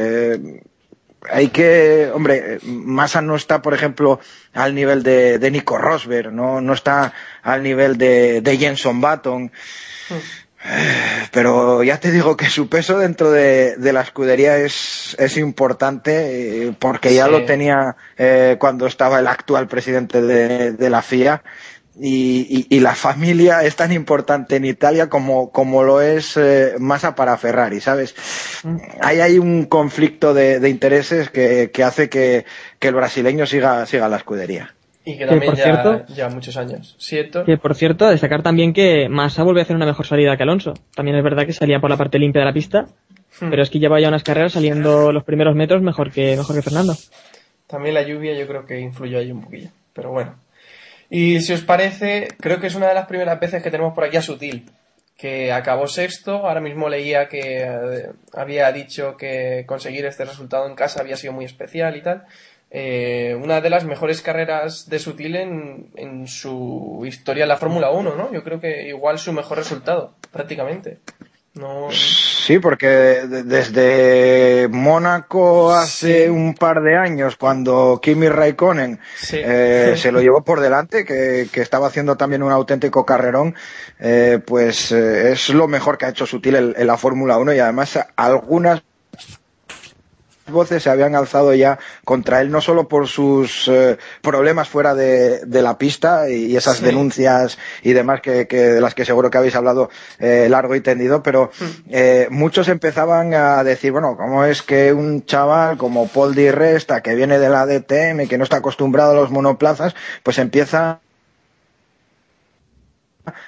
hay 1.30 1.48
que, 1.48 2.10
hombre, 2.14 2.58
Massa 2.62 3.20
no 3.20 3.36
está, 3.36 3.62
por 3.62 3.74
ejemplo, 3.74 4.20
al 4.54 4.74
nivel 4.74 5.02
de, 5.02 5.38
de 5.38 5.50
Nico 5.50 5.78
Rosberg, 5.78 6.32
no, 6.32 6.60
no 6.60 6.72
está 6.72 7.12
al 7.42 7.62
nivel 7.62 7.98
de, 7.98 8.40
de 8.40 8.56
Jenson 8.56 9.00
Button. 9.00 9.50
Pero 11.30 11.84
ya 11.84 12.00
te 12.00 12.10
digo 12.10 12.36
que 12.36 12.50
su 12.50 12.68
peso 12.68 12.98
dentro 12.98 13.30
de, 13.30 13.76
de 13.76 13.92
la 13.92 14.00
escudería 14.00 14.56
es, 14.56 15.14
es 15.18 15.36
importante 15.36 16.66
eh, 16.66 16.74
porque 16.78 17.14
ya 17.14 17.26
sí. 17.26 17.30
lo 17.30 17.44
tenía 17.44 17.96
eh, 18.16 18.56
cuando 18.58 18.86
estaba 18.86 19.20
el 19.20 19.28
actual 19.28 19.68
presidente 19.68 20.20
de, 20.20 20.72
de 20.72 20.90
la 20.90 21.02
FIA 21.02 21.42
y, 22.00 22.46
y, 22.48 22.76
y, 22.76 22.80
la 22.80 22.94
familia 22.94 23.62
es 23.64 23.76
tan 23.76 23.92
importante 23.92 24.56
en 24.56 24.64
Italia 24.64 25.08
como, 25.08 25.50
como 25.50 25.82
lo 25.82 26.00
es 26.00 26.36
eh, 26.36 26.74
Massa 26.78 27.14
para 27.14 27.36
Ferrari, 27.36 27.80
¿sabes? 27.80 28.14
Hay, 29.00 29.20
hay 29.20 29.38
un 29.38 29.64
conflicto 29.64 30.34
de, 30.34 30.60
de 30.60 30.68
intereses 30.68 31.30
que, 31.30 31.70
que, 31.72 31.84
hace 31.84 32.08
que, 32.08 32.44
que 32.78 32.88
el 32.88 32.94
brasileño 32.94 33.46
siga, 33.46 33.84
siga 33.86 34.08
la 34.08 34.18
escudería. 34.18 34.74
Y 35.04 35.16
que 35.16 35.26
también 35.26 35.52
que, 35.52 35.58
ya, 35.58 35.64
cierto, 35.64 36.06
ya 36.14 36.28
muchos 36.28 36.56
años. 36.56 36.94
¿Cierto? 36.98 37.44
Que 37.44 37.56
por 37.56 37.74
cierto, 37.74 38.08
destacar 38.08 38.42
también 38.42 38.72
que 38.72 39.08
Massa 39.08 39.42
vuelve 39.42 39.60
a 39.60 39.64
hacer 39.64 39.74
una 39.74 39.86
mejor 39.86 40.06
salida 40.06 40.36
que 40.36 40.42
Alonso. 40.42 40.74
También 40.94 41.16
es 41.16 41.24
verdad 41.24 41.46
que 41.46 41.52
salía 41.52 41.80
por 41.80 41.90
la 41.90 41.96
parte 41.96 42.18
limpia 42.18 42.40
de 42.40 42.46
la 42.46 42.52
pista, 42.52 42.86
hmm. 43.40 43.50
pero 43.50 43.62
es 43.62 43.70
que 43.70 43.78
lleva 43.78 44.00
ya 44.00 44.08
unas 44.08 44.22
carreras 44.22 44.52
saliendo 44.52 45.10
los 45.10 45.24
primeros 45.24 45.56
metros 45.56 45.82
mejor 45.82 46.12
que, 46.12 46.36
mejor 46.36 46.56
que 46.56 46.62
Fernando. 46.62 46.94
También 47.66 47.94
la 47.94 48.02
lluvia 48.02 48.38
yo 48.38 48.46
creo 48.46 48.66
que 48.66 48.78
influyó 48.78 49.18
ahí 49.18 49.32
un 49.32 49.42
poquillo, 49.42 49.70
pero 49.94 50.10
bueno. 50.10 50.36
Y 51.10 51.40
si 51.40 51.52
os 51.52 51.62
parece, 51.62 52.28
creo 52.40 52.60
que 52.60 52.66
es 52.66 52.74
una 52.74 52.88
de 52.88 52.94
las 52.94 53.06
primeras 53.06 53.40
veces 53.40 53.62
que 53.62 53.70
tenemos 53.70 53.94
por 53.94 54.04
aquí 54.04 54.16
a 54.16 54.22
Sutil, 54.22 54.70
que 55.16 55.52
acabó 55.52 55.86
sexto. 55.86 56.46
Ahora 56.46 56.60
mismo 56.60 56.88
leía 56.88 57.28
que 57.28 57.62
eh, 57.62 58.10
había 58.34 58.70
dicho 58.72 59.16
que 59.16 59.64
conseguir 59.66 60.04
este 60.04 60.24
resultado 60.24 60.68
en 60.68 60.74
casa 60.74 61.00
había 61.00 61.16
sido 61.16 61.32
muy 61.32 61.44
especial 61.44 61.96
y 61.96 62.02
tal. 62.02 62.26
Eh, 62.70 63.34
una 63.42 63.62
de 63.62 63.70
las 63.70 63.84
mejores 63.84 64.20
carreras 64.20 64.90
de 64.90 64.98
Sutil 64.98 65.36
en, 65.36 65.90
en 65.96 66.26
su 66.26 67.02
historia 67.06 67.44
en 67.44 67.48
la 67.48 67.56
Fórmula 67.56 67.90
1, 67.90 68.14
¿no? 68.14 68.30
Yo 68.30 68.44
creo 68.44 68.60
que 68.60 68.88
igual 68.88 69.18
su 69.18 69.32
mejor 69.32 69.56
resultado, 69.56 70.14
prácticamente. 70.30 70.98
No... 71.58 71.88
Sí, 71.90 72.60
porque 72.60 72.86
desde 73.26 74.68
Mónaco 74.68 75.72
hace 75.72 76.30
un 76.30 76.54
par 76.54 76.82
de 76.82 76.96
años, 76.96 77.36
cuando 77.36 77.98
Kimi 78.00 78.28
Raikkonen 78.28 79.00
sí. 79.16 79.38
eh, 79.44 79.94
se 79.98 80.12
lo 80.12 80.20
llevó 80.20 80.42
por 80.42 80.60
delante, 80.60 81.04
que, 81.04 81.48
que, 81.52 81.60
estaba 81.60 81.88
haciendo 81.88 82.16
también 82.16 82.42
un 82.42 82.52
auténtico 82.52 83.04
carrerón, 83.04 83.56
eh, 83.98 84.38
pues 84.46 84.92
eh, 84.92 85.32
es 85.32 85.48
lo 85.50 85.66
mejor 85.66 85.98
que 85.98 86.06
ha 86.06 86.10
hecho 86.10 86.26
Sutil 86.26 86.54
en, 86.54 86.74
en 86.76 86.86
la 86.86 86.96
Fórmula 86.96 87.38
1 87.38 87.52
y 87.54 87.58
además 87.58 87.98
algunas 88.16 88.82
voces 90.50 90.82
se 90.82 90.90
habían 90.90 91.14
alzado 91.14 91.54
ya 91.54 91.78
contra 92.04 92.40
él, 92.40 92.50
no 92.50 92.60
solo 92.60 92.88
por 92.88 93.08
sus 93.08 93.68
eh, 93.68 93.98
problemas 94.22 94.68
fuera 94.68 94.94
de, 94.94 95.44
de, 95.44 95.62
la 95.62 95.78
pista 95.78 96.30
y 96.30 96.56
esas 96.56 96.78
sí. 96.78 96.84
denuncias 96.84 97.58
y 97.82 97.92
demás 97.92 98.20
que, 98.20 98.46
que, 98.46 98.58
de 98.58 98.80
las 98.80 98.94
que 98.94 99.04
seguro 99.04 99.30
que 99.30 99.38
habéis 99.38 99.56
hablado 99.56 99.90
eh, 100.18 100.48
largo 100.50 100.74
y 100.74 100.80
tendido, 100.80 101.22
pero 101.22 101.50
mm. 101.58 101.64
eh, 101.90 102.28
muchos 102.30 102.68
empezaban 102.68 103.34
a 103.34 103.62
decir, 103.64 103.92
bueno, 103.92 104.16
¿cómo 104.16 104.44
es 104.44 104.62
que 104.62 104.92
un 104.92 105.24
chaval 105.24 105.76
como 105.76 106.08
Paul 106.08 106.34
Di 106.34 106.50
Resta, 106.50 107.02
que 107.02 107.14
viene 107.14 107.38
de 107.38 107.48
la 107.48 107.66
DTM, 107.66 108.28
que 108.28 108.38
no 108.38 108.44
está 108.44 108.56
acostumbrado 108.56 109.12
a 109.12 109.14
los 109.14 109.30
monoplazas, 109.30 109.94
pues 110.22 110.38
empieza 110.38 111.00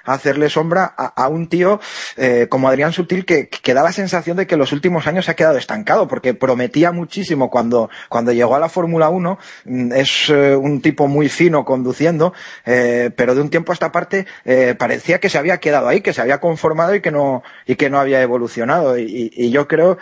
hacerle 0.05 0.51
sombra 0.51 0.85
a, 0.85 1.29
un 1.29 1.49
tío 1.49 1.81
eh, 2.17 2.47
como 2.49 2.69
Adrián 2.69 2.93
Sutil 2.93 3.25
que, 3.25 3.49
que, 3.49 3.75
da 3.75 3.83
la 3.83 3.93
sensación 3.93 4.37
de 4.37 4.47
que 4.47 4.55
en 4.55 4.61
los 4.61 4.73
últimos 4.73 5.07
años 5.07 5.25
se 5.25 5.31
ha 5.31 5.37
quedado 5.37 5.59
estancado 5.59 6.09
porque 6.09 6.35
prometía 6.35 6.93
muchísimo 6.93 7.51
cuando, 7.51 7.91
cuando 8.09 8.33
llegó 8.33 8.55
a 8.55 8.61
la 8.61 8.69
Fórmula 8.69 9.09
1 9.09 9.39
mm, 9.65 9.93
es 9.93 10.31
eh, 10.31 10.57
un 10.57 10.81
tipo 10.81 11.09
muy 11.09 11.29
fino 11.29 11.65
conduciendo 11.65 12.33
eh, 12.65 13.11
pero 13.17 13.35
de 13.35 13.41
un 13.41 13.51
tiempo 13.51 13.73
a 13.73 13.75
esta 13.75 13.93
parte 13.93 14.27
parecía 14.79 15.21
que 15.21 15.29
se 15.29 15.39
había 15.39 15.59
quedado 15.59 15.89
ahí 15.89 16.01
que 16.01 16.13
se 16.13 16.21
había 16.21 16.41
conformado 16.41 16.95
y 16.95 17.01
que 17.01 17.11
no, 17.11 17.43
y 17.67 17.77
que 17.77 17.91
no 17.91 17.99
había 17.99 18.23
evolucionado. 18.23 18.99
Y, 18.99 19.51
yo 19.51 19.67
creo 19.67 19.99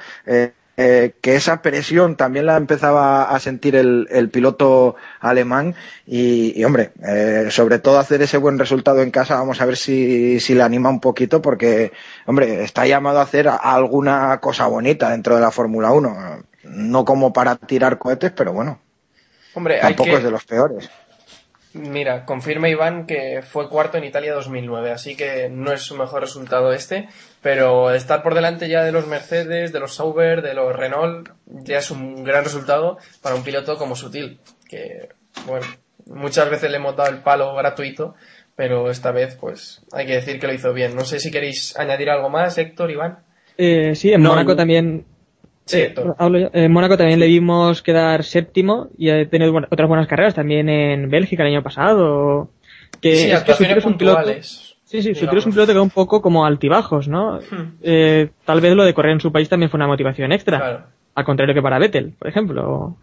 eh, 0.80 1.14
que 1.20 1.34
esa 1.34 1.60
presión 1.60 2.14
también 2.14 2.46
la 2.46 2.56
empezaba 2.56 3.24
a 3.24 3.40
sentir 3.40 3.74
el, 3.74 4.06
el 4.12 4.30
piloto 4.30 4.94
alemán 5.18 5.74
y, 6.06 6.52
y 6.56 6.64
hombre, 6.64 6.92
eh, 7.04 7.48
sobre 7.50 7.80
todo 7.80 7.98
hacer 7.98 8.22
ese 8.22 8.38
buen 8.38 8.60
resultado 8.60 9.02
en 9.02 9.10
casa, 9.10 9.34
vamos 9.34 9.60
a 9.60 9.66
ver 9.66 9.76
si, 9.76 10.38
si 10.38 10.54
le 10.54 10.62
anima 10.62 10.88
un 10.88 11.00
poquito 11.00 11.42
porque, 11.42 11.90
hombre, 12.26 12.62
está 12.62 12.86
llamado 12.86 13.18
a 13.18 13.22
hacer 13.22 13.48
alguna 13.48 14.38
cosa 14.38 14.68
bonita 14.68 15.10
dentro 15.10 15.34
de 15.34 15.40
la 15.40 15.50
Fórmula 15.50 15.90
1, 15.90 16.44
no 16.62 17.04
como 17.04 17.32
para 17.32 17.56
tirar 17.56 17.98
cohetes, 17.98 18.30
pero 18.30 18.52
bueno, 18.52 18.78
hombre, 19.54 19.80
tampoco 19.80 20.10
hay 20.10 20.10
que... 20.10 20.18
es 20.18 20.24
de 20.24 20.30
los 20.30 20.44
peores. 20.44 20.88
Mira, 21.72 22.24
confirma 22.24 22.68
Iván 22.68 23.06
que 23.06 23.42
fue 23.42 23.68
cuarto 23.68 23.98
en 23.98 24.04
Italia 24.04 24.32
2009, 24.32 24.90
así 24.92 25.16
que 25.16 25.48
no 25.50 25.72
es 25.72 25.82
su 25.82 25.96
mejor 25.96 26.22
resultado 26.22 26.72
este, 26.72 27.08
pero 27.42 27.90
estar 27.92 28.22
por 28.22 28.34
delante 28.34 28.68
ya 28.68 28.82
de 28.82 28.92
los 28.92 29.06
Mercedes, 29.06 29.72
de 29.72 29.80
los 29.80 29.94
Sauber, 29.94 30.42
de 30.42 30.54
los 30.54 30.74
Renault, 30.74 31.30
ya 31.46 31.78
es 31.78 31.90
un 31.90 32.24
gran 32.24 32.44
resultado 32.44 32.98
para 33.22 33.34
un 33.34 33.44
piloto 33.44 33.76
como 33.76 33.96
Sutil, 33.96 34.40
que, 34.68 35.08
bueno, 35.46 35.66
muchas 36.06 36.50
veces 36.50 36.70
le 36.70 36.78
hemos 36.78 36.96
dado 36.96 37.10
el 37.10 37.22
palo 37.22 37.54
gratuito, 37.54 38.14
pero 38.56 38.90
esta 38.90 39.12
vez, 39.12 39.36
pues, 39.40 39.82
hay 39.92 40.06
que 40.06 40.14
decir 40.14 40.40
que 40.40 40.48
lo 40.48 40.54
hizo 40.54 40.72
bien. 40.72 40.96
No 40.96 41.04
sé 41.04 41.20
si 41.20 41.30
queréis 41.30 41.78
añadir 41.78 42.10
algo 42.10 42.28
más, 42.28 42.58
Héctor, 42.58 42.90
Iván. 42.90 43.18
Eh, 43.56 43.94
sí, 43.94 44.12
en 44.12 44.22
no, 44.22 44.30
Mónaco 44.30 44.56
también 44.56 45.04
Sí, 45.68 45.80
eh, 45.80 45.94
hablo 46.16 46.38
yo. 46.38 46.48
En 46.54 46.72
Mónaco 46.72 46.96
también 46.96 47.20
le 47.20 47.26
vimos 47.26 47.82
quedar 47.82 48.24
séptimo 48.24 48.88
y 48.96 49.10
ha 49.10 49.28
tenido 49.28 49.54
otras 49.70 49.86
buenas 49.86 50.06
carreras 50.06 50.34
también 50.34 50.70
en 50.70 51.10
Bélgica 51.10 51.42
el 51.42 51.50
año 51.52 51.62
pasado. 51.62 52.50
Que 53.02 53.16
sí, 53.16 53.30
es 53.30 53.42
que 53.42 53.52
es 53.52 53.84
un 53.84 53.98
piloto. 53.98 54.32
Sí, 54.88 55.02
sí, 55.02 55.14
Sutil 55.14 55.36
es 55.36 55.44
un 55.44 55.52
piloto 55.52 55.74
que 55.74 55.80
un 55.80 55.90
poco 55.90 56.22
como 56.22 56.46
altibajos, 56.46 57.08
¿no? 57.08 57.40
Hmm. 57.40 57.76
Eh, 57.82 58.30
tal 58.46 58.62
vez 58.62 58.74
lo 58.74 58.84
de 58.84 58.94
correr 58.94 59.12
en 59.12 59.20
su 59.20 59.30
país 59.30 59.46
también 59.46 59.68
fue 59.68 59.76
una 59.76 59.86
motivación 59.86 60.32
extra. 60.32 60.58
Claro. 60.58 60.84
Al 61.14 61.24
contrario 61.26 61.54
que 61.54 61.60
para 61.60 61.78
Vettel, 61.78 62.14
por 62.18 62.26
ejemplo. 62.26 62.96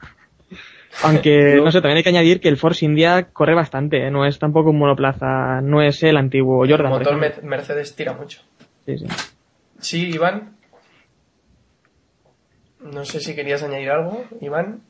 Aunque, 1.04 1.62
no 1.64 1.72
sé, 1.72 1.82
también 1.82 1.98
hay 1.98 2.04
que 2.04 2.10
añadir 2.10 2.42
que 2.42 2.50
el 2.50 2.58
Force 2.58 2.84
India 2.84 3.28
corre 3.32 3.54
bastante, 3.54 4.08
¿eh? 4.08 4.10
no 4.10 4.26
es 4.26 4.40
tampoco 4.40 4.72
un 4.72 4.80
monoplaza, 4.80 5.62
no 5.62 5.84
es 5.84 6.02
el 6.02 6.18
antiguo 6.18 6.66
Jordan. 6.68 6.92
El 6.92 6.98
motor 6.98 7.44
Mercedes 7.44 7.96
tira 7.96 8.14
mucho. 8.14 8.42
Sí, 8.88 8.98
sí. 8.98 9.06
Sí, 9.80 10.10
Iván. 10.10 10.56
No 12.80 13.06
sé 13.06 13.20
si 13.20 13.36
querías 13.36 13.62
añadir 13.62 13.92
algo, 13.92 14.24
Iván. 14.42 14.82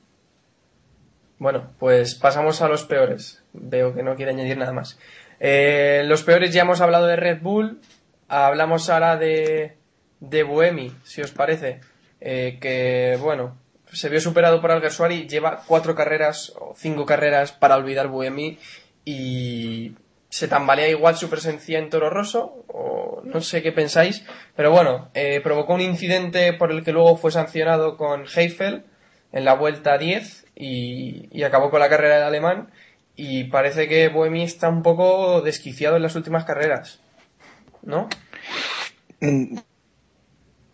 Bueno, 1.40 1.72
pues 1.78 2.16
pasamos 2.16 2.62
a 2.62 2.70
los 2.70 2.86
peores. 2.86 3.44
Veo 3.52 3.94
que 3.94 4.02
no 4.04 4.16
quiere 4.16 4.32
añadir 4.32 4.58
nada 4.58 4.72
más. 4.72 4.98
Eh, 5.39 6.04
los 6.06 6.24
peores 6.24 6.54
ya 6.54 6.62
hemos 6.62 6.82
hablado 6.82 7.08
de 7.08 7.15
Red 7.15 7.41
Bull. 7.41 7.82
Hablamos 8.28 8.89
ahora 8.89 9.17
de, 9.17 9.78
de 10.19 10.43
Buemi, 10.43 10.91
si 11.04 11.21
os 11.21 11.32
parece. 11.32 11.82
Eh, 12.21 12.58
que, 12.60 13.17
bueno, 13.21 13.58
se 13.91 14.10
vio 14.10 14.19
superado 14.19 14.62
por 14.62 14.71
Alguersuari. 14.71 15.28
Lleva 15.28 15.63
cuatro 15.67 15.95
carreras 15.95 16.54
o 16.60 16.74
cinco 16.76 17.06
carreras 17.06 17.52
para 17.52 17.76
olvidar 17.76 18.08
Buemi. 18.08 18.58
Y 19.04 19.95
se 20.36 20.50
tambalea 20.50 20.89
igual 20.89 21.15
su 21.15 21.30
presencia 21.30 21.80
en 21.80 21.89
Toro 21.89 22.10
Rosso, 22.10 22.65
o 22.67 23.21
no 23.24 23.39
sé 23.39 23.62
qué 23.63 23.71
pensáis, 23.71 24.26
pero 24.54 24.69
bueno, 24.69 25.10
eh, 25.13 25.39
provocó 25.41 25.74
un 25.74 25.80
incidente 25.80 26.52
por 26.52 26.71
el 26.71 26.84
que 26.84 26.91
luego 26.91 27.15
fue 27.15 27.32
sancionado 27.32 27.95
con 27.95 28.26
Heifel 28.36 28.84
en 29.32 29.45
la 29.45 29.54
vuelta 29.54 29.98
10 29.98 30.48
y, 30.55 31.30
y 31.32 31.43
acabó 31.43 31.70
con 31.70 31.80
la 31.80 31.88
carrera 31.88 32.16
del 32.16 32.24
alemán 32.26 32.70
y 33.16 33.45
parece 33.45 33.88
que 33.88 34.09
Boemi 34.09 34.43
está 34.43 34.70
un 34.70 34.84
poco 34.84 35.41
desquiciado 35.41 35.95
en 35.95 36.03
las 36.03 36.16
últimas 36.16 36.45
carreras, 36.45 36.99
¿no? 37.82 38.09
Mm, 39.22 39.57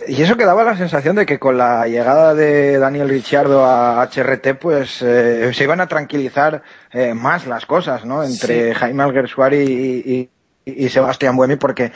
y 0.07 0.21
eso 0.21 0.35
que 0.35 0.45
daba 0.45 0.63
la 0.63 0.77
sensación 0.77 1.15
de 1.15 1.25
que 1.25 1.37
con 1.37 1.57
la 1.57 1.87
llegada 1.87 2.33
de 2.33 2.79
Daniel 2.79 3.09
Ricciardo 3.09 3.65
a 3.65 4.01
HRT, 4.01 4.55
pues 4.59 5.01
eh, 5.01 5.53
se 5.53 5.63
iban 5.63 5.79
a 5.81 5.87
tranquilizar 5.87 6.63
eh, 6.91 7.13
más 7.13 7.45
las 7.45 7.65
cosas, 7.65 8.05
¿no? 8.05 8.23
Entre 8.23 8.69
sí. 8.69 8.79
Jaime 8.79 9.03
Alguersuari 9.03 9.57
y, 9.57 10.29
y, 10.65 10.85
y 10.85 10.89
Sebastián 10.89 11.35
Buemi 11.35 11.55
porque 11.55 11.91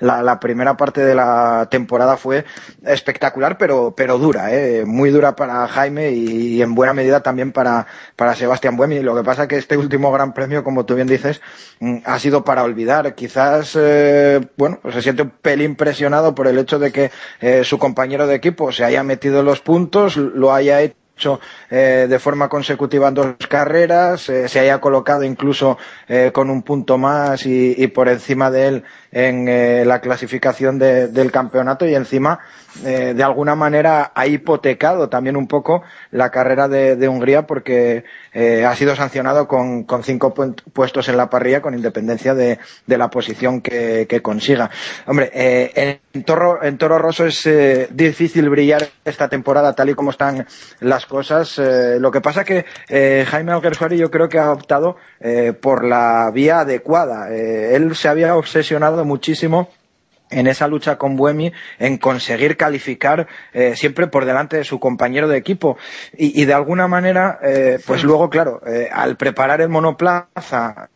la, 0.00 0.22
la, 0.22 0.40
primera 0.40 0.76
parte 0.76 1.04
de 1.04 1.14
la 1.14 1.68
temporada 1.70 2.16
fue 2.16 2.44
espectacular, 2.84 3.58
pero, 3.58 3.94
pero 3.96 4.18
dura, 4.18 4.54
¿eh? 4.54 4.84
muy 4.84 5.10
dura 5.10 5.36
para 5.36 5.66
Jaime 5.68 6.10
y, 6.10 6.56
y, 6.56 6.62
en 6.62 6.74
buena 6.74 6.92
medida 6.92 7.22
también 7.22 7.52
para, 7.52 7.86
para 8.16 8.34
Sebastián 8.34 8.76
Buemi. 8.76 9.00
Lo 9.00 9.14
que 9.14 9.22
pasa 9.22 9.42
es 9.42 9.48
que 9.48 9.56
este 9.56 9.76
último 9.76 10.12
gran 10.12 10.32
premio, 10.34 10.64
como 10.64 10.84
tú 10.84 10.94
bien 10.94 11.06
dices, 11.06 11.40
mm, 11.80 11.98
ha 12.04 12.18
sido 12.18 12.44
para 12.44 12.62
olvidar. 12.62 13.14
Quizás, 13.14 13.76
eh, 13.76 14.40
bueno, 14.56 14.78
pues 14.82 14.94
se 14.94 15.02
siente 15.02 15.22
un 15.22 15.30
pelín 15.30 15.76
presionado 15.76 16.34
por 16.34 16.46
el 16.46 16.58
hecho 16.58 16.78
de 16.78 16.92
que 16.92 17.10
eh, 17.40 17.64
su 17.64 17.78
compañero 17.78 18.26
de 18.26 18.34
equipo 18.34 18.72
se 18.72 18.84
haya 18.84 19.02
metido 19.02 19.42
los 19.42 19.60
puntos, 19.60 20.16
lo 20.16 20.52
haya 20.52 20.80
hecho 20.80 21.03
eh, 21.70 22.06
de 22.08 22.18
forma 22.18 22.48
consecutiva 22.48 23.08
en 23.08 23.14
dos 23.14 23.36
carreras, 23.48 24.28
eh, 24.28 24.48
se 24.48 24.60
haya 24.60 24.80
colocado 24.80 25.22
incluso 25.24 25.78
eh, 26.08 26.30
con 26.32 26.50
un 26.50 26.62
punto 26.62 26.98
más 26.98 27.46
y, 27.46 27.86
por 27.88 28.08
encima 28.08 28.50
de 28.50 28.66
él 28.66 28.84
en 29.12 29.48
eh, 29.48 29.84
la 29.86 30.00
clasificación 30.00 30.78
de, 30.78 31.08
del 31.08 31.30
campeonato 31.30 31.86
y 31.86 31.94
encima 31.94 32.40
de 32.82 33.22
alguna 33.22 33.54
manera 33.54 34.10
ha 34.16 34.26
hipotecado 34.26 35.08
también 35.08 35.36
un 35.36 35.46
poco 35.46 35.84
la 36.10 36.30
carrera 36.30 36.66
de, 36.66 37.08
Hungría 37.08 37.46
porque 37.46 38.02
ha 38.34 38.74
sido 38.74 38.96
sancionado 38.96 39.46
con, 39.46 39.84
con 39.84 40.02
cinco 40.02 40.34
pu 40.34 40.56
puestos 40.72 41.08
en 41.08 41.16
la 41.16 41.30
parrilla 41.30 41.62
con 41.62 41.74
independencia 41.74 42.34
de, 42.34 42.58
la 42.88 43.10
posición 43.10 43.60
que, 43.60 44.08
que 44.08 44.22
consiga. 44.22 44.70
Hombre, 45.06 45.30
en, 45.32 46.24
Toro, 46.24 46.64
en 46.64 46.76
Toro 46.76 46.98
Rosso 46.98 47.26
es 47.26 47.48
difícil 47.90 48.50
brillar 48.50 48.88
esta 49.04 49.28
temporada 49.28 49.72
tal 49.74 49.90
y 49.90 49.94
como 49.94 50.10
están 50.10 50.44
las 50.80 51.03
cosas. 51.06 51.58
Eh, 51.58 51.98
lo 52.00 52.10
que 52.10 52.20
pasa 52.20 52.44
que 52.44 52.64
eh, 52.88 53.24
Jaime 53.28 53.52
Alguersuari 53.52 53.96
yo 53.96 54.10
creo 54.10 54.28
que 54.28 54.38
ha 54.38 54.52
optado 54.52 54.96
eh, 55.20 55.52
por 55.52 55.84
la 55.84 56.30
vía 56.32 56.60
adecuada. 56.60 57.30
Eh, 57.32 57.74
él 57.76 57.94
se 57.96 58.08
había 58.08 58.36
obsesionado 58.36 59.04
muchísimo 59.04 59.68
en 60.30 60.46
esa 60.46 60.68
lucha 60.68 60.96
con 60.96 61.16
Buemi 61.16 61.52
en 61.78 61.98
conseguir 61.98 62.56
calificar 62.56 63.26
eh, 63.52 63.76
siempre 63.76 64.06
por 64.06 64.24
delante 64.24 64.56
de 64.56 64.64
su 64.64 64.80
compañero 64.80 65.28
de 65.28 65.36
equipo 65.36 65.76
y, 66.16 66.40
y 66.40 66.44
de 66.44 66.54
alguna 66.54 66.88
manera 66.88 67.38
eh, 67.42 67.78
pues 67.86 68.04
luego 68.04 68.30
claro 68.30 68.60
eh, 68.66 68.88
al 68.92 69.16
preparar 69.16 69.60
el 69.60 69.68
monoplaza 69.68 70.88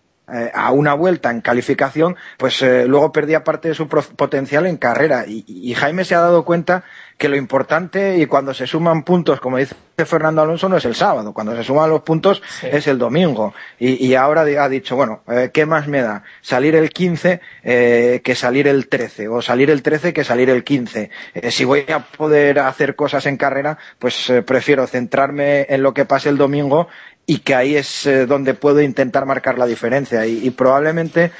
a 0.52 0.72
una 0.72 0.92
vuelta 0.92 1.30
en 1.30 1.40
calificación, 1.40 2.14
pues 2.36 2.61
luego 2.61 3.12
perdía 3.12 3.44
parte 3.44 3.68
de 3.68 3.74
su 3.74 3.88
potencial 3.88 4.66
en 4.66 4.76
carrera. 4.76 5.24
Y, 5.26 5.42
y, 5.46 5.72
Jaime 5.72 6.04
se 6.04 6.14
ha 6.14 6.20
dado 6.20 6.44
cuenta 6.44 6.84
que 7.16 7.30
lo 7.30 7.36
importante 7.36 8.18
y 8.18 8.26
cuando 8.26 8.52
se 8.52 8.66
suman 8.66 9.04
puntos, 9.04 9.40
como 9.40 9.56
dice 9.56 9.74
Fernando 10.07 10.42
Alonso, 10.42 10.68
no 10.68 10.76
es 10.76 10.84
el 10.84 10.94
sábado, 10.94 11.32
cuando 11.32 11.57
se 11.57 11.64
suman 11.64 11.90
los 11.90 12.03
puntos 12.03 12.42
sí. 12.61 12.68
es 12.70 12.86
el 12.86 12.99
domingo. 12.99 13.55
Y, 13.78 14.07
y 14.07 14.14
ahora 14.14 14.42
ha 14.42 14.68
dicho, 14.68 14.96
bueno, 14.96 15.22
eh, 15.28 15.51
¿qué 15.53 15.66
más 15.66 15.88
me 15.88 16.03
da? 16.03 16.22
Salir 16.40 16.74
el 16.74 16.90
15 16.90 17.40
eh, 17.64 18.20
que 18.22 18.34
salir 18.34 18.68
el 18.68 18.88
13, 18.88 19.28
o 19.28 19.42
salir 19.42 19.70
el 19.70 19.82
13 19.82 20.12
que 20.12 20.24
salir 20.24 20.51
el 20.51 20.64
15. 20.64 21.11
Eh, 21.34 21.51
si 21.51 21.64
voy 21.64 21.84
a 21.88 22.01
poder 22.01 22.61
hacer 22.61 22.96
cosas 22.96 23.26
en 23.26 23.36
carrera, 23.36 23.78
pues 23.99 24.32
prefiero 24.46 24.86
centrarme 24.86 25.66
en 25.68 25.82
lo 25.82 25.94
que 25.94 26.05
pase 26.05 26.28
el 26.28 26.36
domingo 26.36 26.88
y 27.26 27.40
que 27.40 27.55
ahí 27.55 27.76
es 27.76 28.09
donde 28.26 28.55
puedo 28.55 28.80
intentar 28.80 29.26
marcar 29.26 29.59
la 29.59 29.66
diferencia. 29.66 30.24
Y, 30.26 30.46
y 30.46 30.51
probablemente 30.51 31.32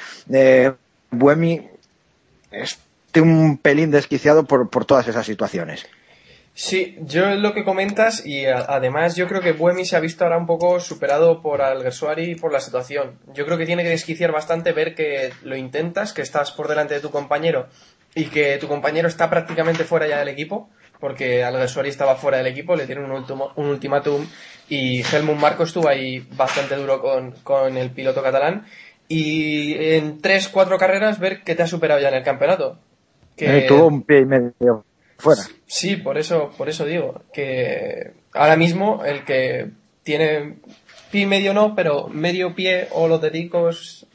Buemi 1.11 1.67
esté 2.51 3.21
un 3.21 3.57
pelín 3.57 3.91
desquiciado 3.91 4.45
por, 4.45 4.69
por 4.69 4.85
todas 4.85 5.07
esas 5.07 5.25
situaciones. 5.25 5.87
Sí, 6.61 6.97
yo 6.99 7.35
lo 7.35 7.53
que 7.53 7.63
comentas 7.63 8.25
y 8.25 8.45
además 8.45 9.15
yo 9.15 9.29
creo 9.29 9.39
que 9.39 9.53
Buemi 9.53 9.85
se 9.85 9.95
ha 9.95 10.01
visto 10.01 10.25
ahora 10.25 10.37
un 10.37 10.45
poco 10.45 10.81
superado 10.81 11.41
por 11.41 11.61
Alguersuari 11.61 12.31
y 12.31 12.35
por 12.35 12.51
la 12.51 12.59
situación. 12.59 13.17
Yo 13.33 13.45
creo 13.45 13.57
que 13.57 13.65
tiene 13.65 13.81
que 13.81 13.91
desquiciar 13.91 14.33
bastante 14.33 14.73
ver 14.73 14.93
que 14.93 15.31
lo 15.41 15.55
intentas, 15.55 16.11
que 16.11 16.21
estás 16.21 16.51
por 16.51 16.67
delante 16.67 16.95
de 16.95 16.99
tu 16.99 17.11
compañero 17.11 17.67
y 18.13 18.25
que 18.25 18.57
tu 18.57 18.67
compañero 18.67 19.07
está 19.07 19.29
prácticamente 19.29 19.85
fuera 19.85 20.05
ya 20.05 20.19
del 20.19 20.27
equipo, 20.27 20.69
porque 20.99 21.45
Alguersuari 21.45 21.87
estaba 21.87 22.17
fuera 22.17 22.39
del 22.39 22.47
equipo, 22.47 22.75
le 22.75 22.85
tiene 22.87 23.05
un, 23.05 23.11
ultimo, 23.11 23.53
un 23.55 23.67
ultimátum 23.67 24.27
y 24.67 25.01
Helmut 25.01 25.37
Marco 25.37 25.63
estuvo 25.63 25.87
ahí 25.87 26.27
bastante 26.35 26.75
duro 26.75 26.99
con, 26.99 27.31
con 27.41 27.77
el 27.77 27.91
piloto 27.91 28.21
catalán 28.21 28.65
y 29.07 29.75
en 29.93 30.19
tres, 30.19 30.49
cuatro 30.49 30.77
carreras 30.77 31.19
ver 31.19 31.41
que 31.41 31.55
te 31.55 31.63
ha 31.63 31.67
superado 31.67 32.01
ya 32.01 32.09
en 32.09 32.15
el 32.15 32.23
campeonato. 32.23 32.77
Que... 33.37 33.59
Eh, 33.59 33.61
tuvo 33.61 33.87
un 33.87 34.03
pie 34.03 34.19
y 34.19 34.25
medio 34.25 34.83
fuera. 35.19 35.43
Sí, 35.67 35.97
por 35.97 36.17
eso, 36.17 36.51
por 36.57 36.69
eso 36.69 36.85
digo 36.85 37.21
que 37.31 38.13
ahora 38.33 38.55
mismo 38.55 39.03
el 39.05 39.23
que 39.25 39.69
tiene 40.03 40.55
pie 41.11 41.21
y 41.21 41.25
medio 41.25 41.53
no, 41.53 41.75
pero 41.75 42.07
medio 42.07 42.55
pie 42.55 42.87
o 42.91 43.07
los 43.07 43.21
dedicos 43.21 44.07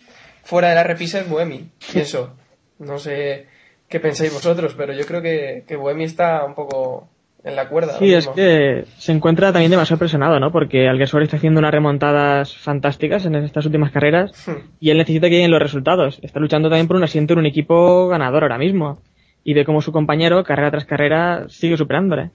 fuera 0.43 0.71
de 0.71 0.75
la 0.75 0.85
repisa 0.85 1.21
es 1.21 1.29
Boemi, 1.29 1.69
pienso. 1.93 2.35
No 2.79 2.99
sé 2.99 3.47
qué 3.89 4.01
pensáis 4.01 4.33
vosotros, 4.33 4.75
pero 4.77 4.93
yo 4.93 5.07
creo 5.07 5.23
que, 5.23 5.65
que 5.69 5.77
Boemi 5.77 6.05
está 6.05 6.45
un 6.45 6.55
poco 6.55 7.09
en 7.45 7.55
la 7.55 7.69
cuerda. 7.69 7.99
Sí, 7.99 8.13
es 8.13 8.27
que 8.29 8.85
se 8.97 9.13
encuentra 9.13 9.53
también 9.53 9.71
demasiado 9.71 9.99
presionado, 9.99 10.41
¿no? 10.41 10.51
Porque 10.51 10.89
Alguersuari 10.89 11.25
está 11.25 11.37
haciendo 11.37 11.61
unas 11.61 11.73
remontadas 11.73 12.57
fantásticas 12.57 13.27
en 13.27 13.37
estas 13.37 13.67
últimas 13.67 13.93
carreras 13.93 14.33
hmm. 14.49 14.77
y 14.81 14.91
él 14.91 14.99
necesita 14.99 15.29
que 15.29 15.37
lleguen 15.37 15.51
los 15.51 15.63
resultados. 15.63 16.19
Está 16.23 16.41
luchando 16.41 16.71
también 16.71 16.89
por 16.89 16.97
un 16.97 17.05
asiento 17.05 17.35
en 17.35 17.41
un 17.41 17.47
equipo 17.47 18.09
ganador 18.09 18.43
ahora 18.43 18.59
mismo 18.59 19.01
y 19.45 19.55
ve 19.55 19.65
como 19.65 19.83
su 19.83 19.93
compañero, 19.93 20.43
carrera 20.43 20.71
tras 20.71 20.87
carrera, 20.87 21.47
sigue 21.49 21.77
superándole. 21.77 22.31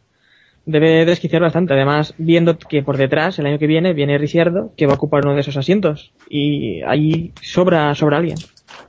Debe 0.66 1.06
desquiciar 1.06 1.42
bastante, 1.42 1.74
además 1.74 2.14
viendo 2.18 2.58
que 2.58 2.84
por 2.84 2.98
detrás, 2.98 3.40
el 3.40 3.48
año 3.48 3.58
que 3.58 3.66
viene, 3.66 3.94
viene 3.94 4.18
Ricciardo, 4.18 4.72
que 4.78 4.86
va 4.86 4.94
a 4.94 4.96
ocupar 4.96 5.26
uno 5.26 5.34
de 5.34 5.42
esos 5.42 5.58
asientos, 5.58 6.14
y 6.30 6.82
ahí 6.84 7.34
sobra, 7.42 7.96
sobra 7.96 8.18
alguien. 8.18 8.38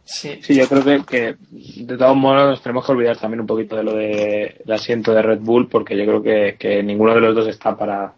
Sí, 0.05 0.39
sí, 0.43 0.55
yo 0.55 0.69
creo 0.69 0.85
que, 0.85 1.05
que 1.05 1.37
de 1.85 1.97
todos 1.97 2.17
modos 2.17 2.63
tenemos 2.63 2.85
que 2.85 2.93
olvidar 2.93 3.17
también 3.17 3.41
un 3.41 3.47
poquito 3.47 3.77
de 3.77 3.83
lo 3.85 3.95
del 3.95 4.57
de 4.65 4.75
asiento 4.75 5.15
de 5.15 5.23
Red 5.23 5.39
Bull, 5.41 5.69
porque 5.69 5.97
yo 5.97 6.05
creo 6.05 6.23
que, 6.23 6.57
que 6.59 6.83
ninguno 6.83 7.15
de 7.15 7.21
los 7.21 7.35
dos 7.35 7.49
está 7.49 7.77
para, 7.77 8.13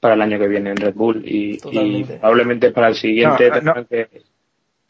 para 0.00 0.14
el 0.14 0.22
año 0.22 0.38
que 0.38 0.48
viene 0.48 0.70
en 0.70 0.76
Red 0.76 0.94
Bull 0.94 1.22
y, 1.24 1.58
y 1.70 2.04
probablemente 2.04 2.70
para 2.70 2.88
el 2.88 2.94
siguiente 2.94 3.50
no, 3.62 3.74
no. 3.74 3.86
que... 3.86 4.08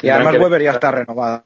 Y 0.03 0.09
además 0.09 0.35
que... 0.35 0.39
Weber 0.39 0.63
ya 0.63 0.71
está 0.73 0.91
renovada. 0.91 1.45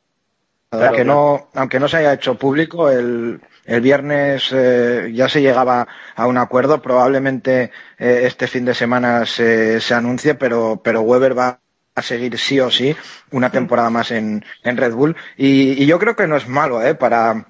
Claro, 0.71 0.87
aunque 0.87 1.05
no 1.05 1.49
aunque 1.55 1.81
no 1.81 1.89
se 1.89 1.97
haya 1.97 2.13
hecho 2.13 2.37
público 2.37 2.91
el, 2.91 3.41
el 3.65 3.81
viernes 3.81 4.51
eh, 4.53 5.11
ya 5.13 5.29
se 5.29 5.43
llegaba 5.43 5.89
a 6.15 6.27
un 6.29 6.39
acuerdo. 6.39 6.81
Probablemente 6.81 7.73
eh, 7.99 8.23
este 8.25 8.47
fin 8.47 8.65
de 8.65 8.75
semana 8.75 9.27
se, 9.27 9.81
se 9.81 9.95
anuncie 9.95 10.37
pero 10.37 10.81
pero 10.83 11.01
Weber 11.03 11.37
va 11.37 11.59
a 11.97 12.03
seguir 12.03 12.39
sí 12.39 12.61
o 12.61 12.71
sí 12.71 12.97
una 13.33 13.51
temporada 13.51 13.91
más 13.91 14.13
en, 14.13 14.45
en 14.63 14.77
Red 14.77 14.95
Bull. 14.95 15.17
Y, 15.37 15.83
y 15.83 15.87
yo 15.87 15.99
creo 15.99 16.15
que 16.15 16.29
no 16.29 16.37
es 16.37 16.47
malo 16.47 16.81
eh 16.83 16.95
para 16.95 17.49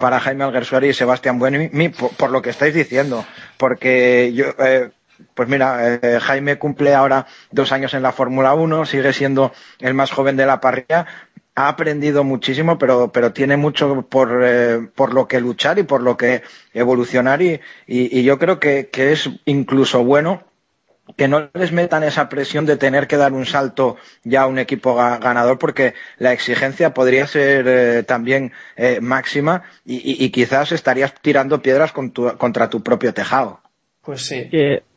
para 0.00 0.18
Jaime 0.18 0.42
Alguersuari 0.42 0.88
y 0.88 0.92
Sebastián 0.92 1.38
Buemi 1.38 1.88
por, 1.90 2.10
por, 2.16 2.30
lo 2.30 2.42
que 2.42 2.50
estáis 2.50 2.74
diciendo. 2.74 3.24
Porque 3.58 4.32
yo 4.34 4.46
eh, 4.58 4.90
pues 5.34 5.48
mira, 5.48 5.94
eh, 6.02 6.18
Jaime 6.20 6.58
cumple 6.58 6.94
ahora 6.94 7.26
dos 7.50 7.72
años 7.72 7.94
en 7.94 8.02
la 8.02 8.12
Fórmula 8.12 8.54
1, 8.54 8.86
sigue 8.86 9.12
siendo 9.12 9.52
el 9.80 9.94
más 9.94 10.10
joven 10.10 10.36
de 10.36 10.46
la 10.46 10.60
parrilla, 10.60 11.06
ha 11.56 11.68
aprendido 11.68 12.22
muchísimo, 12.22 12.78
pero, 12.78 13.10
pero 13.10 13.32
tiene 13.32 13.56
mucho 13.56 14.02
por, 14.02 14.42
eh, 14.44 14.88
por 14.94 15.14
lo 15.14 15.26
que 15.26 15.40
luchar 15.40 15.78
y 15.78 15.84
por 15.84 16.02
lo 16.02 16.16
que 16.16 16.42
evolucionar 16.74 17.40
y, 17.40 17.60
y, 17.86 18.20
y 18.20 18.22
yo 18.24 18.38
creo 18.38 18.60
que, 18.60 18.88
que, 18.88 19.12
es 19.12 19.30
incluso 19.46 20.04
bueno 20.04 20.44
que 21.16 21.28
no 21.28 21.48
les 21.54 21.72
metan 21.72 22.02
esa 22.04 22.28
presión 22.28 22.66
de 22.66 22.76
tener 22.76 23.06
que 23.06 23.16
dar 23.16 23.32
un 23.32 23.46
salto 23.46 23.96
ya 24.22 24.42
a 24.42 24.46
un 24.46 24.58
equipo 24.58 24.96
ga 24.96 25.16
ganador 25.18 25.58
porque 25.58 25.94
la 26.18 26.32
exigencia 26.32 26.92
podría 26.92 27.26
ser 27.26 27.64
eh, 27.66 28.02
también 28.02 28.52
eh, 28.76 29.00
máxima 29.00 29.62
y, 29.84 29.94
y, 29.94 30.24
y, 30.24 30.30
quizás 30.30 30.72
estarías 30.72 31.14
tirando 31.22 31.62
piedras 31.62 31.90
con 31.92 32.10
tu, 32.10 32.36
contra 32.36 32.68
tu 32.68 32.82
propio 32.82 33.14
tejado. 33.14 33.60
Pues 34.02 34.26
sí. 34.26 34.50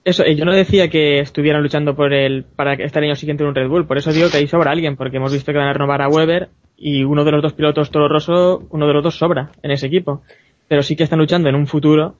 Eso, 0.10 0.26
yo 0.26 0.43
no 0.43 0.53
decía 0.53 0.89
que 0.89 1.20
estuvieran 1.20 1.62
luchando 1.62 1.95
por 1.95 2.14
el 2.14 2.43
para 2.43 2.74
estar 2.74 3.03
el 3.03 3.10
año 3.10 3.16
siguiente 3.16 3.43
en 3.43 3.49
un 3.49 3.55
Red 3.55 3.68
Bull, 3.68 3.86
por 3.86 3.99
eso 3.99 4.12
digo 4.12 4.28
que 4.32 4.38
ahí 4.38 4.47
sobra 4.47 4.72
alguien, 4.72 4.95
porque 4.95 5.18
hemos 5.18 5.32
visto 5.32 5.51
que 5.51 5.60
van 5.60 5.68
a 5.68 5.74
renovar 5.74 6.01
a 6.01 6.07
Weber 6.07 6.49
y 6.76 7.03
uno 7.03 7.24
de 7.24 7.32
los 7.32 7.43
dos 7.43 7.53
pilotos 7.53 7.91
Toro 7.91 8.07
Rosso, 8.07 8.68
uno 8.72 8.88
de 8.88 8.93
los 8.93 9.03
dos 9.03 9.20
sobra 9.20 9.51
en 9.62 9.70
ese 9.70 9.86
equipo. 9.86 10.24
Pero 10.68 10.82
sí 10.82 10.95
que 10.95 11.03
están 11.03 11.20
luchando 11.20 11.47
en 11.47 11.53
un 11.53 11.68
futuro, 11.68 12.16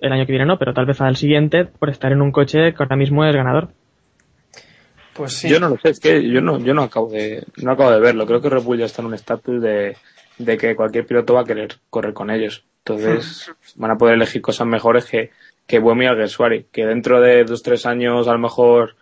el 0.00 0.12
año 0.12 0.26
que 0.26 0.32
viene 0.32 0.46
no, 0.46 0.58
pero 0.58 0.74
tal 0.74 0.86
vez 0.86 1.00
al 1.00 1.14
siguiente, 1.14 1.64
por 1.64 1.90
estar 1.90 2.10
en 2.10 2.22
un 2.22 2.32
coche 2.32 2.74
que 2.74 2.82
ahora 2.82 2.96
mismo 2.96 3.24
es 3.24 3.36
ganador. 3.36 3.68
Pues 5.12 5.34
sí. 5.34 5.48
Yo 5.48 5.60
no 5.60 5.68
lo 5.68 5.78
sé, 5.78 5.90
es 5.90 6.00
que 6.00 6.28
yo 6.28 6.40
no, 6.40 6.58
yo 6.58 6.74
no 6.74 6.82
acabo 6.82 7.08
de, 7.08 7.44
no 7.58 7.70
acabo 7.70 7.92
de 7.92 8.00
verlo. 8.00 8.26
Creo 8.26 8.40
que 8.40 8.50
Red 8.50 8.62
Bull 8.62 8.78
ya 8.78 8.86
está 8.86 9.02
en 9.02 9.06
un 9.06 9.14
estatus 9.14 9.62
de, 9.62 9.96
de 10.38 10.56
que 10.56 10.74
cualquier 10.74 11.06
piloto 11.06 11.34
va 11.34 11.42
a 11.42 11.44
querer 11.44 11.76
correr 11.88 12.14
con 12.14 12.30
ellos. 12.30 12.64
Entonces 12.78 13.52
van 13.76 13.92
a 13.92 13.96
poder 13.96 14.14
elegir 14.14 14.42
cosas 14.42 14.66
mejores 14.66 15.04
que, 15.04 15.30
que 15.68 15.78
Buemi 15.78 16.06
y 16.06 16.08
Alguersuari, 16.08 16.66
que 16.72 16.86
dentro 16.86 17.20
de 17.20 17.44
dos 17.44 17.62
tres 17.62 17.84
años 17.84 18.26
a 18.26 18.32
lo 18.32 18.38
mejor 18.38 18.96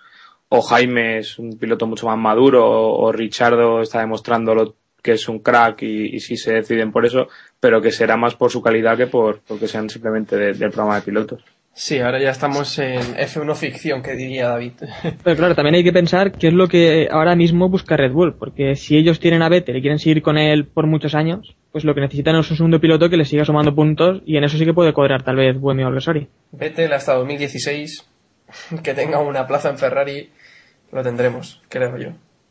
o 0.48 0.60
Jaime 0.60 1.18
es 1.18 1.38
un 1.38 1.58
piloto 1.58 1.86
mucho 1.86 2.06
más 2.06 2.18
maduro 2.18 2.68
o, 2.68 3.12
Richardo 3.12 3.80
está 3.80 4.00
demostrando 4.00 4.54
lo 4.54 4.74
que 5.00 5.12
es 5.12 5.28
un 5.28 5.38
crack 5.38 5.82
y, 5.82 6.18
sí 6.18 6.36
se 6.36 6.54
deciden 6.54 6.90
por 6.90 7.06
eso, 7.06 7.28
pero 7.60 7.80
que 7.80 7.92
será 7.92 8.16
más 8.16 8.34
por 8.34 8.50
su 8.50 8.60
calidad 8.60 8.96
que 8.96 9.06
por 9.06 9.40
porque 9.46 9.68
sean 9.68 9.88
simplemente 9.88 10.36
de, 10.36 10.52
del 10.54 10.70
programa 10.70 10.96
de 10.96 11.02
pilotos. 11.02 11.44
Sí, 11.78 11.98
ahora 12.00 12.18
ya 12.18 12.30
estamos 12.30 12.78
en 12.78 13.16
F1 13.16 13.54
ficción, 13.54 14.02
que 14.02 14.14
diría 14.14 14.48
David. 14.48 14.72
Pero 15.22 15.36
claro, 15.36 15.54
también 15.54 15.74
hay 15.74 15.84
que 15.84 15.92
pensar 15.92 16.32
qué 16.32 16.48
es 16.48 16.54
lo 16.54 16.68
que 16.68 17.06
ahora 17.10 17.36
mismo 17.36 17.68
busca 17.68 17.98
Red 17.98 18.12
Bull, 18.12 18.34
porque 18.34 18.76
si 18.76 18.96
ellos 18.96 19.20
tienen 19.20 19.42
a 19.42 19.50
Vettel 19.50 19.76
y 19.76 19.82
quieren 19.82 19.98
seguir 19.98 20.22
con 20.22 20.38
él 20.38 20.66
por 20.66 20.86
muchos 20.86 21.14
años, 21.14 21.54
pues 21.72 21.84
lo 21.84 21.94
que 21.94 22.00
necesitan 22.00 22.34
es 22.36 22.50
un 22.50 22.56
segundo 22.56 22.80
piloto 22.80 23.10
que 23.10 23.18
les 23.18 23.28
siga 23.28 23.44
sumando 23.44 23.74
puntos 23.74 24.22
y 24.24 24.38
en 24.38 24.44
eso 24.44 24.56
sí 24.56 24.64
que 24.64 24.72
puede 24.72 24.94
cuadrar 24.94 25.22
tal 25.22 25.36
vez 25.36 25.60
Buemi 25.60 25.82
o 25.82 25.88
Alessori. 25.88 26.26
Vettel 26.52 26.94
hasta 26.94 27.12
2016, 27.12 28.06
que 28.82 28.94
tenga 28.94 29.18
una 29.18 29.46
plaza 29.46 29.68
en 29.68 29.76
Ferrari, 29.76 30.30
lo 30.92 31.02
tendremos, 31.02 31.60
creo 31.68 31.98
yo. 31.98 32.08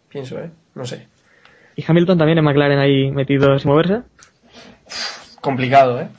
Pienso, 0.08 0.38
¿eh? 0.38 0.52
No 0.76 0.86
sé. 0.86 1.08
Y 1.76 1.84
Hamilton 1.86 2.20
también 2.20 2.38
en 2.38 2.44
McLaren 2.44 2.78
ahí 2.78 3.10
metido 3.10 3.58
sin 3.58 3.72
moverse. 3.72 4.04
Complicado, 5.42 6.00
¿eh? 6.00 6.10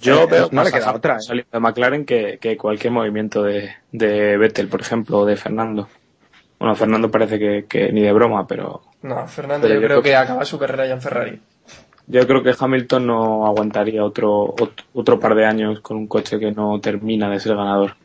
Yo 0.00 0.22
Eh, 0.24 0.26
veo 0.30 0.48
no 0.50 0.56
más 0.56 0.66
le 0.66 0.72
queda 0.78 0.92
otra, 0.94 1.16
¿eh? 1.16 1.20
saliendo 1.20 1.50
de 1.52 1.60
McLaren 1.60 2.04
que, 2.04 2.38
que 2.40 2.56
cualquier 2.56 2.92
movimiento 2.92 3.42
de, 3.42 3.70
de 3.92 4.36
Vettel, 4.36 4.68
por 4.68 4.80
ejemplo, 4.80 5.18
o 5.20 5.26
de 5.26 5.36
Fernando. 5.36 5.88
Bueno, 6.58 6.74
Fernando 6.74 7.10
parece 7.10 7.38
que, 7.38 7.66
que 7.68 7.92
ni 7.92 8.02
de 8.02 8.12
broma, 8.12 8.46
pero 8.46 8.82
No, 9.02 9.26
Fernando, 9.28 9.66
Pero 9.66 9.74
yo 9.74 9.80
yo 9.80 9.86
creo 9.86 10.02
creo 10.02 10.02
que 10.02 10.16
acaba 10.16 10.44
su 10.44 10.58
carrera 10.58 10.86
ya 10.86 10.94
en 10.94 11.02
Ferrari. 11.02 11.40
yo 12.06 12.26
creo 12.26 12.42
que 12.42 12.54
Hamilton 12.58 13.06
no 13.06 13.46
aguantaría 13.46 14.04
otro, 14.04 14.54
ot- 14.56 14.84
otro 14.94 15.20
par 15.20 15.34
de 15.34 15.44
años 15.46 15.80
con 15.80 15.96
un 15.96 16.06
coche 16.06 16.38
que 16.38 16.50
no 16.52 16.80
termina 16.80 17.28
de 17.30 17.38
ser 17.40 17.54
ganador. 17.56 17.96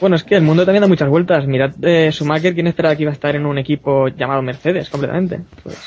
Bueno, 0.00 0.16
es 0.16 0.24
que 0.24 0.36
el 0.36 0.42
mundo 0.42 0.64
también 0.64 0.82
da 0.82 0.88
muchas 0.88 1.08
vueltas. 1.08 1.46
Mirad, 1.46 1.72
eh, 1.82 2.10
Schumacher, 2.12 2.54
¿quién 2.54 2.66
esperaba 2.66 2.96
que 2.96 3.02
iba 3.02 3.10
a 3.10 3.14
estar 3.14 3.36
en 3.36 3.46
un 3.46 3.58
equipo 3.58 4.08
llamado 4.08 4.42
Mercedes 4.42 4.88
completamente? 4.90 5.40
Pues, 5.62 5.78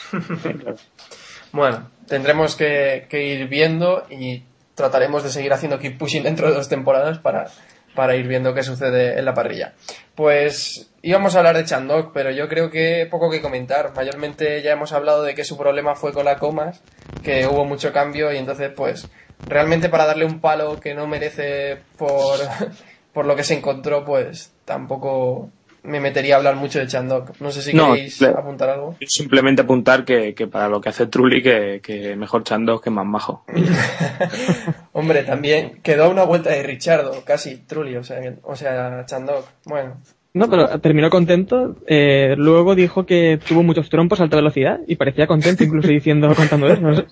Bueno, 1.51 1.89
tendremos 2.07 2.55
que, 2.55 3.07
que 3.09 3.27
ir 3.35 3.47
viendo 3.47 4.05
y 4.09 4.43
trataremos 4.75 5.23
de 5.23 5.29
seguir 5.29 5.53
haciendo 5.53 5.79
keep 5.79 5.97
pushing 5.97 6.23
dentro 6.23 6.47
de 6.47 6.53
dos 6.53 6.69
temporadas 6.69 7.19
para, 7.19 7.47
para 7.95 8.15
ir 8.15 8.27
viendo 8.27 8.53
qué 8.53 8.61
sucede 8.61 9.17
en 9.17 9.25
la 9.25 9.33
parrilla. 9.33 9.73
Pues 10.13 10.91
íbamos 11.01 11.35
a 11.35 11.39
hablar 11.39 11.57
de 11.57 11.65
Chandok, 11.65 12.11
pero 12.13 12.31
yo 12.31 12.47
creo 12.47 12.69
que 12.69 13.07
poco 13.09 13.31
que 13.31 13.41
comentar. 13.41 13.93
Mayormente 13.95 14.61
ya 14.61 14.73
hemos 14.73 14.93
hablado 14.93 15.23
de 15.23 15.33
que 15.33 15.43
su 15.43 15.57
problema 15.57 15.95
fue 15.95 16.13
con 16.13 16.25
la 16.25 16.37
comas, 16.37 16.83
que 17.23 17.47
hubo 17.47 17.65
mucho 17.65 17.91
cambio 17.91 18.31
y 18.31 18.37
entonces 18.37 18.71
pues 18.75 19.09
realmente 19.47 19.89
para 19.89 20.05
darle 20.05 20.25
un 20.25 20.41
palo 20.41 20.79
que 20.79 20.93
no 20.93 21.07
merece 21.07 21.79
por, 21.97 22.39
por 23.13 23.25
lo 23.25 23.35
que 23.35 23.43
se 23.43 23.55
encontró, 23.55 24.03
pues 24.03 24.53
tampoco 24.65 25.49
me 25.85 25.99
metería 25.99 26.35
a 26.35 26.37
hablar 26.37 26.55
mucho 26.55 26.79
de 26.79 26.87
Chandok. 26.87 27.39
No 27.39 27.51
sé 27.51 27.61
si 27.61 27.73
No, 27.73 27.93
queréis 27.93 28.19
le- 28.21 28.27
apuntar 28.29 28.69
algo. 28.69 28.95
Simplemente 29.07 29.61
apuntar 29.61 30.03
que, 30.05 30.33
que 30.33 30.47
para 30.47 30.67
lo 30.69 30.81
que 30.81 30.89
hace 30.89 31.07
Trulli, 31.07 31.41
que, 31.41 31.79
que 31.83 32.15
mejor 32.15 32.43
Chandos 32.43 32.81
que 32.81 32.89
más 32.89 33.05
majo. 33.05 33.45
Hombre, 34.93 35.23
también 35.23 35.79
quedó 35.83 36.05
a 36.05 36.09
una 36.09 36.23
vuelta 36.23 36.49
de 36.49 36.63
Richardo, 36.63 37.23
casi 37.25 37.57
Trulli, 37.57 37.95
o 37.97 38.03
sea, 38.03 38.19
o 38.43 38.55
sea, 38.55 39.05
Chandok. 39.05 39.45
Bueno, 39.65 39.97
no, 40.33 40.49
pero 40.49 40.79
terminó 40.81 41.09
contento. 41.09 41.75
eh, 41.87 42.35
luego 42.37 42.75
dijo 42.75 43.05
que 43.05 43.39
tuvo 43.47 43.63
muchos 43.63 43.89
trompos 43.89 44.19
a 44.19 44.23
alta 44.23 44.35
velocidad 44.35 44.79
y 44.87 44.95
parecía 44.95 45.27
contento 45.27 45.63
incluso 45.63 45.87
diciendo, 45.89 46.33
contando 46.35 46.67
eso. 46.67 46.81
No 46.81 46.95
sé. 46.95 47.05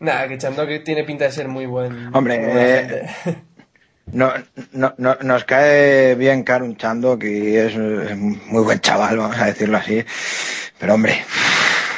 nada, 0.00 0.28
que 0.28 0.36
Chandok 0.38 0.82
tiene 0.84 1.04
pinta 1.04 1.24
de 1.26 1.30
ser 1.32 1.48
muy 1.48 1.66
buen. 1.66 2.14
Hombre, 2.14 2.36
eh. 2.42 3.06
No, 4.12 4.30
no, 4.72 4.94
no- 4.98 5.16
nos 5.22 5.44
cae 5.44 6.14
bien 6.16 6.42
Karun 6.44 6.76
Chando, 6.76 7.18
que 7.18 7.64
es, 7.66 7.76
muy 7.76 8.62
buen 8.62 8.78
chaval, 8.80 9.16
vamos 9.18 9.38
a 9.40 9.46
decirlo 9.46 9.78
así. 9.78 10.04
Pero 10.78 10.94
hombre, 10.94 11.24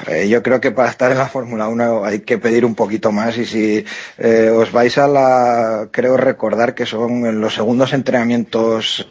eh, 0.06 0.28
yo 0.28 0.42
creo 0.42 0.60
que 0.60 0.70
para 0.70 0.90
estar 0.90 1.10
en 1.10 1.18
la 1.18 1.28
Fórmula 1.28 1.66
1 1.68 2.04
hay 2.04 2.20
que 2.20 2.38
pedir 2.38 2.64
un 2.64 2.74
poquito 2.76 3.10
más 3.10 3.36
y 3.38 3.44
si 3.46 3.84
eh, 4.18 4.50
os 4.50 4.70
vais 4.72 4.96
a 4.98 5.08
la, 5.08 5.88
creo 5.90 6.16
recordar 6.16 6.74
que 6.74 6.86
son 6.86 7.40
los 7.40 7.54
segundos 7.54 7.92
entrenamientos 7.92 9.08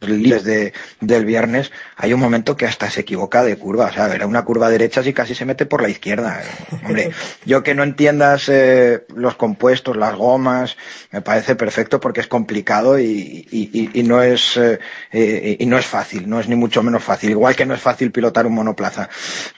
libres 0.00 0.44
de, 0.44 0.72
del 1.00 1.24
viernes, 1.24 1.72
hay 1.96 2.12
un 2.12 2.20
momento 2.20 2.56
que 2.56 2.66
hasta 2.66 2.90
se 2.90 3.00
equivoca 3.00 3.42
de 3.42 3.56
curva, 3.56 3.86
o 3.86 3.92
sea, 3.92 4.14
era 4.14 4.26
una 4.26 4.44
curva 4.44 4.68
derecha 4.70 5.00
y 5.04 5.12
casi 5.12 5.34
se 5.34 5.44
mete 5.44 5.66
por 5.66 5.82
la 5.82 5.88
izquierda. 5.88 6.42
Hombre, 6.84 7.10
yo 7.46 7.62
que 7.62 7.74
no 7.74 7.82
entiendas 7.82 8.48
eh, 8.48 9.04
los 9.14 9.36
compuestos, 9.36 9.96
las 9.96 10.14
gomas, 10.14 10.76
me 11.12 11.22
parece 11.22 11.56
perfecto 11.56 12.00
porque 12.00 12.20
es 12.20 12.26
complicado 12.26 12.98
y, 12.98 13.46
y- 13.50 13.90
y- 13.94 14.02
no 14.02 14.22
es 14.22 14.56
eh, 14.56 14.78
eh, 15.12 15.56
y 15.58 15.66
no 15.66 15.78
es 15.78 15.86
fácil, 15.86 16.28
no 16.28 16.38
es 16.40 16.48
ni 16.48 16.56
mucho 16.56 16.82
menos 16.82 17.02
fácil. 17.02 17.30
Igual 17.30 17.56
que 17.56 17.66
no 17.66 17.74
es 17.74 17.80
fácil 17.80 18.12
pilotar 18.12 18.46
un 18.46 18.54
monoplaza, 18.54 19.08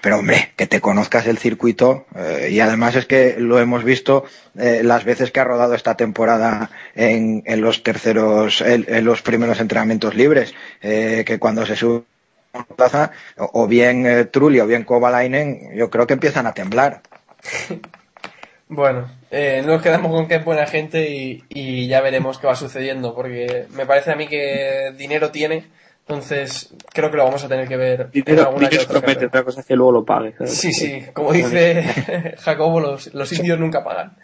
pero 0.01 0.19
hombre, 0.19 0.53
que 0.57 0.67
te 0.67 0.81
conozcas 0.81 1.27
el 1.27 1.39
circuito 1.39 2.07
eh, 2.15 2.49
y 2.53 2.61
además 2.61 2.95
es 2.97 3.07
que 3.07 3.37
lo 3.39 3.59
hemos 3.59 3.85
visto 3.85 4.25
eh, 4.59 4.83
las 4.83 5.05
veces 5.05 5.31
que 5.31 5.41
ha 5.41 5.45
rodado 5.45 5.75
esta 5.75 5.97
temporada 5.97 6.71
en, 6.95 7.43
en 7.47 7.61
los 7.61 7.83
terceros, 7.83 8.61
en, 8.61 8.85
en 8.89 9.05
los 9.05 9.23
primeros 9.23 9.61
entrenamientos 9.61 10.15
libres, 10.15 10.55
eh, 10.83 11.25
que 11.27 11.39
cuando 11.39 11.65
se 11.67 11.77
sube 11.77 12.03
a 12.53 12.59
una 12.59 12.67
plaza, 12.67 13.11
o, 13.37 13.63
o 13.63 13.67
bien 13.67 14.07
eh, 14.07 14.25
Trulli 14.25 14.61
o 14.61 14.67
bien 14.67 14.85
Kovalainen, 14.85 15.75
yo 15.77 15.91
creo 15.91 16.07
que 16.07 16.15
empiezan 16.15 16.47
a 16.47 16.55
temblar. 16.55 17.03
Bueno, 18.71 19.11
eh, 19.31 19.63
nos 19.65 19.81
quedamos 19.81 20.13
con 20.13 20.29
que 20.29 20.35
es 20.35 20.45
buena 20.45 20.67
gente 20.67 21.09
y, 21.11 21.43
y 21.49 21.89
ya 21.89 22.03
veremos 22.03 22.39
qué 22.39 22.47
va 22.47 22.55
sucediendo, 22.55 23.15
porque 23.15 23.65
me 23.71 23.87
parece 23.87 24.13
a 24.13 24.15
mí 24.15 24.29
que 24.29 24.93
dinero 24.95 25.31
tiene, 25.31 25.65
entonces 26.07 26.75
creo 26.93 27.11
que 27.11 27.17
lo 27.17 27.25
vamos 27.25 27.43
a 27.45 27.49
tener 27.49 27.67
que 27.67 27.79
ver 27.79 28.11
en 28.27 28.27
Dinero, 28.27 28.43
alguna 28.43 28.69
dinero 28.69 28.83
otra 28.85 29.01
promete, 29.01 29.15
carrera. 29.15 29.29
otra 29.29 29.45
cosa 29.45 29.61
es 29.61 29.67
que 29.67 29.75
luego 29.75 29.93
lo 29.93 30.05
pague. 30.05 30.35
¿sabes? 30.37 30.53
Sí, 30.53 30.71
sí, 30.73 31.03
como 31.15 31.33
dice 31.33 31.83
Jacobo, 32.41 32.79
los, 32.81 33.15
los 33.15 33.33
indios 33.33 33.59
nunca 33.59 33.83
pagan. 33.83 34.19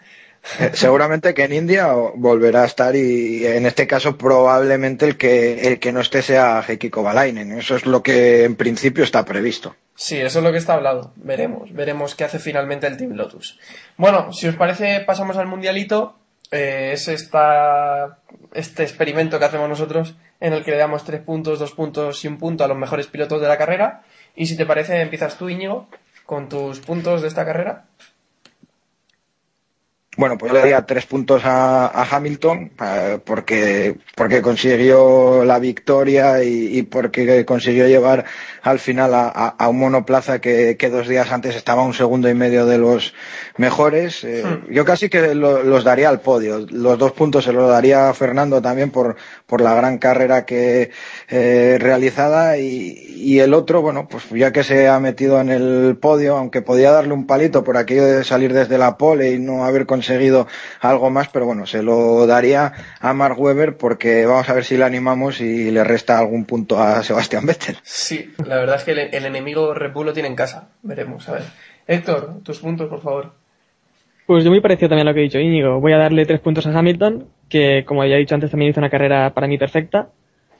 Eh, 0.59 0.71
Seguramente 0.75 1.35
que 1.35 1.45
en 1.45 1.53
India 1.53 1.93
volverá 2.15 2.63
a 2.63 2.67
estar 2.67 2.95
y 2.97 3.47
en 3.47 3.67
este 3.67 3.87
caso 3.87 4.19
probablemente 4.19 5.07
el 5.07 5.17
que 5.17 5.69
el 5.69 5.81
que 5.81 5.93
no 5.93 6.01
esté 6.01 6.23
sea 6.23 6.63
Heikki 6.67 6.91
Kovalainen. 6.91 7.59
Eso 7.59 7.77
es 7.77 7.87
lo 7.87 8.03
que 8.03 8.45
en 8.45 8.57
principio 8.57 9.05
está 9.05 9.25
previsto. 9.25 9.75
Sí, 9.97 10.21
eso 10.21 10.41
es 10.41 10.45
lo 10.45 10.53
que 10.53 10.59
está 10.59 10.75
hablado. 10.75 11.13
Veremos, 11.17 11.73
veremos 11.73 12.15
qué 12.15 12.25
hace 12.25 12.39
finalmente 12.39 12.87
el 12.87 12.97
Team 12.97 13.13
Lotus. 13.13 13.59
Bueno, 13.97 14.33
si 14.33 14.49
os 14.49 14.57
parece, 14.57 15.01
pasamos 15.01 15.37
al 15.37 15.47
mundialito. 15.47 16.19
Eh, 16.51 16.91
es 16.93 17.09
esta, 17.09 18.19
este 18.53 18.83
experimento 18.83 19.39
que 19.39 19.45
hacemos 19.45 19.69
nosotros 19.69 20.15
en 20.41 20.53
el 20.53 20.65
que 20.65 20.73
le 20.73 20.77
damos 20.77 21.05
tres 21.05 21.21
puntos, 21.21 21.59
dos 21.59 21.73
puntos 21.73 22.25
y 22.25 22.29
un 22.29 22.39
punto 22.39 22.65
a 22.65 22.69
los 22.69 22.77
mejores 22.77 23.07
pilotos 23.07 23.41
de 23.41 23.49
la 23.49 23.57
carrera. 23.57 24.03
Y 24.37 24.47
si 24.47 24.57
te 24.57 24.67
parece, 24.67 25.01
empiezas 25.01 25.39
tú, 25.39 25.49
Íñigo, 25.49 25.89
con 26.27 26.49
tus 26.49 26.81
puntos 26.81 27.23
de 27.23 27.29
esta 27.29 27.45
carrera. 27.45 27.87
Bueno, 30.17 30.39
pues 30.39 30.51
yo 30.51 30.55
le 30.55 30.61
daría 30.61 30.87
tres 30.87 31.07
puntos 31.07 31.43
a, 31.45 31.87
a 31.87 32.05
Hamilton 32.17 32.71
porque, 33.25 33.97
porque 34.15 34.43
consiguió 34.43 35.45
la 35.45 35.59
victoria 35.59 36.43
y, 36.45 36.79
y 36.79 36.83
porque 36.85 37.45
consiguió 37.45 37.89
llevar 37.89 38.25
al 38.63 38.79
final 38.79 39.13
a, 39.13 39.27
a- 39.29 39.49
a 39.59 39.69
un 39.69 39.79
monoplaza 39.81 40.41
que, 40.41 40.77
que 40.79 40.89
dos 40.89 41.09
días 41.09 41.33
antes 41.33 41.57
estaba 41.57 41.83
un 41.83 41.95
segundo 41.95 42.29
y 42.29 42.35
medio 42.35 42.65
de 42.65 42.79
los 42.79 43.13
mejores. 43.57 44.23
Eh, 44.23 44.45
Yo 44.71 44.85
casi 44.85 45.09
que 45.09 45.35
lo- 45.35 45.65
los 45.65 45.83
daría 45.83 46.09
al 46.11 46.21
podio. 46.21 46.65
Los 46.71 46.97
dos 46.97 47.11
puntos 47.13 47.45
se 47.45 47.53
los 47.53 47.69
daría 47.69 48.09
a 48.09 48.15
Fernando 48.15 48.63
también 48.63 48.91
por, 48.91 49.17
por 49.47 49.61
la 49.61 49.75
gran 49.75 49.99
carrera 49.99 50.47
que 50.47 50.91
eh, 51.29 51.77
realizada 51.81 52.57
y, 52.57 52.95
y 53.17 53.41
el 53.41 53.53
otro, 53.53 53.83
bueno, 53.83 54.07
pues 54.09 54.25
ya 54.31 54.53
que 54.53 54.63
se 54.63 54.87
ha 54.89 55.01
metido 55.01 55.41
en 55.41 55.49
el 55.51 55.97
podio, 56.01 56.37
aunque 56.37 56.63
podía 56.63 56.93
darle 56.93 57.15
un 57.15 57.27
palito 57.27 57.65
por 57.65 57.77
aquello 57.77 58.05
de 58.05 58.23
salir 58.23 58.53
desde 58.53 58.79
la 58.79 58.97
pole 58.97 59.33
y 59.33 59.39
no 59.41 59.65
haber 59.65 59.87
conseguido 59.87 60.04
algo 60.81 61.11
más, 61.11 61.29
pero 61.29 61.47
bueno, 61.47 61.67
se 61.67 61.83
lo 61.83 62.27
daría 62.27 62.73
a 63.01 63.13
Mark 63.13 63.39
Webber 63.39 63.77
porque 63.77 64.27
vamos 64.27 64.49
a 64.49 64.55
ver 64.55 64.65
si 64.65 64.77
le 64.77 64.85
animamos 64.85 65.41
y 65.41 65.71
le 65.71 65.85
resta 65.85 66.19
algún 66.19 66.45
punto 66.45 66.79
a 66.79 67.03
Sebastián 67.03 67.47
Vettel. 67.47 67.77
Sí, 67.83 68.33
la 68.47 68.57
verdad 68.57 68.77
es 68.77 68.85
que 68.85 68.93
el, 68.93 68.99
el 68.99 69.27
enemigo 69.27 69.75
Red 69.75 69.93
Bull 69.93 70.07
lo 70.07 70.13
tiene 70.13 70.29
en 70.29 70.37
casa. 70.37 70.69
Veremos, 70.83 71.29
a 71.29 71.33
ver. 71.33 71.43
Héctor, 71.87 72.43
tus 72.43 72.59
puntos, 72.61 72.89
por 72.89 73.01
favor. 73.01 73.33
Pues 74.27 74.43
yo 74.43 74.51
muy 74.51 74.61
parecido 74.61 74.89
también 74.89 75.07
a 75.07 75.11
lo 75.11 75.15
que 75.15 75.21
he 75.21 75.25
dicho 75.25 75.39
Íñigo. 75.39 75.81
Voy 75.81 75.93
a 75.93 75.99
darle 75.99 76.25
tres 76.25 76.41
puntos 76.41 76.67
a 76.67 76.79
Hamilton, 76.79 77.29
que 77.49 77.85
como 77.85 78.05
ya 78.05 78.15
he 78.17 78.21
dicho 78.21 78.35
antes 78.35 78.51
también 78.51 78.71
hizo 78.71 78.81
una 78.81 78.89
carrera 78.89 79.35
para 79.35 79.47
mí 79.47 79.59
perfecta. 79.59 80.09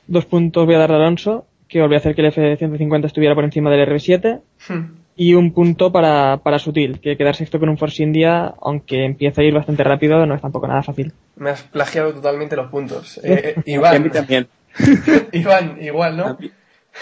Dos 0.07 0.25
puntos 0.25 0.67
voy 0.67 0.75
a 0.75 0.79
darle 0.79 0.97
a 0.97 0.99
Alonso, 0.99 1.47
que 1.67 1.81
volvió 1.81 1.97
a 1.97 1.99
hacer 1.99 2.15
que 2.15 2.21
el 2.21 2.27
F-150 2.27 3.05
estuviera 3.05 3.35
por 3.35 3.43
encima 3.43 3.69
del 3.71 3.87
RB7. 3.87 4.41
Hmm. 4.69 4.83
Y 5.17 5.33
un 5.33 5.53
punto 5.53 5.91
para, 5.93 6.37
para 6.43 6.59
Sutil, 6.59 6.99
que 6.99 7.15
quedar 7.15 7.35
sexto 7.35 7.57
con 7.57 7.69
un 7.69 7.77
Force 7.77 8.03
India, 8.03 8.53
aunque 8.61 9.05
empieza 9.05 9.41
a 9.41 9.45
ir 9.45 9.53
bastante 9.53 9.81
rápido, 9.83 10.25
no 10.25 10.35
es 10.35 10.41
tampoco 10.41 10.67
nada 10.67 10.83
fácil. 10.83 11.13
Me 11.37 11.51
has 11.51 11.63
plagiado 11.63 12.13
totalmente 12.13 12.55
los 12.57 12.69
puntos. 12.69 13.17
Eh, 13.23 13.53
eh, 13.55 13.61
Y 13.65 13.75
a 13.75 13.77
mí 13.77 13.87
Iván, 13.97 14.11
también. 14.11 14.47
Iván, 15.31 15.77
igual, 15.81 16.13
A 16.19 16.23
¿no? 16.27 16.37
mí- 16.39 16.51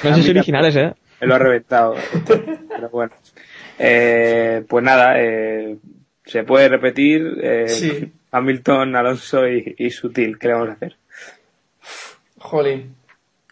No 0.03 0.15
sé 0.15 0.21
si 0.21 0.29
originales, 0.29 0.75
¿eh? 0.75 0.93
Me 1.21 1.27
lo 1.27 1.33
ha 1.35 1.39
reventado. 1.39 1.95
Pero 2.69 2.89
bueno. 2.89 3.13
Eh, 3.79 4.63
pues 4.67 4.83
nada, 4.83 5.15
eh, 5.19 5.77
se 6.23 6.43
puede 6.43 6.69
repetir. 6.69 7.39
eh, 7.41 7.67
Sí. 7.67 8.11
Hamilton, 8.31 8.95
Alonso 8.95 9.47
y, 9.47 9.73
y 9.77 9.89
Sutil. 9.89 10.37
¿Qué 10.37 10.47
le 10.49 10.53
vamos 10.53 10.69
a 10.69 10.73
hacer? 10.73 10.95
Jolín. 12.37 12.95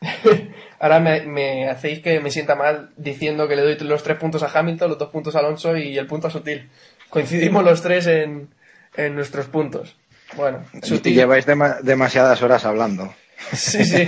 Ahora 0.82 0.99
me, 0.99 1.21
me 1.21 1.69
hacéis 1.69 1.99
que 1.99 2.19
me 2.19 2.32
sienta 2.32 2.55
mal 2.55 2.89
diciendo 2.97 3.47
que 3.47 3.55
le 3.55 3.61
doy 3.61 3.77
los 3.88 4.01
tres 4.03 4.17
puntos 4.17 4.41
a 4.43 4.47
Hamilton, 4.59 4.89
los 4.89 4.97
dos 4.97 5.09
puntos 5.09 5.36
a 5.36 5.39
Alonso 5.39 5.77
y 5.77 5.97
el 5.97 6.07
punto 6.07 6.27
a 6.27 6.32
Sutil. 6.32 6.69
Coincidimos 7.09 7.63
los 7.63 7.82
tres 7.84 8.07
en, 8.07 8.49
en 8.97 9.15
nuestros 9.15 9.45
puntos. 9.45 9.95
Bueno, 10.36 10.63
Y 10.73 10.86
sutil. 10.88 11.13
lleváis 11.13 11.45
dema- 11.45 11.82
demasiadas 11.82 12.41
horas 12.41 12.65
hablando. 12.65 13.13
Sí, 13.53 13.84
sí. 13.84 14.07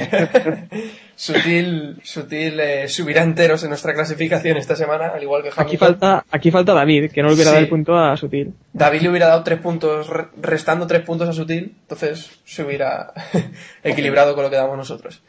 sutil, 1.16 2.00
sutil 2.04 2.60
eh, 2.60 2.88
subirá 2.88 3.24
enteros 3.24 3.64
en 3.64 3.70
nuestra 3.70 3.94
clasificación 3.94 4.58
esta 4.58 4.76
semana, 4.76 5.08
al 5.08 5.22
igual 5.24 5.42
que 5.42 5.50
Hamilton. 5.50 5.66
Aquí 5.66 5.78
falta, 5.78 6.26
aquí 6.32 6.52
falta 6.52 6.74
David, 6.74 7.12
que 7.12 7.22
no 7.22 7.30
le 7.30 7.34
hubiera 7.36 7.50
Sí. 7.52 7.56
dado 7.56 7.64
el 7.64 7.70
punto 7.70 7.98
a 7.98 8.16
Sutil. 8.18 8.54
David 8.74 9.02
le 9.02 9.10
hubiera 9.10 9.28
dado 9.28 9.44
tres 9.44 9.60
puntos, 9.60 10.08
re- 10.08 10.28
restando 10.42 10.88
tres 10.88 11.02
puntos 11.02 11.30
a 11.30 11.34
Sutil, 11.34 11.76
entonces 11.82 12.40
se 12.46 12.64
hubiera 12.64 13.12
equilibrado 13.84 14.36
con 14.36 14.44
lo 14.44 14.50
que 14.50 14.56
damos 14.56 14.78
nosotros. 14.78 15.22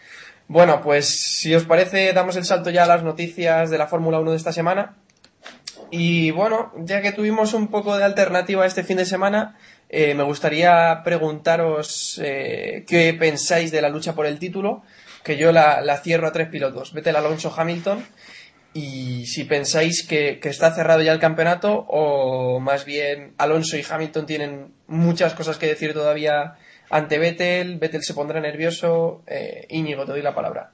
Bueno, 0.47 0.83
pues 0.83 1.09
si 1.09 1.55
os 1.55 1.65
parece, 1.65 2.13
damos 2.13 2.37
el 2.37 2.45
salto 2.45 2.69
ya 2.69 2.85
a 2.85 2.87
las 2.87 3.03
noticias 3.03 3.71
de 3.71 3.79
la 3.79 3.87
Fórmula 3.87 4.21
1 4.21 4.33
de 4.33 4.37
esta 4.37 4.53
semana. 4.53 4.95
Y 5.91 6.33
bueno, 6.33 6.73
ya 6.77 7.01
que 7.01 7.13
tuvimos 7.13 7.55
un 7.55 7.69
poco 7.69 7.97
de 7.97 8.05
alternativa 8.05 8.67
este 8.67 8.85
fin 8.85 8.99
de 8.99 9.07
semana, 9.07 9.57
eh, 9.89 10.15
me 10.15 10.23
gustaría 10.23 11.01
preguntaros 11.03 12.21
eh, 12.23 12.85
qué 12.87 13.15
pensáis 13.15 13.71
de 13.71 13.81
la 13.81 13.89
lucha 13.89 14.15
por 14.15 14.27
el 14.27 14.39
título, 14.39 14.83
que 15.23 15.39
yo 15.39 15.51
la, 15.51 16.01
cierro 16.03 16.27
a 16.27 16.33
tres 16.33 16.49
pilotos, 16.49 16.93
Vettel, 16.93 17.17
Alonso, 17.17 17.55
Hamilton, 17.57 18.05
y 18.75 19.25
si 19.27 19.45
pensáis 19.45 20.03
que 20.07 20.41
está 20.43 20.75
cerrado 20.75 21.01
ya 21.01 21.13
el 21.13 21.21
campeonato 21.21 21.87
o 21.89 22.59
más 22.61 22.85
bien 22.85 23.33
Alonso 23.39 23.77
y 23.77 23.85
Hamilton 23.89 24.27
tienen 24.27 24.75
muchas 24.89 25.33
cosas 25.35 25.59
que 25.59 25.69
decir 25.69 25.95
todavía 25.95 26.57
ante 26.95 27.19
Vettel, 27.19 27.79
Vettel 27.79 28.05
se 28.05 28.15
pondrá 28.15 28.41
nervioso, 28.41 29.23
eh, 29.27 29.67
Íñigo, 29.69 30.05
te 30.07 30.13
doy 30.13 30.23
la 30.23 30.35
palabra. 30.35 30.71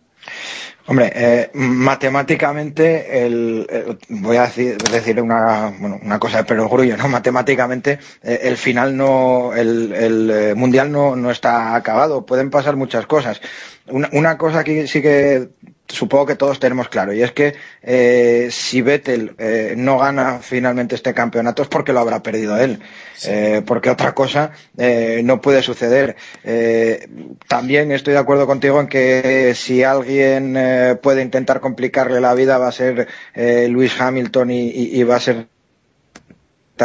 Hombre, 0.87 1.11
eh, 1.15 1.51
matemáticamente, 1.55 3.25
el, 3.25 3.97
voy 4.09 4.37
a 4.37 4.43
decir, 4.43 4.77
decir 4.77 5.21
una, 5.23 5.73
bueno, 5.79 5.99
una 6.03 6.19
cosa 6.19 6.39
de 6.39 6.45
perogrullo, 6.45 6.97
¿no? 6.99 7.09
Matemáticamente, 7.09 7.99
eh, 8.23 8.41
el 8.43 8.59
final 8.59 8.97
no, 8.97 9.55
el, 9.55 9.93
el, 9.93 10.31
eh, 10.31 10.55
mundial 10.55 10.93
no, 10.93 11.17
no 11.17 11.31
está 11.31 11.75
acabado. 11.75 12.27
Pueden 12.27 12.51
pasar 12.51 12.77
muchas 12.77 13.07
cosas. 13.07 13.41
Una, 13.87 14.11
una 14.13 14.37
cosa 14.37 14.63
que 14.63 14.87
sí 14.87 15.01
que 15.01 15.49
supongo 15.91 16.27
que 16.27 16.37
todos 16.37 16.59
tenemos 16.61 16.89
claro, 16.89 17.13
y 17.13 17.23
es 17.23 17.33
que 17.33 17.55
eh, 17.83 18.49
si 18.51 18.81
Vettel 18.83 19.35
eh, 19.39 19.75
no 19.77 19.99
gana 19.99 20.39
finalmente 20.41 20.95
este 20.95 21.13
campeonato 21.15 21.63
es 21.63 21.69
porque 21.69 21.93
lo 21.93 22.01
habrá 22.01 22.23
perdido 22.23 22.57
él, 22.57 22.81
Eh, 23.27 23.61
porque 23.67 23.91
otra 23.91 24.15
cosa 24.15 24.53
eh, 24.79 25.21
no 25.23 25.43
puede 25.43 25.61
suceder. 25.63 26.17
Eh, 26.43 27.07
también 27.49 27.93
estoy 27.93 28.15
de 28.15 28.19
acuerdo 28.21 28.47
contigo 28.47 28.81
en 28.81 28.87
que 28.89 29.53
si 29.55 29.83
alguien 29.85 30.55
eh, 30.57 30.97
puede 31.03 31.21
intentar 31.23 31.61
complicarle 31.61 32.21
la 32.21 32.33
vida 32.35 32.57
va 32.57 32.69
a 32.69 32.73
ser 32.73 33.09
eh, 33.35 33.69
Lewis 33.71 34.01
Hamilton 34.01 34.51
y, 34.51 34.71
y- 34.71 34.99
y 35.01 35.03
va 35.03 35.17
a 35.17 35.21
ser 35.21 35.47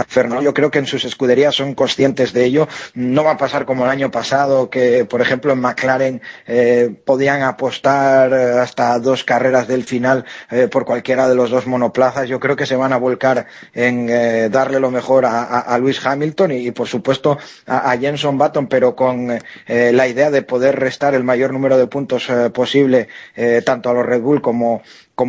Fernando, 0.04 0.44
yo 0.44 0.54
creo 0.54 0.72
que 0.72 0.80
en 0.80 0.86
sus 0.86 1.06
escuderías 1.06 1.56
son 1.56 1.74
conscientes 1.74 2.34
de 2.34 2.46
ello. 2.46 2.68
No 2.94 3.24
va 3.24 3.32
a 3.32 3.38
pasar 3.38 3.66
como 3.66 3.86
el 3.86 3.92
año 3.92 4.12
pasado, 4.12 4.70
que 4.70 5.06
por 5.06 5.22
ejemplo 5.22 5.54
en 5.54 5.60
McLaren 5.60 6.22
eh, 6.48 6.94
podían 7.06 7.42
apostar 7.44 8.34
eh, 8.34 8.60
hasta 8.60 9.00
dos 9.00 9.24
carreras 9.24 9.68
del 9.68 9.84
final 9.84 10.26
eh, 10.52 10.68
por 10.68 10.86
cualquiera 10.86 11.28
de 11.30 11.36
los 11.36 11.50
dos 11.50 11.68
monoplazas. 11.68 12.28
Yo 12.28 12.40
creo 12.40 12.56
que 12.56 12.66
se 12.66 12.76
van 12.76 12.94
a 12.94 12.98
volcar 12.98 13.48
en 13.74 14.08
darle 14.52 14.80
lo 14.80 14.92
mejor 14.92 15.26
a, 15.26 15.78
Lewis 15.80 16.06
Hamilton 16.06 16.52
y, 16.52 16.72
por 16.72 16.88
supuesto 16.88 17.38
a, 17.66 17.98
Jenson 17.98 18.38
Button, 18.38 18.68
pero 18.68 18.96
con 18.96 19.40
la 19.68 20.08
idea 20.08 20.32
de 20.32 20.42
poder 20.42 20.80
restar 20.80 21.14
el 21.14 21.24
mayor 21.24 21.54
número 21.54 21.78
de 21.78 21.88
puntos 21.88 22.28
posible 22.54 23.08
tanto 23.66 23.90
a 23.90 23.94
los 23.94 24.06
Red 24.06 24.22
Bull 24.22 24.42
como 24.42 24.82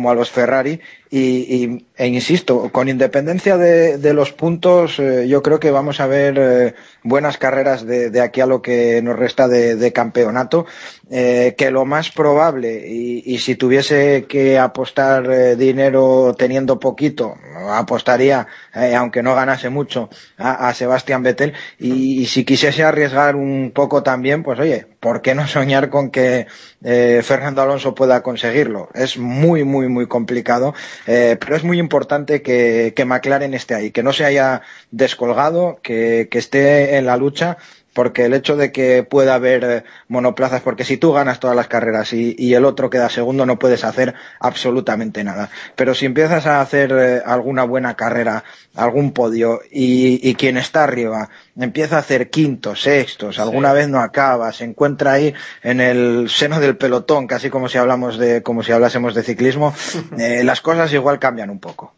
a 0.09 0.15
los 0.15 0.29
Ferrari 0.31 0.79
y, 1.09 1.85
e 1.95 2.07
insisto, 2.07 2.69
con 2.71 2.89
independencia 2.89 3.57
de, 3.57 4.13
los 4.13 4.33
puntos, 4.33 4.99
eh, 4.99 5.27
yo 5.27 5.41
creo 5.41 5.59
que 5.59 5.71
vamos 5.71 5.99
a 5.99 6.07
ver 6.07 6.37
eh, 6.37 6.73
buenas 7.03 7.37
carreras 7.37 7.85
de, 7.85 8.21
aquí 8.21 8.41
a 8.41 8.45
lo 8.45 8.61
que 8.61 9.01
nos 9.01 9.17
resta 9.17 9.47
de, 9.47 9.93
campeonato, 9.93 10.65
eh, 11.09 11.55
que 11.57 11.71
lo 11.71 11.85
más 11.85 12.11
probable, 12.11 12.87
y, 12.87 13.37
si 13.39 13.55
tuviese 13.55 14.25
que 14.27 14.59
apostar 14.59 15.55
dinero 15.55 16.35
teniendo 16.37 16.79
poquito, 16.79 17.35
apostaría, 17.69 18.47
aunque 18.95 19.23
no 19.23 19.33
ganase 19.35 19.69
mucho, 19.69 20.09
a, 20.37 20.67
a 20.67 20.73
Sebastián 20.73 21.23
Vettel, 21.23 21.53
y, 21.79 22.21
y, 22.21 22.25
si 22.25 22.43
quisiese 22.43 22.83
arriesgar 22.83 23.35
un 23.35 23.71
poco 23.73 24.03
también, 24.03 24.43
pues 24.43 24.59
oye, 24.59 24.87
¿por 24.99 25.21
qué 25.21 25.35
no 25.35 25.47
soñar 25.47 25.89
con 25.89 26.09
que 26.11 26.47
Fernando 26.81 27.61
Alonso 27.61 27.95
pueda 27.95 28.21
conseguirlo? 28.21 28.89
Es 28.93 29.17
muy, 29.17 29.63
muy, 29.63 29.87
muy 29.87 30.07
complicado, 30.07 30.73
eh, 31.05 31.37
pero 31.39 31.55
es 31.55 31.63
muy 31.63 31.79
importante 31.79 32.41
que, 32.41 32.93
que, 32.95 33.05
McLaren 33.05 33.53
esté 33.53 33.75
ahí, 33.75 33.91
que 33.91 34.03
no 34.03 34.13
se 34.13 34.25
haya 34.25 34.61
descolgado, 34.91 35.79
que, 35.83 36.27
que 36.31 36.39
esté 36.39 36.97
en 36.97 37.05
la 37.05 37.17
lucha, 37.17 37.57
porque 37.97 38.25
el 38.25 38.35
hecho 38.35 38.55
de 38.55 38.71
que 38.71 39.01
pueda 39.01 39.33
haber 39.33 39.63
eh, 39.63 39.83
monoplazas, 40.07 40.61
porque 40.61 40.83
si 40.83 40.97
tú 40.97 41.13
ganas 41.13 41.39
todas 41.39 41.55
las 41.55 41.67
carreras 41.67 42.13
y, 42.13 42.35
y, 42.37 42.53
el 42.53 42.63
otro 42.63 42.91
queda 42.91 43.09
segundo, 43.09 43.47
no 43.47 43.57
puedes 43.57 43.83
hacer 43.83 44.13
absolutamente 44.39 45.23
nada. 45.23 45.49
Pero 45.75 45.95
si 45.95 46.05
empiezas 46.05 46.45
a 46.45 46.61
hacer 46.61 46.91
eh, 46.91 47.23
alguna 47.25 47.63
buena 47.63 47.95
carrera, 47.95 48.43
algún 48.75 49.13
podio, 49.13 49.61
y, 49.71 50.29
y, 50.29 50.35
quien 50.35 50.57
está 50.57 50.83
arriba 50.83 51.29
empieza 51.59 51.95
a 51.95 52.01
hacer 52.01 52.29
quintos, 52.29 52.83
sextos, 52.83 53.39
alguna 53.39 53.71
sí. 53.71 53.77
vez 53.77 53.89
no 53.89 53.99
acaba, 53.99 54.53
se 54.53 54.65
encuentra 54.65 55.13
ahí 55.13 55.33
en 55.63 55.81
el 55.81 56.29
seno 56.29 56.59
del 56.59 56.77
pelotón, 56.77 57.25
casi 57.25 57.49
como 57.49 57.67
si 57.67 57.79
hablamos 57.79 58.19
de, 58.19 58.43
como 58.43 58.61
si 58.61 58.73
hablásemos 58.73 59.15
de 59.15 59.23
ciclismo, 59.23 59.73
eh, 60.19 60.43
las 60.43 60.61
cosas 60.61 60.93
igual 60.93 61.17
cambian 61.17 61.49
un 61.49 61.59
poco. 61.59 61.95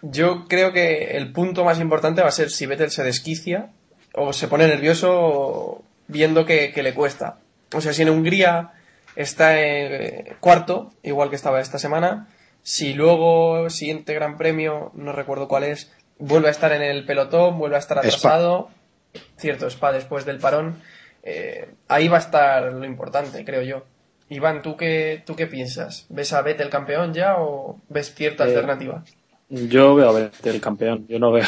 Yo 0.00 0.46
creo 0.48 0.72
que 0.72 1.18
el 1.18 1.32
punto 1.32 1.64
más 1.64 1.80
importante 1.80 2.22
va 2.22 2.28
a 2.28 2.32
ser 2.32 2.48
si 2.48 2.64
Vettel 2.64 2.90
se 2.90 3.04
desquicia 3.04 3.72
o 4.18 4.32
se 4.32 4.48
pone 4.48 4.66
nervioso 4.66 5.82
viendo 6.06 6.44
que, 6.44 6.72
que 6.72 6.82
le 6.82 6.94
cuesta. 6.94 7.38
O 7.74 7.80
sea, 7.80 7.92
si 7.92 8.02
en 8.02 8.10
Hungría 8.10 8.72
está 9.16 9.60
en 9.60 10.36
cuarto, 10.40 10.90
igual 11.02 11.30
que 11.30 11.36
estaba 11.36 11.60
esta 11.60 11.78
semana, 11.78 12.28
si 12.62 12.94
luego, 12.94 13.70
siguiente 13.70 14.14
gran 14.14 14.36
premio, 14.36 14.92
no 14.94 15.12
recuerdo 15.12 15.48
cuál 15.48 15.64
es, 15.64 15.92
vuelve 16.18 16.48
a 16.48 16.50
estar 16.50 16.72
en 16.72 16.82
el 16.82 17.04
pelotón, 17.04 17.58
vuelve 17.58 17.76
a 17.76 17.80
estar 17.80 17.98
atrasado, 17.98 18.68
Spa. 19.14 19.26
cierto, 19.36 19.66
Spa 19.68 19.92
después 19.92 20.24
del 20.24 20.38
parón, 20.38 20.80
eh, 21.22 21.70
ahí 21.88 22.08
va 22.08 22.16
a 22.18 22.20
estar 22.20 22.72
lo 22.72 22.84
importante, 22.84 23.44
creo 23.44 23.62
yo. 23.62 23.84
Iván, 24.30 24.60
¿tú 24.62 24.76
qué, 24.76 25.22
¿tú 25.24 25.34
qué 25.34 25.46
piensas? 25.46 26.06
¿Ves 26.10 26.32
a 26.32 26.42
Vettel 26.42 26.68
campeón 26.68 27.14
ya 27.14 27.36
o 27.38 27.80
ves 27.88 28.14
cierta 28.14 28.44
eh, 28.44 28.48
alternativa? 28.48 29.02
Yo 29.48 29.94
veo 29.94 30.10
a 30.10 30.12
Vettel 30.12 30.60
campeón, 30.60 31.06
yo 31.08 31.18
no 31.18 31.32
veo 31.32 31.46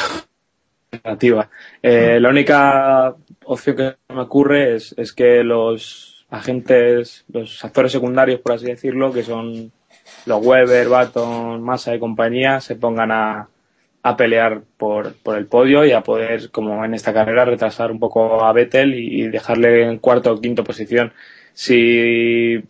Eh, 1.81 2.19
la 2.19 2.29
única 2.29 3.15
opción 3.45 3.75
que 3.77 3.95
me 4.13 4.21
ocurre 4.21 4.75
es, 4.75 5.13
que 5.13 5.41
los 5.41 6.25
agentes, 6.29 7.23
los 7.31 7.63
actores 7.63 7.93
secundarios, 7.93 8.41
por 8.41 8.53
así 8.53 8.65
decirlo, 8.65 9.13
que 9.13 9.23
son 9.23 9.71
los 10.25 10.45
Weber, 10.45 10.89
Baton, 10.89 11.61
Massa 11.63 11.95
y 11.95 11.99
compañía, 11.99 12.59
se 12.59 12.75
pongan 12.75 13.11
a, 13.11 13.47
pelear 14.17 14.63
por, 14.77 15.13
por, 15.23 15.37
el 15.37 15.45
podio 15.45 15.85
y 15.85 15.93
a 15.93 16.01
poder, 16.01 16.51
como 16.51 16.83
en 16.83 16.93
esta 16.93 17.13
carrera, 17.13 17.45
retrasar 17.45 17.91
un 17.91 17.99
poco 17.99 18.43
a 18.43 18.51
Vettel 18.51 18.93
y, 18.95 19.29
dejarle 19.29 19.83
en 19.83 19.97
cuarta 19.99 20.31
o 20.33 20.41
quinta 20.41 20.63
posición. 20.63 21.13
Si, 21.53 22.61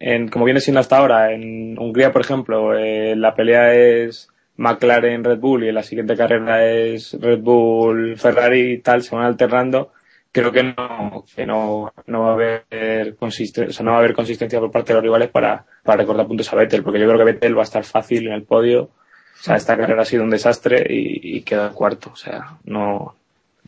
en, 0.00 0.28
como 0.28 0.44
viene 0.44 0.60
siendo 0.60 0.80
hasta 0.80 0.98
ahora, 0.98 1.32
en 1.32 1.78
Hungría, 1.78 2.10
por 2.12 2.22
ejemplo, 2.22 2.76
eh, 2.76 3.14
la 3.14 3.34
pelea 3.36 3.74
es 3.74 4.29
McLaren 4.60 5.24
Red 5.24 5.38
Bull 5.38 5.64
y 5.64 5.68
en 5.68 5.74
la 5.74 5.82
siguiente 5.82 6.14
carrera 6.14 6.66
es 6.66 7.16
Red 7.18 7.40
Bull 7.40 8.18
Ferrari 8.18 8.72
y 8.72 8.78
tal, 8.78 9.02
se 9.02 9.16
van 9.16 9.24
alternando, 9.24 9.92
creo 10.30 10.52
que 10.52 10.62
no, 10.62 11.24
que 11.34 11.46
no, 11.46 11.92
no 12.06 12.20
va 12.22 12.30
a 12.30 12.34
haber 12.34 13.16
consistencia, 13.16 13.70
o 13.70 13.72
sea, 13.72 13.84
no 13.84 13.92
va 13.92 13.96
a 13.96 14.00
haber 14.00 14.14
consistencia 14.14 14.60
por 14.60 14.70
parte 14.70 14.88
de 14.88 14.94
los 14.96 15.02
rivales 15.02 15.30
para, 15.30 15.64
para 15.82 16.02
recortar 16.02 16.26
puntos 16.26 16.52
a 16.52 16.56
Vettel, 16.56 16.82
porque 16.82 17.00
yo 17.00 17.06
creo 17.06 17.18
que 17.18 17.24
Vettel 17.24 17.56
va 17.56 17.62
a 17.62 17.64
estar 17.64 17.84
fácil 17.84 18.26
en 18.26 18.34
el 18.34 18.42
podio. 18.42 18.82
O 18.82 19.42
sea, 19.42 19.56
esta 19.56 19.78
carrera 19.78 20.02
ha 20.02 20.04
sido 20.04 20.24
un 20.24 20.30
desastre 20.30 20.84
y, 20.90 21.38
y 21.38 21.40
queda 21.40 21.70
cuarto. 21.70 22.10
O 22.12 22.16
sea, 22.16 22.58
no, 22.64 23.16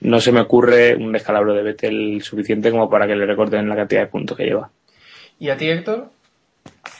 no 0.00 0.20
se 0.20 0.30
me 0.30 0.40
ocurre 0.40 0.94
un 0.94 1.12
descalabro 1.12 1.54
de 1.54 1.62
Vettel 1.62 2.20
suficiente 2.22 2.70
como 2.70 2.90
para 2.90 3.06
que 3.06 3.16
le 3.16 3.24
recorten 3.24 3.66
la 3.66 3.76
cantidad 3.76 4.02
de 4.02 4.08
puntos 4.08 4.36
que 4.36 4.44
lleva. 4.44 4.70
¿Y 5.38 5.48
a 5.48 5.56
ti, 5.56 5.70
Héctor? 5.70 6.10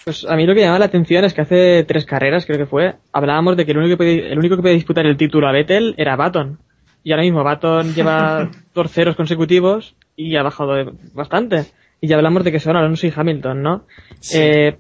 Pues 0.04 0.24
a 0.24 0.36
mí 0.36 0.46
lo 0.46 0.54
que 0.54 0.60
llama 0.60 0.78
la 0.78 0.86
atención 0.86 1.24
es 1.24 1.34
que 1.34 1.40
hace 1.40 1.84
tres 1.84 2.04
carreras, 2.04 2.46
creo 2.46 2.58
que 2.58 2.66
fue, 2.66 2.94
hablábamos 3.12 3.56
de 3.56 3.64
que 3.64 3.72
el 3.72 3.78
único 3.78 3.94
que 3.94 3.96
podía, 3.96 4.28
el 4.28 4.38
único 4.38 4.56
que 4.56 4.62
podía 4.62 4.74
disputar 4.74 5.06
el 5.06 5.16
título 5.16 5.48
a 5.48 5.52
Vettel 5.52 5.94
era 5.96 6.16
Baton. 6.16 6.58
Y 7.04 7.10
ahora 7.10 7.24
mismo 7.24 7.42
Baton 7.42 7.94
lleva 7.94 8.50
dos 8.74 8.92
ceros 8.92 9.16
consecutivos 9.16 9.94
y 10.16 10.36
ha 10.36 10.42
bajado 10.42 10.92
bastante. 11.14 11.66
Y 12.00 12.08
ya 12.08 12.16
hablamos 12.16 12.44
de 12.44 12.52
que 12.52 12.60
son 12.60 12.76
Alonso 12.76 13.06
y 13.06 13.12
Hamilton, 13.14 13.62
¿no? 13.62 13.86
Sí. 14.20 14.38
Eh, 14.40 14.78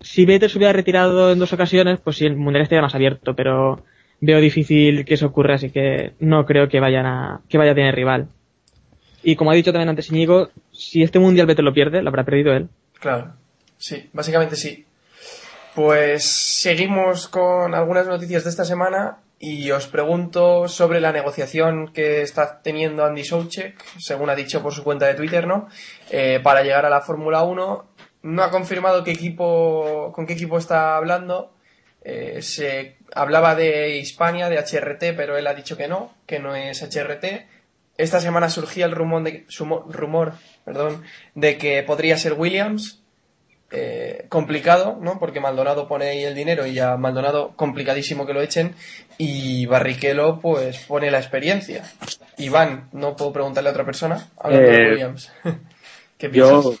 si 0.00 0.24
Vettel 0.24 0.50
se 0.50 0.58
hubiera 0.58 0.72
retirado 0.72 1.32
en 1.32 1.38
dos 1.38 1.52
ocasiones, 1.52 2.00
pues 2.00 2.16
sí, 2.16 2.26
el 2.26 2.36
mundial 2.36 2.62
estaría 2.62 2.82
más 2.82 2.94
abierto, 2.94 3.34
pero 3.34 3.84
veo 4.20 4.40
difícil 4.40 5.04
que 5.04 5.14
eso 5.14 5.26
ocurra, 5.26 5.54
así 5.54 5.70
que 5.70 6.12
no 6.20 6.44
creo 6.44 6.68
que 6.68 6.80
vayan 6.80 7.06
a, 7.06 7.40
que 7.48 7.58
vaya 7.58 7.72
a 7.72 7.74
tener 7.74 7.94
rival. 7.94 8.28
Y 9.22 9.36
como 9.36 9.52
ha 9.52 9.54
dicho 9.54 9.72
también 9.72 9.88
antes 9.88 10.10
Íñigo, 10.10 10.48
si 10.72 11.02
este 11.02 11.20
mundial 11.20 11.46
Vettel 11.46 11.64
lo 11.64 11.72
pierde, 11.72 12.02
lo 12.02 12.08
habrá 12.08 12.24
perdido 12.24 12.52
él. 12.52 12.68
Claro. 13.00 13.34
Sí, 13.82 14.08
básicamente 14.12 14.54
sí. 14.54 14.86
Pues 15.74 16.24
seguimos 16.24 17.26
con 17.26 17.74
algunas 17.74 18.06
noticias 18.06 18.44
de 18.44 18.50
esta 18.50 18.64
semana 18.64 19.18
y 19.40 19.72
os 19.72 19.88
pregunto 19.88 20.68
sobre 20.68 21.00
la 21.00 21.10
negociación 21.10 21.92
que 21.92 22.22
está 22.22 22.62
teniendo 22.62 23.04
Andy 23.04 23.24
Soucek, 23.24 23.84
según 23.98 24.30
ha 24.30 24.36
dicho 24.36 24.62
por 24.62 24.72
su 24.72 24.84
cuenta 24.84 25.06
de 25.06 25.14
Twitter, 25.14 25.48
¿no? 25.48 25.66
Eh, 26.10 26.38
para 26.44 26.62
llegar 26.62 26.86
a 26.86 26.90
la 26.90 27.00
Fórmula 27.00 27.42
1. 27.42 27.84
No 28.22 28.42
ha 28.44 28.52
confirmado 28.52 29.02
qué 29.02 29.10
equipo, 29.10 30.12
con 30.14 30.26
qué 30.26 30.34
equipo 30.34 30.58
está 30.58 30.96
hablando. 30.96 31.52
Eh, 32.04 32.40
se 32.40 32.98
hablaba 33.12 33.56
de 33.56 33.96
Hispania, 33.96 34.48
de 34.48 34.58
HRT, 34.58 35.16
pero 35.16 35.36
él 35.36 35.48
ha 35.48 35.54
dicho 35.54 35.76
que 35.76 35.88
no, 35.88 36.14
que 36.26 36.38
no 36.38 36.54
es 36.54 36.82
HRT. 36.82 37.48
Esta 37.98 38.20
semana 38.20 38.48
surgía 38.48 38.84
el 38.84 38.92
rumor 38.92 39.24
de, 39.24 39.44
rumor, 39.88 40.34
de 41.34 41.58
que 41.58 41.82
podría 41.82 42.16
ser 42.16 42.34
Williams, 42.34 43.01
eh, 43.74 44.26
complicado, 44.28 44.98
¿no? 45.00 45.18
Porque 45.18 45.40
Maldonado 45.40 45.88
pone 45.88 46.06
ahí 46.06 46.24
el 46.24 46.34
dinero 46.34 46.66
y 46.66 46.78
a 46.78 46.96
Maldonado 46.96 47.52
complicadísimo 47.56 48.26
que 48.26 48.34
lo 48.34 48.42
echen 48.42 48.74
y 49.16 49.64
Barrichello 49.66 50.40
pues 50.40 50.84
pone 50.86 51.10
la 51.10 51.18
experiencia. 51.18 51.82
Iván, 52.36 52.88
no 52.92 53.16
puedo 53.16 53.32
preguntarle 53.32 53.70
a 53.70 53.72
otra 53.72 53.84
persona, 53.84 54.28
hablando 54.38 54.70
de 54.70 54.76
Eh, 54.76 54.90
Williams. 54.90 55.32
¿Qué 56.18 56.28
piensas? 56.28 56.64
Yo, 56.64 56.74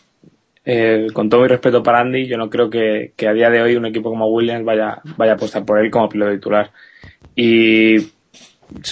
eh, 0.64 1.06
con 1.12 1.30
todo 1.30 1.40
mi 1.40 1.48
respeto 1.48 1.82
para 1.82 2.00
Andy, 2.00 2.26
yo 2.26 2.36
no 2.36 2.50
creo 2.50 2.68
que, 2.68 3.12
que 3.16 3.26
a 3.26 3.32
día 3.32 3.48
de 3.48 3.62
hoy 3.62 3.74
un 3.74 3.86
equipo 3.86 4.10
como 4.10 4.28
Williams 4.28 4.64
vaya, 4.64 5.00
vaya 5.16 5.32
a 5.32 5.34
apostar 5.36 5.64
por 5.64 5.78
él 5.78 5.90
como 5.90 6.08
piloto 6.08 6.32
titular. 6.32 6.70
Y 7.34 7.96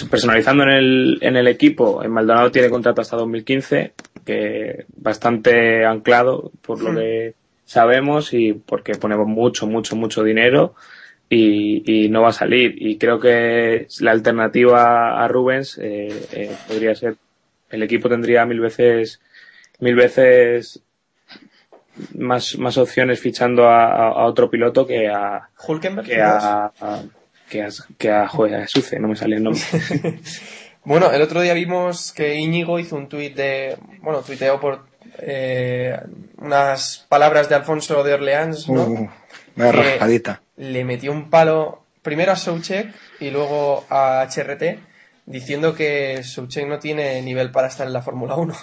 personalizando 0.09 0.63
en 0.63 0.69
el, 0.69 1.17
en 1.21 1.35
el 1.35 1.47
equipo, 1.47 2.03
en 2.03 2.11
Maldonado 2.11 2.51
tiene 2.51 2.69
contrato 2.69 3.01
hasta 3.01 3.17
2015, 3.17 3.93
que 4.25 4.85
bastante 4.97 5.85
anclado 5.85 6.51
por 6.61 6.81
lo 6.81 6.91
Hmm. 6.91 6.95
Sabemos 7.71 8.33
y 8.33 8.53
porque 8.53 8.95
ponemos 8.95 9.27
mucho, 9.27 9.67
mucho, 9.67 9.95
mucho 9.95 10.23
dinero 10.23 10.75
y, 11.29 11.83
y 12.05 12.09
no 12.09 12.21
va 12.21 12.29
a 12.29 12.33
salir. 12.33 12.75
Y 12.77 12.97
creo 12.97 13.19
que 13.19 13.87
la 13.99 14.11
alternativa 14.11 15.23
a 15.23 15.27
Rubens 15.27 15.77
eh, 15.77 16.09
eh, 16.33 16.55
podría 16.67 16.93
ser, 16.95 17.15
el 17.69 17.83
equipo 17.83 18.09
tendría 18.09 18.45
mil 18.45 18.59
veces, 18.59 19.21
mil 19.79 19.95
veces 19.95 20.81
más, 22.15 22.57
más 22.57 22.77
opciones 22.77 23.19
fichando 23.19 23.67
a, 23.67 24.25
otro 24.25 24.49
piloto 24.49 24.85
que 24.85 25.07
a, 25.07 25.49
Hulkenberg. 25.67 26.07
que 26.07 26.21
a, 26.21 26.65
a- 26.79 27.03
que 27.49 27.63
a, 27.63 27.69
que 27.97 28.09
a, 28.09 28.27
joder, 28.27 28.55
a 28.61 28.67
Suce, 28.67 28.97
no 28.99 29.09
me 29.09 29.15
sale 29.15 29.35
el 29.37 29.43
nombre. 29.43 29.61
Bueno, 30.83 31.11
el 31.11 31.21
otro 31.21 31.41
día 31.41 31.53
vimos 31.53 32.11
que 32.11 32.39
Íñigo 32.39 32.79
hizo 32.79 32.95
un 32.95 33.07
tuit 33.07 33.35
de, 33.35 33.77
bueno, 34.01 34.21
tuiteó 34.21 34.59
por 34.59 34.87
eh, 35.19 35.99
unas 36.37 37.05
palabras 37.09 37.49
de 37.49 37.55
Alfonso 37.55 38.03
de 38.03 38.13
Orleans, 38.13 38.69
¿no? 38.69 38.83
Uh, 38.83 39.09
una 39.55 39.71
Que 39.71 39.71
rascadita. 39.71 40.41
Le 40.57 40.83
metió 40.83 41.11
un 41.11 41.29
palo 41.29 41.83
primero 42.01 42.31
a 42.31 42.35
Soucek 42.35 42.93
y 43.19 43.29
luego 43.29 43.85
a 43.89 44.27
HRT 44.27 44.79
diciendo 45.25 45.75
que 45.75 46.23
Soucek 46.23 46.67
no 46.67 46.79
tiene 46.79 47.21
nivel 47.21 47.51
para 47.51 47.67
estar 47.67 47.87
en 47.87 47.93
la 47.93 48.01
Fórmula 48.01 48.35
1. 48.35 48.55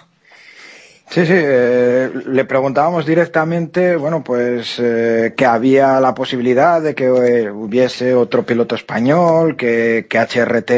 Sí, 1.11 1.24
sí, 1.24 1.32
eh, 1.34 2.11
le 2.26 2.44
preguntábamos 2.44 3.06
directamente, 3.06 3.96
bueno, 3.96 4.22
pues 4.22 4.76
eh, 4.78 5.32
que 5.34 5.46
había 5.46 6.00
la 6.00 6.14
posibilidad 6.14 6.82
de 6.82 6.94
que 6.94 7.06
eh, 7.06 7.50
hubiese 7.50 8.14
otro 8.14 8.44
piloto 8.44 8.74
español, 8.74 9.56
que, 9.56 10.06
que 10.06 10.18
HRT 10.18 10.70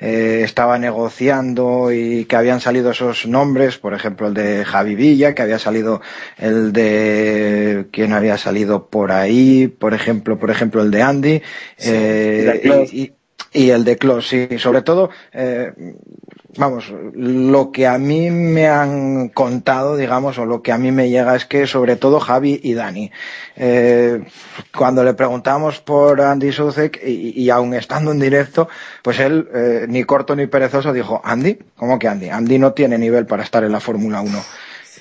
eh, 0.00 0.40
estaba 0.42 0.76
negociando 0.80 1.92
y 1.92 2.24
que 2.24 2.34
habían 2.34 2.60
salido 2.60 2.90
esos 2.90 3.26
nombres, 3.26 3.78
por 3.78 3.94
ejemplo 3.94 4.26
el 4.26 4.34
de 4.34 4.64
Javi 4.64 4.96
Villa, 4.96 5.36
que 5.36 5.42
había 5.42 5.60
salido 5.60 6.00
el 6.36 6.72
de 6.72 7.86
quién 7.92 8.12
había 8.12 8.38
salido 8.38 8.88
por 8.88 9.12
ahí, 9.12 9.68
por 9.68 9.94
ejemplo, 9.94 10.36
por 10.36 10.50
ejemplo 10.50 10.82
el 10.82 10.90
de 10.90 11.02
Andy, 11.02 11.42
eh, 11.78 12.60
Klaus. 12.60 12.92
y, 12.92 13.15
y- 13.56 13.64
y 13.64 13.70
el 13.70 13.84
de 13.84 13.96
Klaus, 13.96 14.28
sí, 14.28 14.48
sobre 14.58 14.82
todo, 14.82 15.10
eh, 15.32 15.72
vamos, 16.56 16.92
lo 17.14 17.70
que 17.72 17.86
a 17.86 17.98
mí 17.98 18.30
me 18.30 18.68
han 18.68 19.28
contado, 19.28 19.96
digamos, 19.96 20.38
o 20.38 20.46
lo 20.46 20.62
que 20.62 20.72
a 20.72 20.78
mí 20.78 20.92
me 20.92 21.08
llega 21.10 21.34
es 21.36 21.44
que 21.46 21.66
sobre 21.66 21.96
todo 21.96 22.20
Javi 22.20 22.60
y 22.62 22.74
Dani, 22.74 23.10
eh, 23.56 24.24
cuando 24.76 25.04
le 25.04 25.14
preguntamos 25.14 25.80
por 25.80 26.20
Andy 26.20 26.52
Soucek 26.52 27.00
y, 27.04 27.42
y 27.42 27.50
aún 27.50 27.74
estando 27.74 28.12
en 28.12 28.20
directo, 28.20 28.68
pues 29.02 29.20
él, 29.20 29.48
eh, 29.54 29.86
ni 29.88 30.04
corto 30.04 30.34
ni 30.36 30.46
perezoso, 30.46 30.92
dijo, 30.92 31.20
Andy, 31.24 31.58
¿cómo 31.76 31.98
que 31.98 32.08
Andy? 32.08 32.28
Andy 32.30 32.58
no 32.58 32.72
tiene 32.72 32.98
nivel 32.98 33.26
para 33.26 33.42
estar 33.42 33.64
en 33.64 33.72
la 33.72 33.80
Fórmula 33.80 34.20
1. 34.20 34.38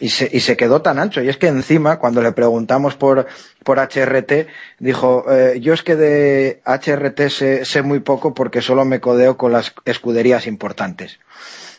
Y 0.02 0.10
se, 0.10 0.30
y 0.32 0.42
se 0.42 0.58
quedó 0.58 0.82
tan 0.82 1.00
ancho. 1.00 1.22
Y 1.22 1.30
es 1.30 1.38
que 1.38 1.48
encima, 1.48 2.00
cuando 2.00 2.22
le 2.22 2.32
preguntamos 2.34 2.96
por, 2.96 3.28
por 3.64 3.80
HRT, 3.80 4.48
dijo, 4.80 5.26
eh, 5.32 5.60
yo 5.62 5.74
es 5.74 5.84
que 5.84 5.96
de 5.96 6.62
HRT 6.66 7.30
sé, 7.30 7.66
sé 7.66 7.82
muy 7.82 8.00
poco 8.02 8.34
porque 8.34 8.62
solo 8.62 8.84
me 8.84 9.00
codeo 9.00 9.38
con 9.38 9.52
las 9.54 9.74
escuderías 9.86 10.48
importantes. 10.48 11.20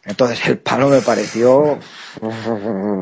Entonces 0.06 0.46
el 0.46 0.58
palo 0.58 0.88
me 0.88 1.00
pareció 1.02 1.78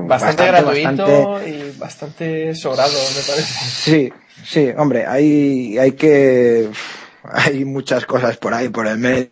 Bastante, 0.06 0.46
gratuito 0.46 1.04
bastante- 1.06 1.48
y 1.50 1.78
bastante 1.78 2.54
sobrado, 2.54 2.92
me 2.92 3.22
parece. 3.22 3.64
Sí, 3.70 4.12
sí, 4.44 4.72
hombre, 4.76 5.06
hay, 5.06 5.78
hay 5.78 5.92
que, 5.92 6.70
hay 7.22 7.64
muchas 7.64 8.06
cosas 8.06 8.36
por 8.38 8.52
ahí, 8.54 8.68
por 8.70 8.86
el 8.86 8.98
medio. 8.98 9.28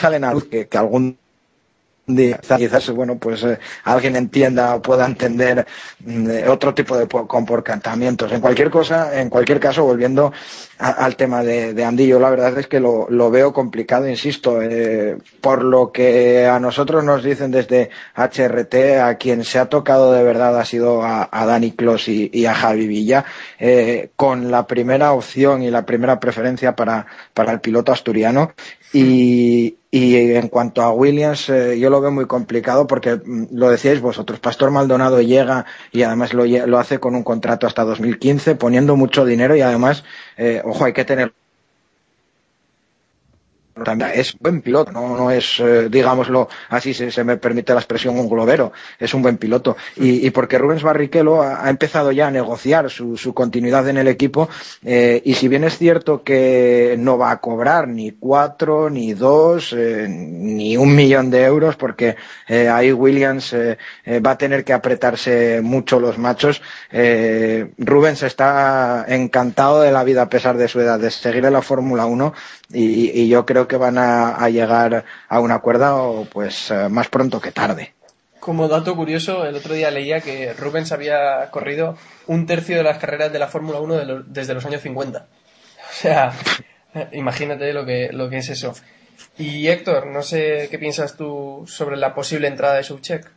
Salen 0.00 0.24
a 0.24 0.32
luz 0.32 0.44
que, 0.48 0.68
que 0.68 0.78
algún 0.78 1.18
día 2.06 2.38
quizás, 2.56 2.90
bueno, 2.90 3.16
pues 3.18 3.42
eh, 3.44 3.58
alguien 3.84 4.16
entienda 4.16 4.74
o 4.74 4.82
pueda 4.82 5.06
entender 5.06 5.66
mm, 6.00 6.30
eh, 6.30 6.48
otro 6.48 6.74
tipo 6.74 6.96
de 6.96 7.06
po- 7.06 7.26
comportamientos. 7.26 8.30
En 8.32 8.40
cualquier 8.40 8.70
cosa, 8.70 9.18
en 9.20 9.30
cualquier 9.30 9.58
caso, 9.60 9.84
volviendo 9.84 10.32
al 10.78 11.16
tema 11.16 11.42
de, 11.42 11.72
de 11.72 11.84
Andy, 11.84 12.06
yo 12.06 12.18
la 12.20 12.30
verdad 12.30 12.58
es 12.58 12.66
que 12.66 12.80
lo, 12.80 13.06
lo 13.08 13.30
veo 13.30 13.52
complicado, 13.52 14.08
insisto, 14.08 14.60
eh, 14.60 15.16
por 15.40 15.64
lo 15.64 15.92
que 15.92 16.46
a 16.46 16.58
nosotros 16.60 17.04
nos 17.04 17.22
dicen 17.22 17.50
desde 17.50 17.90
HRT, 18.14 19.00
a 19.00 19.14
quien 19.16 19.44
se 19.44 19.58
ha 19.58 19.66
tocado 19.66 20.12
de 20.12 20.22
verdad 20.24 20.58
ha 20.58 20.64
sido 20.64 21.02
a, 21.02 21.28
a 21.32 21.46
Dani 21.46 21.72
Clos 21.72 22.08
y, 22.08 22.30
y 22.32 22.46
a 22.46 22.54
Javi 22.54 22.86
Villa, 22.86 23.24
con 24.16 24.50
la 24.50 24.66
primera 24.66 25.12
opción 25.12 25.62
y 25.62 25.70
la 25.70 25.86
primera 25.86 26.20
preferencia 26.20 26.74
para, 26.76 27.06
para 27.32 27.52
el 27.52 27.60
piloto 27.60 27.92
asturiano. 27.92 28.52
Y, 28.96 29.78
y 29.90 30.34
en 30.36 30.46
cuanto 30.46 30.80
a 30.80 30.92
Williams, 30.92 31.48
eh, 31.48 31.80
yo 31.80 31.90
lo 31.90 32.00
veo 32.00 32.12
muy 32.12 32.26
complicado 32.26 32.86
porque 32.86 33.16
mm, 33.16 33.46
lo 33.50 33.68
decíais 33.68 34.00
vosotros, 34.00 34.38
Pastor 34.38 34.70
Maldonado 34.70 35.20
llega 35.20 35.66
y 35.90 36.02
además 36.02 36.32
lo, 36.32 36.44
lo 36.44 36.78
hace 36.78 37.00
con 37.00 37.16
un 37.16 37.24
contrato 37.24 37.66
hasta 37.66 37.82
2015, 37.82 38.54
poniendo 38.54 38.94
mucho 38.94 39.24
dinero 39.24 39.56
y 39.56 39.62
además, 39.62 40.04
eh, 40.36 40.62
ojo, 40.64 40.84
hay 40.84 40.92
que 40.92 41.04
tener 41.04 41.34
es 44.14 44.38
buen 44.38 44.62
piloto, 44.62 44.92
no, 44.92 45.16
no 45.16 45.30
es, 45.30 45.58
eh, 45.58 45.88
digámoslo 45.90 46.48
así, 46.68 46.94
se, 46.94 47.10
se 47.10 47.24
me 47.24 47.36
permite 47.36 47.74
la 47.74 47.80
expresión, 47.80 48.16
un 48.18 48.28
globero, 48.28 48.72
es 48.98 49.12
un 49.14 49.22
buen 49.22 49.36
piloto. 49.36 49.76
Y, 49.96 50.26
y 50.26 50.30
porque 50.30 50.58
Rubens 50.58 50.82
Barrichello 50.82 51.42
ha, 51.42 51.68
empezado 51.68 52.12
ya 52.12 52.28
a 52.28 52.30
negociar 52.30 52.88
su, 52.88 53.16
su 53.16 53.34
continuidad 53.34 53.88
en 53.88 53.96
el 53.96 54.06
equipo, 54.06 54.48
eh, 54.84 55.20
y 55.24 55.34
si 55.34 55.48
bien 55.48 55.64
es 55.64 55.76
cierto 55.76 56.22
que 56.22 56.94
no 56.98 57.18
va 57.18 57.32
a 57.32 57.40
cobrar 57.40 57.88
ni 57.88 58.12
cuatro, 58.12 58.90
ni 58.90 59.12
dos, 59.12 59.74
eh, 59.76 60.06
ni 60.08 60.76
un 60.76 60.94
millón 60.94 61.30
de 61.30 61.44
euros, 61.44 61.74
porque 61.76 62.16
ahí 62.48 62.92
Williams 62.92 63.54
va 63.54 64.30
a 64.30 64.38
tener 64.38 64.64
que 64.64 64.72
apretarse 64.72 65.60
mucho 65.62 65.98
los 65.98 66.18
machos, 66.18 66.62
Rubens 66.90 68.22
está 68.22 69.04
encantado 69.08 69.80
de 69.80 69.90
la 69.90 70.04
vida 70.04 70.22
a 70.22 70.28
pesar 70.28 70.56
de 70.56 70.68
su 70.68 70.80
edad, 70.80 71.00
de 71.00 71.10
seguir 71.10 71.44
en 71.44 71.52
la 71.52 71.62
Fórmula 71.62 72.06
1 72.06 72.34
y, 72.72 73.10
y 73.20 73.28
yo 73.28 73.44
creo 73.46 73.68
que 73.68 73.76
van 73.76 73.98
a, 73.98 74.36
a 74.36 74.48
llegar 74.50 75.04
a 75.28 75.40
un 75.40 75.50
acuerdo 75.50 76.26
pues 76.32 76.70
eh, 76.70 76.88
más 76.88 77.08
pronto 77.08 77.40
que 77.40 77.52
tarde. 77.52 77.92
Como 78.40 78.68
dato 78.68 78.94
curioso, 78.94 79.46
el 79.46 79.54
otro 79.54 79.74
día 79.74 79.90
leía 79.90 80.20
que 80.20 80.52
Rubens 80.52 80.92
había 80.92 81.50
corrido 81.50 81.96
un 82.26 82.46
tercio 82.46 82.76
de 82.76 82.82
las 82.82 82.98
carreras 82.98 83.32
de 83.32 83.38
la 83.38 83.48
Fórmula 83.48 83.80
1 83.80 83.94
de 83.94 84.04
lo- 84.04 84.22
desde 84.22 84.52
los 84.54 84.64
años 84.66 84.82
50. 84.82 85.26
O 85.26 85.92
sea, 85.92 86.32
imagínate 87.12 87.72
lo 87.72 87.86
que, 87.86 88.10
lo 88.12 88.28
que 88.28 88.38
es 88.38 88.48
eso. 88.50 88.74
Y 89.38 89.68
Héctor, 89.68 90.06
no 90.08 90.22
sé 90.22 90.68
qué 90.70 90.78
piensas 90.78 91.16
tú 91.16 91.64
sobre 91.66 91.96
la 91.96 92.14
posible 92.14 92.48
entrada 92.48 92.74
de 92.74 92.82
Soucek. 92.82 93.30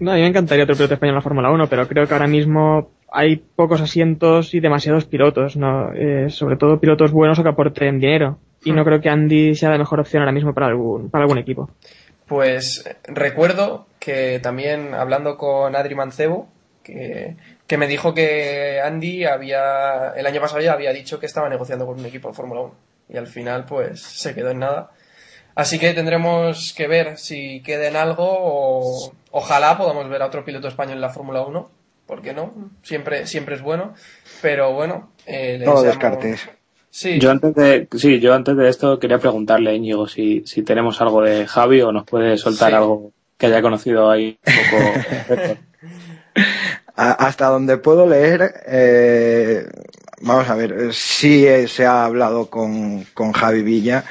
No, 0.00 0.10
a 0.10 0.14
mí 0.14 0.20
me 0.22 0.26
encantaría 0.26 0.64
otro 0.64 0.74
piloto 0.76 0.94
español 0.94 1.12
en 1.12 1.16
la 1.16 1.22
Fórmula 1.22 1.50
1, 1.50 1.68
pero 1.68 1.86
creo 1.88 2.06
que 2.06 2.12
ahora 2.12 2.26
mismo 2.26 2.90
hay 3.10 3.36
pocos 3.36 3.80
asientos 3.80 4.54
y 4.54 4.60
demasiados 4.60 5.04
pilotos, 5.04 5.56
¿no? 5.56 5.92
Eh, 5.92 6.30
sobre 6.30 6.56
todo 6.56 6.80
pilotos 6.80 7.12
buenos 7.12 7.38
o 7.38 7.42
que 7.42 7.48
aporten 7.48 8.00
dinero. 8.00 8.38
Y 8.64 8.72
no 8.72 8.84
creo 8.84 9.00
que 9.00 9.08
Andy 9.08 9.54
sea 9.54 9.70
la 9.70 9.78
mejor 9.78 10.00
opción 10.00 10.22
ahora 10.22 10.32
mismo 10.32 10.52
para 10.52 10.66
algún, 10.66 11.08
para 11.10 11.22
algún 11.22 11.38
equipo. 11.38 11.70
Pues 12.26 12.84
eh, 12.86 12.96
recuerdo 13.06 13.86
que 14.00 14.40
también 14.40 14.92
hablando 14.94 15.36
con 15.36 15.76
Adri 15.76 15.94
Mancebo, 15.94 16.48
que, 16.82 17.36
que 17.66 17.78
me 17.78 17.86
dijo 17.86 18.12
que 18.12 18.80
Andy 18.80 19.24
había, 19.24 20.10
el 20.16 20.26
año 20.26 20.40
pasado 20.40 20.60
ya 20.60 20.72
había 20.72 20.92
dicho 20.92 21.20
que 21.20 21.26
estaba 21.26 21.48
negociando 21.48 21.86
con 21.86 22.00
un 22.00 22.06
equipo 22.06 22.28
de 22.28 22.34
Fórmula 22.34 22.62
1. 22.62 22.74
Y 23.08 23.16
al 23.16 23.28
final, 23.28 23.64
pues, 23.66 24.02
se 24.02 24.34
quedó 24.34 24.50
en 24.50 24.58
nada. 24.58 24.90
Así 25.54 25.78
que 25.78 25.94
tendremos 25.94 26.74
que 26.76 26.86
ver 26.86 27.16
si 27.16 27.62
queda 27.62 27.88
en 27.88 27.96
algo 27.96 28.26
o 28.28 29.12
ojalá 29.30 29.78
podamos 29.78 30.08
ver 30.08 30.20
a 30.20 30.26
otro 30.26 30.44
piloto 30.44 30.68
español 30.68 30.96
en 30.96 31.00
la 31.00 31.08
Fórmula 31.08 31.42
1. 31.42 31.70
¿Por 32.06 32.22
qué 32.22 32.32
no? 32.32 32.70
Siempre, 32.82 33.26
siempre 33.26 33.56
es 33.56 33.62
bueno. 33.62 33.94
Pero 34.42 34.72
bueno, 34.72 35.12
eh, 35.26 35.58
No 35.64 35.74
lo 35.74 35.82
deseamos- 35.82 35.86
descartes. 35.86 36.48
Sí, 36.90 37.18
Yo 37.18 37.30
antes 37.30 37.54
de, 37.54 37.88
sí, 37.98 38.20
yo 38.20 38.32
antes 38.32 38.56
de 38.56 38.68
esto 38.70 38.98
quería 38.98 39.18
preguntarle 39.18 39.68
a 39.70 39.74
Íñigo 39.74 40.08
si, 40.08 40.42
si 40.46 40.62
tenemos 40.62 40.98
algo 41.02 41.20
de 41.22 41.46
Javi 41.46 41.82
o 41.82 41.92
nos 41.92 42.04
puede 42.06 42.38
soltar 42.38 42.70
Sí. 42.70 42.76
algo 42.76 43.12
que 43.36 43.46
haya 43.46 43.60
conocido 43.60 44.10
ahí 44.10 44.38
un 44.46 44.78
poco. 44.78 45.56
Hasta 46.96 47.48
donde 47.48 47.76
puedo 47.76 48.06
leer, 48.08 48.54
eh, 48.66 49.66
vamos 50.22 50.48
a 50.48 50.54
ver, 50.54 50.94
sí 50.94 51.46
eh, 51.46 51.68
se 51.68 51.84
ha 51.84 52.06
hablado 52.06 52.48
con, 52.48 53.04
con 53.12 53.32
Javi 53.32 53.62
Villa, 53.62 54.04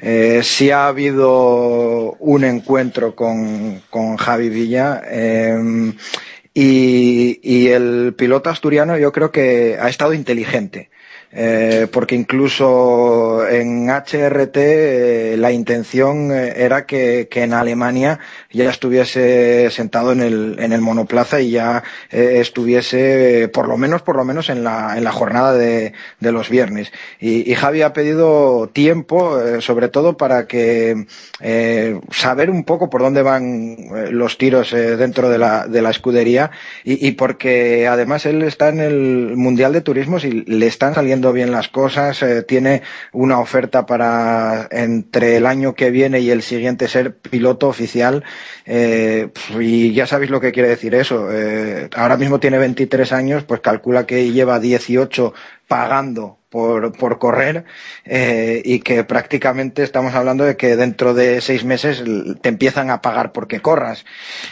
eh, 0.00 0.40
sí 0.44 0.70
ha 0.70 0.86
habido 0.86 2.12
un 2.20 2.44
encuentro 2.44 3.16
con, 3.16 3.82
con 3.90 4.16
Javi 4.16 4.48
Villa. 4.48 5.02
eh, 5.08 5.92
y, 6.54 7.40
y 7.42 7.68
el 7.68 8.14
piloto 8.14 8.50
asturiano 8.50 8.98
yo 8.98 9.12
creo 9.12 9.30
que 9.30 9.78
ha 9.80 9.88
estado 9.88 10.14
inteligente. 10.14 10.90
Eh, 11.32 11.86
porque 11.92 12.16
incluso 12.16 13.46
en 13.46 13.88
HRT 13.88 14.56
eh, 14.56 15.36
la 15.38 15.52
intención 15.52 16.32
eh, 16.32 16.54
era 16.56 16.86
que, 16.86 17.28
que 17.30 17.44
en 17.44 17.52
Alemania 17.52 18.18
ya 18.50 18.68
estuviese 18.68 19.70
sentado 19.70 20.10
en 20.10 20.22
el, 20.22 20.56
en 20.58 20.72
el 20.72 20.80
monoplaza 20.80 21.40
y 21.40 21.52
ya 21.52 21.84
eh, 22.10 22.38
estuviese 22.40 23.48
por 23.52 23.68
lo 23.68 23.76
menos 23.76 24.02
por 24.02 24.16
lo 24.16 24.24
menos 24.24 24.48
en 24.48 24.64
la, 24.64 24.98
en 24.98 25.04
la 25.04 25.12
jornada 25.12 25.54
de, 25.54 25.92
de 26.18 26.32
los 26.32 26.50
viernes. 26.50 26.92
Y, 27.20 27.48
y 27.48 27.54
Javi 27.54 27.82
ha 27.82 27.92
pedido 27.92 28.68
tiempo 28.72 29.38
sobre 29.60 29.88
todo 29.88 30.16
para 30.16 30.46
que 30.48 31.06
saber 32.10 32.50
un 32.50 32.64
poco 32.64 32.90
por 32.90 33.02
dónde 33.02 33.22
van 33.22 33.76
los 34.10 34.36
tiros 34.36 34.72
dentro 34.72 35.28
de 35.28 35.38
la, 35.38 35.66
de 35.66 35.82
la 35.82 35.90
escudería 35.90 36.50
y, 36.84 37.06
y 37.06 37.12
porque 37.12 37.86
además 37.86 38.26
él 38.26 38.42
está 38.42 38.68
en 38.68 38.80
el 38.80 39.36
mundial 39.36 39.72
de 39.72 39.80
turismos 39.80 40.24
y 40.24 40.30
le 40.30 40.66
están 40.66 40.94
saliendo 40.94 41.19
bien 41.32 41.52
las 41.52 41.68
cosas 41.68 42.22
eh, 42.22 42.42
tiene 42.42 42.82
una 43.12 43.38
oferta 43.38 43.86
para 43.86 44.66
entre 44.70 45.36
el 45.36 45.46
año 45.46 45.74
que 45.74 45.90
viene 45.90 46.20
y 46.20 46.30
el 46.30 46.42
siguiente 46.42 46.88
ser 46.88 47.16
piloto 47.16 47.68
oficial 47.68 48.24
eh, 48.64 49.30
y 49.58 49.92
ya 49.92 50.06
sabéis 50.06 50.30
lo 50.30 50.40
que 50.40 50.52
quiere 50.52 50.70
decir 50.70 50.94
eso. 50.94 51.28
Eh, 51.32 51.88
ahora 51.94 52.16
mismo 52.16 52.40
tiene 52.40 52.58
23 52.58 53.12
años, 53.12 53.44
pues 53.44 53.60
calcula 53.60 54.06
que 54.06 54.32
lleva 54.32 54.58
18 54.58 55.34
pagando 55.68 56.39
por, 56.50 56.92
por 56.92 57.18
correr 57.18 57.64
eh, 58.04 58.60
y 58.64 58.80
que 58.80 59.04
prácticamente 59.04 59.82
estamos 59.82 60.14
hablando 60.14 60.44
de 60.44 60.56
que 60.56 60.76
dentro 60.76 61.14
de 61.14 61.40
seis 61.40 61.64
meses 61.64 62.02
te 62.42 62.48
empiezan 62.48 62.90
a 62.90 63.00
pagar 63.00 63.32
porque 63.32 63.60
corras. 63.60 64.04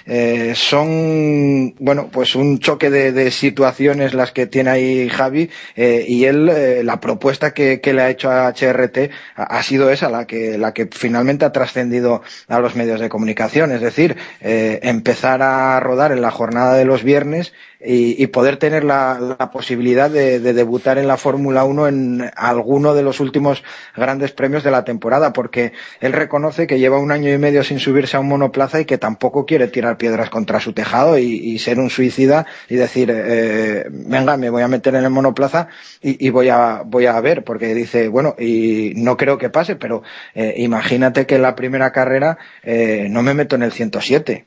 Eh, 0.06 0.54
son, 0.54 1.74
bueno, 1.78 2.08
pues 2.10 2.34
un 2.34 2.60
choque 2.60 2.90
de, 2.90 3.12
de 3.12 3.30
situaciones 3.30 4.14
las 4.14 4.32
que 4.32 4.46
tiene 4.46 4.70
ahí 4.70 5.08
Javi 5.08 5.50
eh, 5.76 6.04
y 6.08 6.24
él, 6.24 6.48
eh, 6.48 6.82
la 6.84 7.00
propuesta 7.00 7.52
que, 7.52 7.80
que 7.80 7.92
le 7.92 8.02
ha 8.02 8.10
hecho 8.10 8.30
a 8.30 8.48
HRT 8.48 9.10
ha, 9.34 9.42
ha 9.42 9.62
sido 9.62 9.90
esa, 9.90 10.08
la 10.08 10.26
que, 10.26 10.56
la 10.56 10.72
que 10.72 10.88
finalmente 10.90 11.44
ha 11.44 11.52
trascendido 11.52 12.22
a 12.46 12.60
los 12.60 12.76
medios 12.76 13.00
de 13.00 13.08
comunicación, 13.08 13.72
es 13.72 13.80
decir, 13.80 14.16
eh, 14.40 14.78
empezar 14.82 15.42
a 15.42 15.80
rodar 15.80 16.12
en 16.12 16.22
la 16.22 16.30
jornada 16.30 16.74
de 16.74 16.84
los 16.84 17.02
viernes 17.02 17.52
y, 17.84 18.22
y 18.22 18.26
poder 18.28 18.56
tener 18.56 18.84
la, 18.84 19.36
la 19.38 19.50
posibilidad 19.50 20.10
de, 20.10 20.40
de 20.40 20.52
debutar 20.52 20.98
en 20.98 21.06
la 21.06 21.16
Fórmula 21.16 21.64
1 21.64 21.88
en 21.88 22.30
alguno 22.36 22.94
de 22.94 23.02
los 23.02 23.20
últimos 23.20 23.62
grandes 23.96 24.32
premios 24.32 24.64
de 24.64 24.70
la 24.70 24.84
temporada, 24.84 25.32
porque 25.32 25.72
él 26.00 26.12
reconoce 26.12 26.66
que 26.66 26.78
lleva 26.78 26.98
un 26.98 27.12
año 27.12 27.32
y 27.32 27.38
medio 27.38 27.62
sin 27.62 27.78
subirse 27.78 28.16
a 28.16 28.20
un 28.20 28.28
monoplaza 28.28 28.80
y 28.80 28.84
que 28.84 28.98
tampoco 28.98 29.46
quiere 29.46 29.68
tirar 29.68 29.96
piedras 29.96 30.30
contra 30.30 30.60
su 30.60 30.72
tejado 30.72 31.18
y, 31.18 31.24
y 31.24 31.58
ser 31.58 31.78
un 31.78 31.90
suicida 31.90 32.46
y 32.68 32.76
decir, 32.76 33.12
eh, 33.14 33.86
venga, 33.90 34.36
me 34.36 34.50
voy 34.50 34.62
a 34.62 34.68
meter 34.68 34.94
en 34.94 35.04
el 35.04 35.10
monoplaza 35.10 35.68
y, 36.02 36.26
y 36.26 36.30
voy, 36.30 36.48
a, 36.48 36.82
voy 36.84 37.06
a 37.06 37.20
ver, 37.20 37.44
porque 37.44 37.74
dice, 37.74 38.08
bueno, 38.08 38.34
y 38.38 38.92
no 38.96 39.16
creo 39.16 39.38
que 39.38 39.50
pase, 39.50 39.76
pero 39.76 40.02
eh, 40.34 40.54
imagínate 40.58 41.26
que 41.26 41.36
en 41.36 41.42
la 41.42 41.54
primera 41.54 41.92
carrera 41.92 42.38
eh, 42.62 43.06
no 43.10 43.22
me 43.22 43.34
meto 43.34 43.56
en 43.56 43.62
el 43.62 43.72
107 43.72 44.46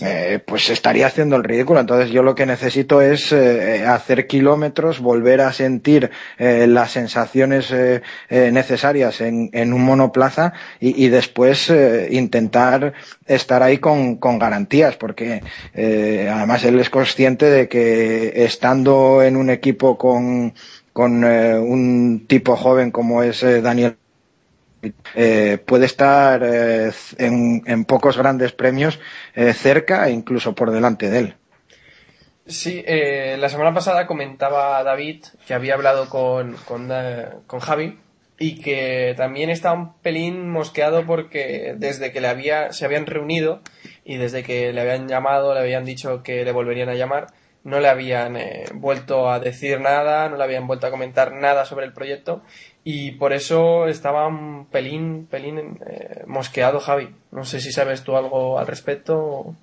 eh, 0.00 0.40
pues 0.44 0.70
estaría 0.70 1.06
haciendo 1.06 1.36
el 1.36 1.44
ridículo. 1.44 1.80
Entonces 1.80 2.10
yo 2.10 2.22
lo 2.22 2.34
que 2.34 2.46
necesito 2.46 3.00
es 3.00 3.32
eh, 3.32 3.84
hacer 3.86 4.26
kilómetros, 4.26 5.00
volver 5.00 5.40
a 5.40 5.52
sentir 5.52 6.10
eh, 6.38 6.66
las 6.66 6.92
sensaciones 6.92 7.70
eh, 7.70 8.02
eh, 8.28 8.50
necesarias 8.52 9.20
en, 9.20 9.50
en, 9.52 9.72
un 9.72 9.84
monoplaza 9.84 10.52
y, 10.80 11.08
después 11.08 11.70
eh, 11.70 12.08
intentar 12.10 12.94
estar 13.26 13.62
ahí 13.62 13.78
con, 13.78 14.16
con 14.16 14.38
garantías, 14.38 14.96
porque 14.96 15.42
eh, 15.74 16.30
además 16.32 16.64
él 16.64 16.80
es 16.80 16.90
consciente 16.90 17.46
de 17.46 17.68
que 17.68 18.44
estando 18.44 19.22
en 19.22 19.36
un 19.36 19.50
equipo 19.50 19.96
con, 19.96 20.54
con 20.92 21.24
eh, 21.24 21.58
un 21.58 22.24
tipo 22.26 22.56
joven 22.56 22.90
como 22.90 23.22
es 23.22 23.42
eh, 23.42 23.60
Daniel 23.60 23.96
eh, 25.14 25.58
puede 25.64 25.86
estar 25.86 26.42
eh, 26.44 26.90
en, 27.18 27.62
en, 27.66 27.84
pocos 27.84 28.18
grandes 28.18 28.52
premios 28.52 29.00
eh, 29.34 29.52
cerca 29.52 30.08
e 30.08 30.12
incluso 30.12 30.54
por 30.54 30.70
delante 30.70 31.10
de 31.10 31.18
él. 31.18 31.34
Sí, 32.46 32.84
eh, 32.86 33.36
la 33.38 33.48
semana 33.48 33.72
pasada 33.72 34.06
comentaba 34.06 34.82
David 34.84 35.24
que 35.46 35.54
había 35.54 35.74
hablado 35.74 36.10
con, 36.10 36.54
con, 36.66 36.90
eh, 36.92 37.28
con, 37.46 37.60
Javi 37.60 37.98
y 38.38 38.60
que 38.60 39.14
también 39.16 39.48
estaba 39.48 39.78
un 39.78 39.94
pelín 40.00 40.50
mosqueado 40.50 41.06
porque 41.06 41.74
desde 41.78 42.12
que 42.12 42.20
le 42.20 42.28
había, 42.28 42.72
se 42.72 42.84
habían 42.84 43.06
reunido 43.06 43.62
y 44.04 44.18
desde 44.18 44.42
que 44.42 44.74
le 44.74 44.80
habían 44.82 45.08
llamado, 45.08 45.54
le 45.54 45.60
habían 45.60 45.86
dicho 45.86 46.22
que 46.22 46.44
le 46.44 46.52
volverían 46.52 46.90
a 46.90 46.94
llamar, 46.94 47.28
no 47.62 47.80
le 47.80 47.88
habían 47.88 48.36
eh, 48.36 48.64
vuelto 48.74 49.30
a 49.30 49.40
decir 49.40 49.80
nada, 49.80 50.28
no 50.28 50.36
le 50.36 50.44
habían 50.44 50.66
vuelto 50.66 50.86
a 50.86 50.90
comentar 50.90 51.32
nada 51.32 51.64
sobre 51.64 51.86
el 51.86 51.94
proyecto 51.94 52.42
y 52.84 53.12
por 53.12 53.32
eso 53.32 53.86
estaba 53.86 54.26
un 54.26 54.66
pelín, 54.66 55.26
pelín 55.30 55.78
eh, 55.86 56.22
mosqueado 56.26 56.80
Javi. 56.80 57.08
No 57.32 57.44
sé 57.44 57.58
si 57.60 57.72
sabes 57.72 58.04
tú 58.04 58.14
algo 58.14 58.58
al 58.58 58.66
respecto. 58.66 59.56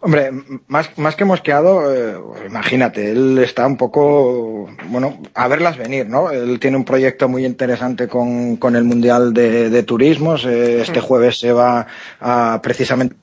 Hombre, 0.00 0.30
más, 0.66 0.96
más 0.98 1.14
que 1.16 1.26
mosqueado, 1.26 1.94
eh, 1.94 2.18
imagínate, 2.46 3.10
él 3.10 3.38
está 3.38 3.66
un 3.66 3.76
poco, 3.76 4.68
bueno, 4.86 5.20
a 5.34 5.46
verlas 5.46 5.76
venir, 5.76 6.08
¿no? 6.08 6.30
Él 6.30 6.58
tiene 6.58 6.78
un 6.78 6.84
proyecto 6.84 7.28
muy 7.28 7.44
interesante 7.44 8.08
con, 8.08 8.56
con 8.56 8.74
el 8.74 8.84
Mundial 8.84 9.34
de, 9.34 9.68
de 9.68 9.82
Turismos. 9.82 10.46
Eh, 10.46 10.80
este 10.80 11.00
jueves 11.00 11.38
se 11.38 11.52
va 11.52 11.86
a 12.18 12.60
precisamente 12.62 13.14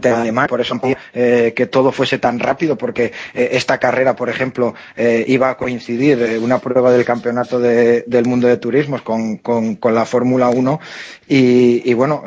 de 0.00 0.10
Alemania, 0.10 0.48
por 0.48 0.60
eso 0.60 0.80
eh, 1.12 1.52
que 1.54 1.66
todo 1.66 1.92
fuese 1.92 2.18
tan 2.18 2.38
rápido, 2.38 2.76
porque 2.76 3.12
eh, 3.34 3.50
esta 3.52 3.78
carrera, 3.78 4.14
por 4.14 4.28
ejemplo, 4.28 4.74
eh, 4.96 5.24
iba 5.28 5.50
a 5.50 5.56
coincidir 5.56 6.38
una 6.40 6.58
prueba 6.58 6.90
del 6.92 7.04
campeonato 7.04 7.58
de, 7.60 8.02
del 8.06 8.26
mundo 8.26 8.48
de 8.48 8.56
turismos 8.56 9.02
con, 9.02 9.38
con, 9.38 9.76
con 9.76 9.94
la 9.94 10.04
Fórmula 10.04 10.48
1 10.48 10.80
y, 11.28 11.90
y 11.90 11.94
bueno, 11.94 12.24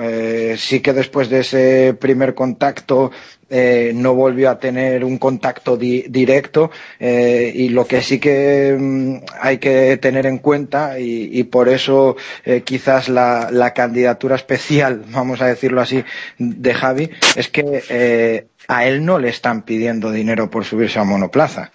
sí 0.58 0.80
que 0.82 0.94
después 0.94 1.30
de 1.30 1.40
ese 1.40 1.96
primer 2.00 2.34
contacto 2.34 3.12
eh, 3.52 3.92
no 3.94 4.16
volvió 4.16 4.50
a 4.50 4.60
tener 4.60 5.04
un 5.04 5.18
contacto 5.18 5.78
di 5.78 6.06
directo 6.08 6.72
eh, 7.00 7.52
y 7.54 7.70
lo 7.70 7.86
que 7.86 8.02
sí 8.02 8.20
que 8.20 8.76
mm, 8.80 9.16
hay 9.40 9.58
que 9.58 9.98
tener 9.98 10.26
en 10.26 10.38
cuenta 10.40 11.00
y, 11.00 11.44
por 11.44 11.70
eso 11.70 12.16
eh, 12.46 12.62
quizás 12.62 13.10
la, 13.10 13.74
candidatura 13.76 14.36
especial, 14.36 15.04
vamos 15.10 15.42
a 15.42 15.48
decirlo 15.48 15.82
así, 15.82 16.04
de 16.38 16.74
Javi 16.74 17.10
es 17.36 17.48
que 17.50 18.48
a 18.68 18.86
él 18.86 19.06
no 19.06 19.20
le 19.20 19.30
están 19.30 19.64
pidiendo 19.64 20.12
dinero 20.12 20.50
por 20.50 20.66
subirse 20.66 21.00
a 21.00 21.04
monoplaza. 21.04 21.72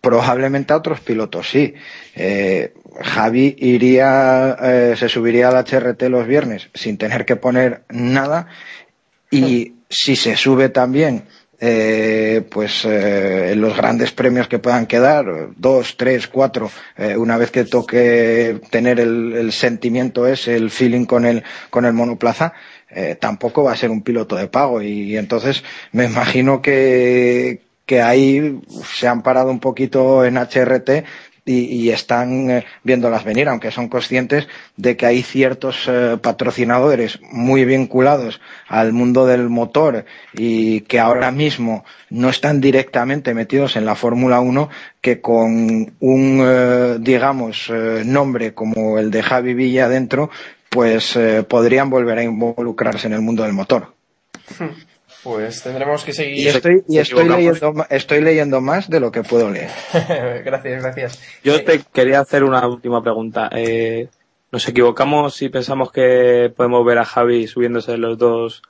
Probablemente 0.00 0.72
a 0.72 0.76
otros 0.76 1.00
pilotos 1.00 1.50
sí. 1.50 1.74
Javi 3.02 3.56
iría, 3.58 4.56
eh, 4.62 4.94
se 4.96 5.08
subiría 5.08 5.48
al 5.48 5.64
HRT 5.64 6.02
los 6.08 6.26
viernes 6.26 6.68
sin 6.74 6.96
tener 6.96 7.24
que 7.24 7.36
poner 7.36 7.82
nada 7.90 8.48
y 9.30 9.74
si 9.88 10.16
se 10.16 10.36
sube 10.36 10.68
también 10.68 11.24
eh, 11.58 12.46
pues 12.50 12.84
eh, 12.84 13.54
los 13.56 13.76
grandes 13.76 14.12
premios 14.12 14.48
que 14.48 14.58
puedan 14.58 14.86
quedar, 14.86 15.50
dos, 15.56 15.96
tres, 15.96 16.28
cuatro, 16.28 16.70
eh, 16.96 17.16
una 17.16 17.38
vez 17.38 17.50
que 17.50 17.64
toque 17.64 18.60
tener 18.70 19.00
el, 19.00 19.32
el, 19.32 19.52
sentimiento 19.52 20.26
ese, 20.26 20.56
el 20.56 20.70
feeling 20.70 21.06
con 21.06 21.24
el, 21.24 21.42
con 21.70 21.86
el 21.86 21.94
monoplaza, 21.94 22.52
eh, 22.90 23.16
tampoco 23.18 23.64
va 23.64 23.72
a 23.72 23.76
ser 23.76 23.90
un 23.90 24.02
piloto 24.02 24.36
de 24.36 24.48
pago. 24.48 24.82
Y, 24.82 25.12
y 25.12 25.16
entonces 25.16 25.64
me 25.92 26.04
imagino 26.04 26.60
que, 26.60 27.62
que 27.86 28.02
ahí 28.02 28.60
se 28.84 29.08
han 29.08 29.22
parado 29.22 29.50
un 29.50 29.60
poquito 29.60 30.24
en 30.24 30.36
HRT 30.36 31.04
y, 31.46 31.60
y, 31.60 31.90
están 31.90 32.50
eh, 32.50 32.66
viéndolas 32.82 33.24
venir, 33.24 33.48
aunque 33.48 33.70
son 33.70 33.88
conscientes 33.88 34.48
de 34.76 34.96
que 34.96 35.06
hay 35.06 35.22
ciertos 35.22 35.86
eh, 35.86 36.18
patrocinadores 36.20 37.20
muy 37.30 37.64
vinculados 37.64 38.40
al 38.66 38.92
mundo 38.92 39.26
del 39.26 39.48
motor 39.48 40.04
y 40.34 40.80
que 40.82 40.98
ahora 40.98 41.30
mismo 41.30 41.84
no 42.10 42.28
están 42.28 42.60
directamente 42.60 43.32
metidos 43.32 43.76
en 43.76 43.84
la 43.84 43.94
Fórmula 43.94 44.40
1, 44.40 44.68
que 45.00 45.20
con 45.20 45.94
un, 46.00 46.40
eh, 46.44 46.96
digamos, 46.98 47.70
nombre 48.04 48.52
como 48.52 48.98
el 48.98 49.12
de 49.12 49.22
Javi 49.22 49.54
Villa 49.54 49.88
dentro, 49.88 50.30
pues 50.68 51.18
podrían 51.48 51.88
volver 51.88 52.18
a 52.18 52.24
involucrarse 52.24 53.06
en 53.06 53.12
el 53.14 53.22
mundo 53.22 53.44
del 53.44 53.52
motor. 53.52 53.94
Pues 55.26 55.60
tendremos 55.62 56.04
que 56.04 56.12
Y 56.12 56.14
seguir. 56.14 56.48
estoy, 56.48 56.84
y 56.88 56.98
estoy, 56.98 57.28
leyendo, 57.28 57.74
estoy 57.90 58.20
leyendo 58.20 58.60
más 58.60 58.88
de 58.88 59.00
lo 59.00 59.10
que 59.10 59.24
puedo 59.24 59.50
leer. 59.50 59.70
gracias, 60.44 60.82
gracias. 60.84 61.22
Yo 61.42 61.56
Sí. 61.56 61.64
te 61.64 61.80
quería 61.92 62.20
hacer 62.20 62.44
una 62.44 62.64
última 62.68 63.02
pregunta. 63.02 63.50
Eh, 63.52 64.08
¿Nos 64.52 64.68
equivocamos 64.68 65.34
si 65.34 65.48
pensamos 65.48 65.90
que 65.90 66.52
podemos 66.56 66.84
ver 66.86 66.98
a 66.98 67.04
Javi 67.04 67.48
subiéndose 67.48 67.94
en 67.94 68.02
los 68.02 68.16
dos 68.18 68.62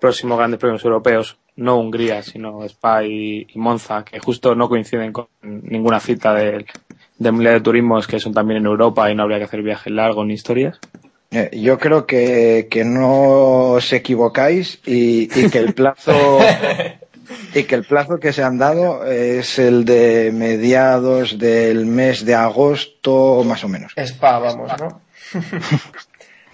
próximos 0.00 0.38
grandes 0.38 0.58
premios 0.58 0.82
europeos? 0.82 1.36
No 1.56 1.76
Hungría, 1.78 2.22
sino 2.22 2.64
Spa 2.64 3.04
y, 3.04 3.46
y 3.52 3.58
Monza, 3.58 4.02
que 4.04 4.18
justo 4.18 4.54
no 4.54 4.68
coinciden 4.70 5.12
con 5.12 5.26
ninguna 5.42 6.00
cita 6.00 6.32
del, 6.32 6.64
del 7.18 7.32
Mundial 7.32 7.54
de 7.54 7.60
Turismos, 7.60 8.06
que 8.06 8.18
son 8.18 8.32
también 8.32 8.60
en 8.60 8.66
Europa 8.66 9.10
y 9.10 9.14
no 9.14 9.24
habría 9.24 9.38
que 9.38 9.44
hacer 9.44 9.60
viajes 9.62 9.92
largos 9.92 10.24
ni 10.26 10.32
historias. 10.34 10.78
Eh, 11.30 11.50
yo 11.52 11.78
creo 11.78 12.06
que, 12.06 12.68
que 12.70 12.84
no 12.84 13.72
os 13.72 13.92
equivocáis 13.92 14.80
y, 14.86 15.24
y 15.24 15.50
que 15.50 15.58
el 15.58 15.74
plazo 15.74 16.38
y 17.54 17.64
que 17.64 17.74
el 17.74 17.84
plazo 17.84 18.18
que 18.18 18.32
se 18.32 18.42
han 18.42 18.58
dado 18.58 19.04
es 19.04 19.58
el 19.58 19.84
de 19.84 20.30
mediados 20.32 21.38
del 21.38 21.86
mes 21.86 22.24
de 22.24 22.34
agosto 22.34 23.42
más 23.44 23.64
o 23.64 23.68
menos. 23.68 23.92
Spa, 23.96 24.38
vamos, 24.38 24.72
¿no? 24.80 25.02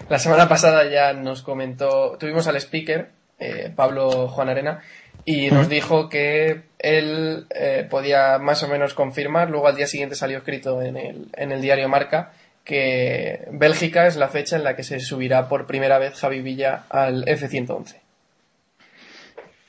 La 0.09 0.19
semana 0.19 0.47
pasada 0.47 0.89
ya 0.89 1.13
nos 1.13 1.41
comentó, 1.41 2.17
tuvimos 2.19 2.47
al 2.47 2.57
speaker, 2.57 3.09
eh, 3.39 3.71
Pablo 3.75 4.27
Juan 4.27 4.49
Arena, 4.49 4.81
y 5.23 5.49
nos 5.49 5.67
dijo 5.67 6.09
que 6.09 6.65
él 6.77 7.47
eh, 7.49 7.87
podía 7.89 8.37
más 8.37 8.61
o 8.61 8.67
menos 8.67 8.93
confirmar, 8.93 9.49
luego 9.49 9.67
al 9.67 9.75
día 9.75 9.87
siguiente 9.87 10.15
salió 10.15 10.37
escrito 10.37 10.83
en 10.83 10.97
el, 10.97 11.27
en 11.33 11.51
el 11.51 11.61
diario 11.61 11.89
Marca, 11.89 12.33
que 12.65 13.47
Bélgica 13.51 14.07
es 14.07 14.15
la 14.17 14.27
fecha 14.27 14.55
en 14.57 14.63
la 14.65 14.75
que 14.75 14.83
se 14.83 14.99
subirá 14.99 15.47
por 15.47 15.65
primera 15.67 15.97
vez 15.99 16.15
Javi 16.15 16.41
Villa 16.41 16.83
al 16.89 17.23
F-111. 17.27 17.95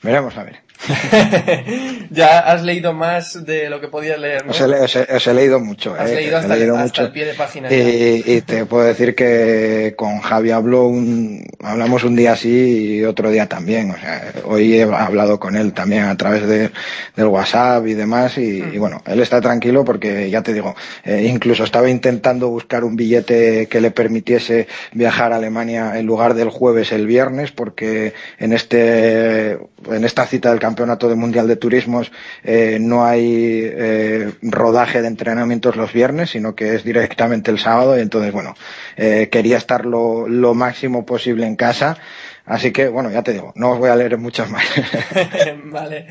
Veremos 0.03 0.37
a 0.37 0.43
ver. 0.43 0.57
ya 2.11 2.39
has 2.39 2.61
leído 2.63 2.93
más 2.93 3.45
de 3.45 3.69
lo 3.69 3.81
que 3.81 3.87
podías 3.87 4.19
leer, 4.19 4.45
¿no? 4.45 4.51
Os 4.51 4.61
he, 4.61 4.67
le- 4.67 4.79
os 4.79 4.95
he- 4.95 5.07
os 5.15 5.27
he 5.27 5.33
leído 5.33 5.59
mucho. 5.59 5.95
Has 5.95 6.11
eh, 6.11 6.15
leído 6.15 6.33
he 6.33 6.39
hasta, 6.39 6.53
el- 6.53 6.59
leído 6.59 6.75
hasta 6.75 6.85
mucho. 6.85 7.01
el 7.05 7.11
pie 7.11 7.25
de 7.25 7.33
página. 7.33 7.73
Y, 7.73 8.23
y 8.25 8.41
te 8.41 8.65
puedo 8.65 8.85
decir 8.85 9.15
que 9.15 9.95
con 9.97 10.19
Javi 10.19 10.51
habló 10.51 10.85
un, 10.87 11.45
hablamos 11.67 12.03
un 12.03 12.15
día 12.15 12.33
así 12.33 12.97
y 12.97 13.03
otro 13.03 13.29
día 13.29 13.47
también. 13.47 13.91
O 13.91 13.97
sea, 13.97 14.31
hoy 14.45 14.75
he 14.75 14.83
hablado 14.83 15.39
con 15.39 15.55
él 15.55 15.73
también 15.73 16.05
a 16.05 16.17
través 16.17 16.47
de, 16.47 16.71
del 17.15 17.27
WhatsApp 17.27 17.85
y 17.87 17.93
demás. 17.93 18.37
Y, 18.37 18.63
y 18.63 18.77
bueno, 18.77 19.01
él 19.05 19.19
está 19.19 19.41
tranquilo 19.41 19.83
porque 19.83 20.29
ya 20.29 20.41
te 20.41 20.53
digo, 20.53 20.75
eh, 21.03 21.27
incluso 21.29 21.63
estaba 21.63 21.89
intentando 21.89 22.49
buscar 22.49 22.83
un 22.83 22.95
billete 22.95 23.67
que 23.67 23.81
le 23.81 23.91
permitiese 23.91 24.67
viajar 24.93 25.33
a 25.33 25.37
Alemania 25.37 25.97
en 25.99 26.05
lugar 26.05 26.33
del 26.33 26.49
jueves 26.49 26.91
el 26.91 27.07
viernes 27.07 27.51
porque 27.51 28.13
en 28.39 28.53
este, 28.53 29.51
en 29.51 30.05
esta 30.05 30.25
cita 30.25 30.49
del 30.49 30.59
Campeonato 30.59 31.07
del 31.07 31.17
Mundial 31.17 31.47
de 31.47 31.55
Turismos 31.55 32.11
eh, 32.43 32.77
no 32.79 33.05
hay 33.05 33.61
eh, 33.63 34.31
rodaje 34.41 35.01
de 35.01 35.07
entrenamientos 35.07 35.75
los 35.75 35.91
viernes, 35.93 36.31
sino 36.31 36.55
que 36.55 36.75
es 36.75 36.83
directamente 36.83 37.51
el 37.51 37.59
sábado 37.59 37.97
y 37.97 38.01
entonces, 38.01 38.31
bueno, 38.31 38.55
eh, 38.95 39.29
quería 39.31 39.57
estar 39.57 39.85
lo, 39.85 40.27
lo 40.27 40.53
máximo 40.53 41.05
posible 41.05 41.45
en 41.45 41.55
casa. 41.57 41.97
Así 42.45 42.71
que, 42.71 42.87
bueno, 42.87 43.11
ya 43.11 43.23
te 43.23 43.33
digo, 43.33 43.51
no 43.55 43.71
os 43.71 43.79
voy 43.79 43.89
a 43.89 43.95
leer 43.95 44.17
muchas 44.17 44.49
más. 44.49 44.63
vale. 45.65 46.07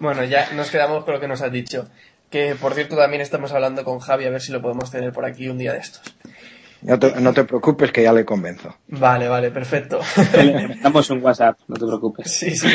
Bueno, 0.00 0.24
ya 0.24 0.50
nos 0.52 0.70
quedamos 0.70 1.04
con 1.04 1.14
lo 1.14 1.20
que 1.20 1.28
nos 1.28 1.42
has 1.42 1.52
dicho. 1.52 1.88
Que 2.30 2.56
por 2.56 2.74
cierto 2.74 2.96
también 2.96 3.22
estamos 3.22 3.52
hablando 3.52 3.84
con 3.84 4.00
Javi 4.00 4.24
a 4.24 4.30
ver 4.30 4.40
si 4.40 4.50
lo 4.50 4.60
podemos 4.60 4.90
tener 4.90 5.12
por 5.12 5.24
aquí 5.24 5.48
un 5.48 5.58
día 5.58 5.72
de 5.72 5.78
estos. 5.78 6.02
No, 6.82 6.98
te, 6.98 7.20
no 7.20 7.32
te 7.32 7.44
preocupes 7.44 7.92
que 7.92 8.02
ya 8.02 8.12
le 8.12 8.24
convenzo. 8.24 8.76
Vale, 8.88 9.28
vale, 9.28 9.50
perfecto. 9.50 10.00
Estamos 10.70 11.10
en 11.10 11.22
WhatsApp, 11.22 11.58
no 11.68 11.76
te 11.76 11.86
preocupes. 11.86 12.30
sí, 12.30 12.56
sí. 12.56 12.68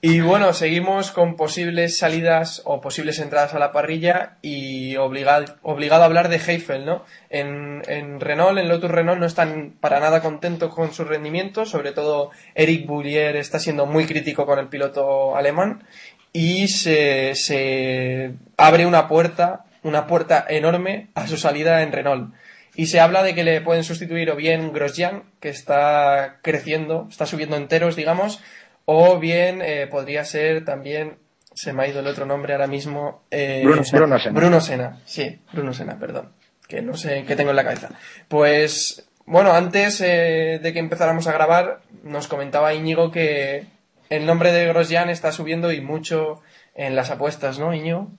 y 0.00 0.20
bueno, 0.20 0.52
seguimos 0.52 1.10
con 1.10 1.36
posibles 1.36 1.98
salidas 1.98 2.62
o 2.64 2.80
posibles 2.80 3.18
entradas 3.18 3.54
a 3.54 3.58
la 3.58 3.72
parrilla 3.72 4.38
y 4.42 4.96
obligado, 4.96 5.56
obligado 5.62 6.02
a 6.02 6.06
hablar 6.06 6.28
de 6.28 6.36
Heifel, 6.36 6.84
¿no? 6.84 7.04
En, 7.30 7.82
en 7.88 8.20
Renault, 8.20 8.58
en 8.58 8.68
Lotus 8.68 8.90
Renault 8.90 9.20
no 9.20 9.26
están 9.26 9.74
para 9.80 10.00
nada 10.00 10.20
contentos 10.20 10.74
con 10.74 10.92
su 10.92 11.04
rendimiento, 11.04 11.66
sobre 11.66 11.92
todo 11.92 12.30
Eric 12.54 12.86
Boulier 12.86 13.36
está 13.36 13.58
siendo 13.58 13.86
muy 13.86 14.06
crítico 14.06 14.46
con 14.46 14.58
el 14.58 14.68
piloto 14.68 15.36
alemán 15.36 15.84
y 16.32 16.68
se, 16.68 17.34
se 17.34 18.34
abre 18.56 18.86
una 18.86 19.08
puerta, 19.08 19.64
una 19.82 20.06
puerta 20.06 20.44
enorme 20.48 21.08
a 21.14 21.26
su 21.26 21.36
salida 21.36 21.82
en 21.82 21.92
Renault. 21.92 22.34
Y 22.78 22.86
se 22.86 23.00
habla 23.00 23.24
de 23.24 23.34
que 23.34 23.42
le 23.42 23.60
pueden 23.60 23.82
sustituir 23.82 24.30
o 24.30 24.36
bien 24.36 24.72
Grosjean, 24.72 25.24
que 25.40 25.48
está 25.48 26.38
creciendo, 26.42 27.08
está 27.10 27.26
subiendo 27.26 27.56
enteros, 27.56 27.96
digamos, 27.96 28.40
o 28.84 29.18
bien 29.18 29.60
eh, 29.62 29.88
podría 29.88 30.24
ser 30.24 30.64
también, 30.64 31.18
se 31.54 31.72
me 31.72 31.82
ha 31.82 31.88
ido 31.88 31.98
el 31.98 32.06
otro 32.06 32.24
nombre 32.24 32.52
ahora 32.52 32.68
mismo, 32.68 33.24
eh, 33.32 33.62
Bruno- 33.64 33.82
Bruno 33.92 34.18
Senna. 34.20 34.38
Bruno 34.40 34.60
Senna, 34.60 35.00
sí, 35.06 35.40
Bruno 35.52 35.74
Senna, 35.74 35.98
perdón, 35.98 36.30
que 36.68 36.80
no 36.80 36.96
sé 36.96 37.24
qué 37.26 37.34
tengo 37.34 37.50
en 37.50 37.56
la 37.56 37.64
cabeza. 37.64 37.88
Pues, 38.28 39.08
bueno, 39.26 39.52
antes 39.52 40.00
eh, 40.00 40.60
de 40.62 40.72
que 40.72 40.78
empezáramos 40.78 41.26
a 41.26 41.32
grabar, 41.32 41.80
nos 42.04 42.28
comentaba 42.28 42.74
Íñigo 42.74 43.10
que 43.10 43.66
el 44.08 44.24
nombre 44.24 44.52
de 44.52 44.66
Grosjean 44.68 45.10
está 45.10 45.32
subiendo 45.32 45.72
y 45.72 45.80
mucho 45.80 46.40
en 46.76 46.94
las 46.94 47.10
apuestas, 47.10 47.58
¿no, 47.58 47.74
Íñigo? 47.74 48.12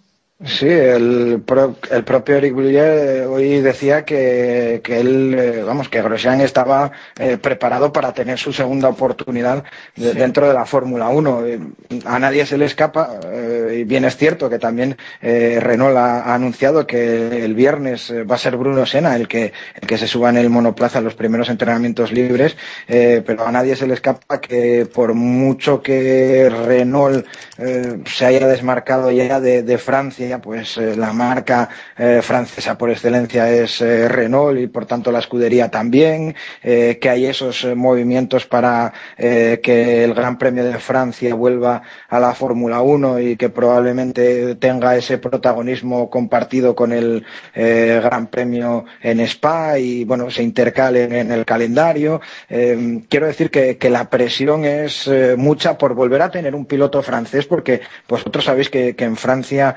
Sí, 0.45 0.67
el, 0.69 1.41
pro- 1.45 1.75
el 1.91 2.05
propio 2.05 2.37
Eric 2.37 2.53
Boulier 2.53 3.27
hoy 3.27 3.59
decía 3.59 4.05
que, 4.05 4.79
que 4.81 5.01
él, 5.01 5.35
eh, 5.37 5.63
vamos, 5.65 5.89
que 5.89 6.01
Grosjean 6.01 6.39
estaba 6.39 6.93
eh, 7.19 7.35
preparado 7.37 7.91
para 7.91 8.13
tener 8.13 8.39
su 8.39 8.53
segunda 8.53 8.87
oportunidad 8.87 9.65
de- 9.97 10.13
Sí. 10.13 10.17
dentro 10.17 10.47
de 10.47 10.53
la 10.53 10.65
Fórmula 10.65 11.09
1. 11.09 11.45
Eh, 11.45 11.59
A 12.05 12.19
nadie 12.19 12.45
se 12.45 12.57
le 12.57 12.63
escapa, 12.63 13.19
eh, 13.25 13.79
y 13.81 13.83
bien 13.83 14.05
es 14.05 14.15
cierto 14.15 14.49
que 14.49 14.59
también 14.59 14.95
eh, 15.21 15.59
Renault 15.61 15.97
ha, 15.97 16.21
ha 16.21 16.35
anunciado 16.35 16.87
que 16.87 17.43
el 17.43 17.53
viernes 17.53 18.09
eh, 18.09 18.23
va 18.23 18.35
a 18.35 18.37
ser 18.37 18.55
Bruno 18.55 18.85
Senna 18.85 19.17
el 19.17 19.27
que, 19.27 19.51
el 19.75 19.87
que 19.89 19.97
se 19.97 20.07
suba 20.07 20.29
en 20.29 20.37
el 20.37 20.49
monoplaza 20.49 20.99
en 20.99 21.03
los 21.03 21.15
primeros 21.15 21.49
entrenamientos 21.49 22.13
libres, 22.13 22.55
eh, 22.87 23.21
pero 23.25 23.45
a 23.45 23.51
nadie 23.51 23.75
se 23.75 23.87
le 23.87 23.93
escapa 23.93 24.39
que 24.39 24.85
por 24.85 25.13
mucho 25.15 25.81
que 25.81 26.49
Renault 26.65 27.25
eh, 27.57 27.97
se 28.05 28.25
haya 28.25 28.47
desmarcado 28.47 29.11
ya 29.11 29.41
de, 29.41 29.63
de 29.63 29.77
Francia, 29.77 30.28
pues 30.37 30.77
eh, 30.77 30.95
la 30.95 31.11
marca 31.11 31.69
eh, 31.97 32.19
francesa 32.21 32.77
por 32.77 32.91
excelencia 32.91 33.49
es 33.51 33.81
eh, 33.81 34.07
Renault 34.07 34.59
y 34.59 34.67
por 34.67 34.85
tanto 34.85 35.11
la 35.11 35.19
escudería 35.19 35.69
también, 35.69 36.35
que 36.61 37.09
hay 37.09 37.25
esos 37.25 37.65
movimientos 37.75 38.45
para 38.45 38.93
que 39.17 40.03
el 40.03 40.13
Gran 40.13 40.37
Premio 40.37 40.63
de 40.63 40.77
Francia 40.77 41.33
vuelva 41.33 41.81
a 42.09 42.19
la 42.19 42.33
Fórmula 42.33 42.81
1 42.81 43.19
y 43.19 43.37
que 43.37 43.49
probablemente 43.49 44.55
tenga 44.55 44.95
ese 44.95 45.17
protagonismo 45.17 46.09
compartido 46.09 46.75
con 46.75 46.91
el 46.91 47.25
Gran 47.55 48.27
Premio 48.27 48.85
en 49.01 49.21
Spa 49.21 49.79
y 49.79 50.03
bueno, 50.03 50.29
se 50.29 50.43
intercalen 50.43 51.13
en 51.13 51.31
el 51.31 51.45
calendario. 51.45 52.21
Quiero 52.47 53.27
decir 53.27 53.49
que, 53.49 53.89
la 53.89 54.09
presión 54.09 54.65
es 54.65 55.09
mucha 55.37 55.77
por 55.77 55.93
volver 55.95 56.21
a 56.21 56.29
tener 56.29 56.53
un 56.53 56.65
piloto 56.65 57.01
francés 57.01 57.45
porque 57.45 57.81
vosotros 58.07 58.45
sabéis 58.45 58.69
que, 58.69 58.95
en 58.97 59.15
Francia 59.15 59.75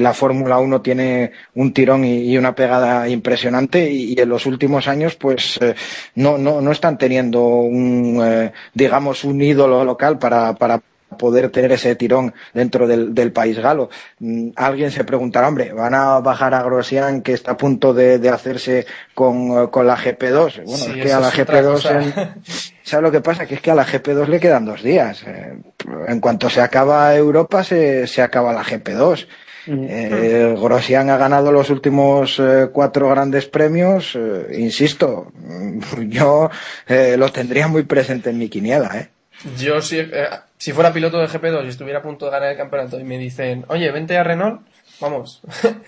la 0.00 0.12
Fórmula 0.14 0.58
1 0.58 0.80
tiene 0.82 1.32
un 1.54 1.72
tirón 1.72 2.04
y, 2.04 2.24
y 2.32 2.38
una 2.38 2.54
pegada 2.54 3.08
impresionante 3.08 3.90
y, 3.90 4.14
y 4.14 4.20
en 4.20 4.28
los 4.28 4.46
últimos 4.46 4.88
años 4.88 5.16
pues 5.16 5.58
eh, 5.60 5.74
no, 6.14 6.38
no, 6.38 6.60
no 6.60 6.72
están 6.72 6.98
teniendo 6.98 7.44
un, 7.44 8.20
eh, 8.24 8.52
digamos, 8.74 9.24
un 9.24 9.40
ídolo 9.42 9.84
local 9.84 10.18
para, 10.18 10.54
para 10.54 10.80
poder 11.18 11.50
tener 11.50 11.72
ese 11.72 11.96
tirón 11.96 12.32
dentro 12.54 12.86
del, 12.86 13.12
del 13.12 13.32
país 13.32 13.58
galo. 13.58 13.90
Mm, 14.20 14.50
Alguien 14.54 14.92
se 14.92 15.02
preguntará, 15.02 15.48
hombre, 15.48 15.72
¿van 15.72 15.92
a 15.92 16.20
bajar 16.20 16.54
a 16.54 16.62
Grosjean 16.62 17.22
que 17.22 17.32
está 17.32 17.50
a 17.52 17.56
punto 17.56 17.92
de, 17.92 18.20
de 18.20 18.28
hacerse 18.28 18.86
con, 19.12 19.50
eh, 19.64 19.68
con 19.72 19.88
la 19.88 19.96
GP2? 19.96 20.62
Bueno, 20.64 20.84
Sí, 20.84 20.92
es 21.00 21.04
que 21.06 21.12
a 21.12 21.18
la 21.18 21.28
es 21.30 21.38
otra 21.40 21.60
GP2 21.62 21.72
cosa. 21.72 22.00
en- 22.00 22.14
¿Sabes 22.84 23.02
lo 23.04 23.10
que 23.12 23.20
pasa? 23.20 23.46
Que 23.46 23.56
es 23.56 23.60
que 23.60 23.70
a 23.72 23.74
la 23.74 23.84
GP2 23.86 24.26
le 24.28 24.38
quedan 24.40 24.64
dos 24.64 24.82
días. 24.84 25.22
Eh, 25.26 25.54
En 26.06 26.20
cuanto 26.20 26.48
se 26.48 26.60
acaba 26.60 27.14
Europa, 27.16 27.64
se, 27.64 28.06
se 28.06 28.22
acaba 28.22 28.52
la 28.52 28.62
GP2. 28.62 29.26
Eh, 29.66 30.54
Grosjean 30.58 31.10
ha 31.10 31.16
ganado 31.16 31.52
los 31.52 31.68
últimos 31.70 32.38
eh, 32.38 32.68
cuatro 32.72 33.08
grandes 33.10 33.46
premios. 33.46 34.16
eh, 34.16 34.46
insisto, 34.58 35.32
mm, 35.34 35.80
yo 36.08 36.50
eh, 36.88 37.16
lo 37.18 37.28
tendría 37.30 37.68
muy 37.68 37.82
presente 37.84 38.30
en 38.30 38.38
mi 38.38 38.48
quiniela. 38.48 38.90
¿eh? 38.98 39.08
Yo, 39.58 39.80
si, 39.80 39.98
eh, 39.98 40.08
si 40.58 40.72
fuera 40.72 40.92
piloto 40.92 41.18
de 41.18 41.26
GP2 41.28 41.64
y 41.64 41.68
estuviera 41.68 42.00
a 42.00 42.02
punto 42.02 42.26
de 42.26 42.30
ganar 42.32 42.50
el 42.52 42.56
campeonato 42.58 42.98
y 43.00 43.04
me 43.04 43.18
dicen, 43.18 43.64
oye, 43.68 43.90
vente 43.90 44.16
a 44.18 44.22
Renault, 44.24 44.60
vamos. 45.00 45.40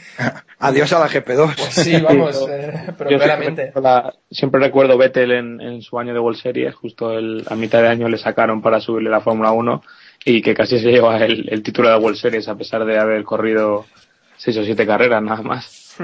Adiós 0.59 0.93
a 0.93 1.01
la 1.01 1.09
GP2. 1.09 1.55
Pues 1.57 1.75
sí, 1.75 2.01
vamos, 2.01 2.47
eh, 2.51 2.73
pero 2.97 3.11
Yo 3.11 3.18
claramente. 3.18 3.62
siempre, 3.62 3.83
la- 3.83 4.14
siempre 4.31 4.61
recuerdo 4.61 4.97
Vettel 4.97 5.33
en, 5.33 5.61
en 5.61 5.83
su 5.83 5.99
año 5.99 6.14
de 6.14 6.20
World 6.20 6.41
Series, 6.41 6.75
justo 6.75 7.12
el- 7.12 7.45
a 7.49 7.55
mitad 7.57 7.83
de 7.83 7.89
año 7.89 8.09
le 8.09 8.16
sacaron 8.18 8.62
para 8.62 8.81
subirle 8.81 9.11
la 9.11 9.20
Fórmula 9.20 9.53
1 9.53 9.83
y 10.25 10.43
que 10.43 10.55
casi 10.55 10.79
se 10.79 10.91
lleva 10.91 11.25
el, 11.25 11.49
el 11.49 11.62
título 11.62 11.89
de 11.89 11.97
World 11.97 12.16
Series 12.16 12.49
a 12.49 12.57
pesar 12.57 12.85
de 12.85 12.99
haber 12.99 13.25
corrido 13.25 13.87
seis 14.37 14.57
o 14.57 14.64
siete 14.64 14.87
carreras 14.87 15.23
nada 15.23 15.43
más. 15.43 15.97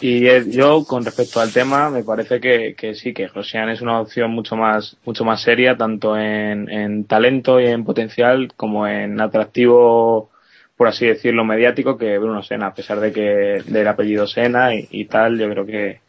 Y 0.00 0.26
eh, 0.26 0.44
yo, 0.48 0.84
con 0.84 1.04
respecto 1.04 1.40
al 1.40 1.52
tema, 1.52 1.88
me 1.88 2.04
parece 2.04 2.38
que, 2.38 2.74
que 2.76 2.94
sí, 2.94 3.14
que 3.14 3.28
Grosjean 3.28 3.70
es 3.70 3.80
una 3.80 4.00
opción 4.00 4.30
mucho 4.30 4.54
más, 4.54 4.96
mucho 5.06 5.24
más 5.24 5.40
seria, 5.40 5.76
tanto 5.76 6.18
en, 6.18 6.70
en 6.70 7.04
talento 7.04 7.58
y 7.60 7.66
en 7.66 7.84
potencial, 7.84 8.52
como 8.56 8.86
en 8.86 9.18
atractivo, 9.20 10.30
por 10.76 10.88
así 10.88 11.06
decirlo, 11.06 11.44
mediático, 11.44 11.96
que 11.96 12.18
Bruno 12.18 12.42
Sena, 12.42 12.68
a 12.68 12.74
pesar 12.74 13.00
de 13.00 13.12
que 13.12 13.62
del 13.66 13.88
apellido 13.88 14.26
Sena 14.26 14.74
y, 14.74 14.86
y 14.90 15.06
tal, 15.06 15.38
yo 15.38 15.48
creo 15.48 15.64
que, 15.64 16.00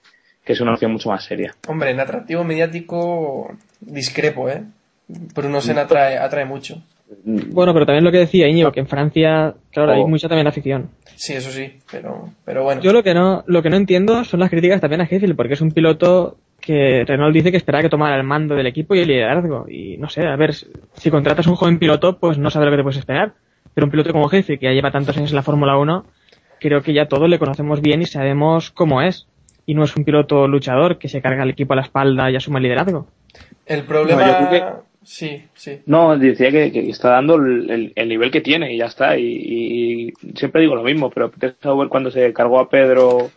que 0.44 0.54
es 0.54 0.60
una 0.60 0.74
opción 0.74 0.92
mucho 0.92 1.10
más 1.10 1.24
seria. 1.24 1.56
Hombre, 1.68 1.92
en 1.92 2.02
atractivo 2.02 2.44
mediático 2.44 3.56
discrepo, 3.80 4.50
¿eh? 4.50 4.64
Bruno 5.08 5.62
Sena 5.62 5.82
atrae, 5.82 6.18
atrae 6.18 6.46
mucho. 6.46 6.82
Bueno, 7.24 7.74
pero 7.74 7.86
también 7.86 8.04
lo 8.04 8.12
que 8.12 8.20
decía 8.20 8.48
Íñigo, 8.48 8.72
que 8.72 8.80
en 8.80 8.88
Francia, 8.88 9.54
claro, 9.72 9.92
hay 9.94 10.02
Oh. 10.02 10.08
mucha 10.08 10.28
también 10.30 10.48
afición. 10.48 10.90
Sí, 11.16 11.34
eso 11.34 11.52
sí, 11.52 11.74
pero, 11.92 12.30
pero 12.46 12.64
bueno. 12.64 12.82
Yo 12.82 12.94
lo 12.94 13.04
que 13.04 13.14
no, 13.14 13.44
lo 13.48 13.62
que 13.62 13.70
no 13.70 13.78
entiendo 13.78 14.24
son 14.24 14.40
las 14.40 14.50
críticas 14.50 14.82
también 14.82 15.02
a 15.02 15.06
Sheffield, 15.06 15.36
porque 15.36 15.54
es 15.54 15.62
un 15.62 15.72
piloto 15.72 16.38
que 16.60 17.04
Renault 17.06 17.34
dice 17.34 17.52
que 17.52 17.58
esperaba 17.58 17.82
que 17.82 17.90
tomara 17.90 18.16
el 18.16 18.24
mando 18.24 18.56
del 18.56 18.68
equipo 18.68 18.96
y 18.96 19.00
el 19.00 19.08
liderazgo. 19.08 19.66
Y 19.70 19.98
no 19.98 20.10
sé, 20.10 20.26
a 20.26 20.36
ver, 20.36 20.54
si 20.54 21.10
contratas 21.12 21.48
un 21.48 21.56
joven 21.56 21.80
piloto, 21.80 22.18
pues 22.20 22.38
no 22.38 22.50
sabes 22.50 22.66
lo 22.68 22.72
que 22.72 22.78
te 22.78 22.84
puedes 22.84 23.00
esperar. 23.00 23.34
Pero 23.74 23.86
un 23.86 23.92
piloto 23.92 24.12
como 24.12 24.28
Jefe, 24.30 24.58
que 24.58 24.66
ya 24.68 24.72
lleva 24.72 24.92
tantos 24.92 25.18
años 25.18 25.32
en 25.32 25.36
la 25.36 25.44
Fórmula 25.44 25.78
1, 25.78 26.06
creo 26.60 26.82
que 26.82 26.94
ya 26.94 27.08
todos 27.08 27.30
le 27.30 27.40
conocemos 27.40 27.82
bien 27.82 28.02
y 28.02 28.06
sabemos 28.06 28.70
cómo 28.72 29.02
es. 29.02 29.28
Y 29.66 29.74
no 29.76 29.84
es 29.84 29.96
un 29.96 30.04
piloto 30.06 30.48
luchador 30.48 30.98
que 30.98 31.08
se 31.08 31.22
carga 31.22 31.44
el 31.44 31.50
equipo 31.52 31.74
a 31.74 31.78
la 31.78 31.82
espalda 31.84 32.30
y 32.32 32.36
asume 32.36 32.58
el 32.60 32.64
liderazgo. 32.64 33.08
El 33.66 33.84
problema... 33.84 34.22
No, 34.24 34.28
yo 34.42 34.50
creo 34.50 34.84
Sí, 35.04 35.44
sí. 35.56 35.82
No, 35.88 36.16
decía 36.18 36.52
que, 36.52 36.72
que 36.72 36.90
está 36.90 37.10
dando 37.10 37.36
el, 37.36 37.70
el- 37.72 37.94
el 37.96 38.10
nivel 38.10 38.30
que 38.32 38.42
tiene 38.42 38.74
y 38.74 38.78
ya 38.78 38.86
está. 38.86 39.18
Y, 39.18 39.26
y 39.26 40.14
siempre 40.36 40.62
digo 40.62 40.76
lo 40.76 40.84
mismo, 40.84 41.10
pero 41.10 41.32
Peter 41.32 41.56
Sauber 41.62 41.90
cuando 41.90 42.12
se 42.12 42.32
cargó 42.34 42.60
a 42.60 42.70
Pedro 42.70 43.32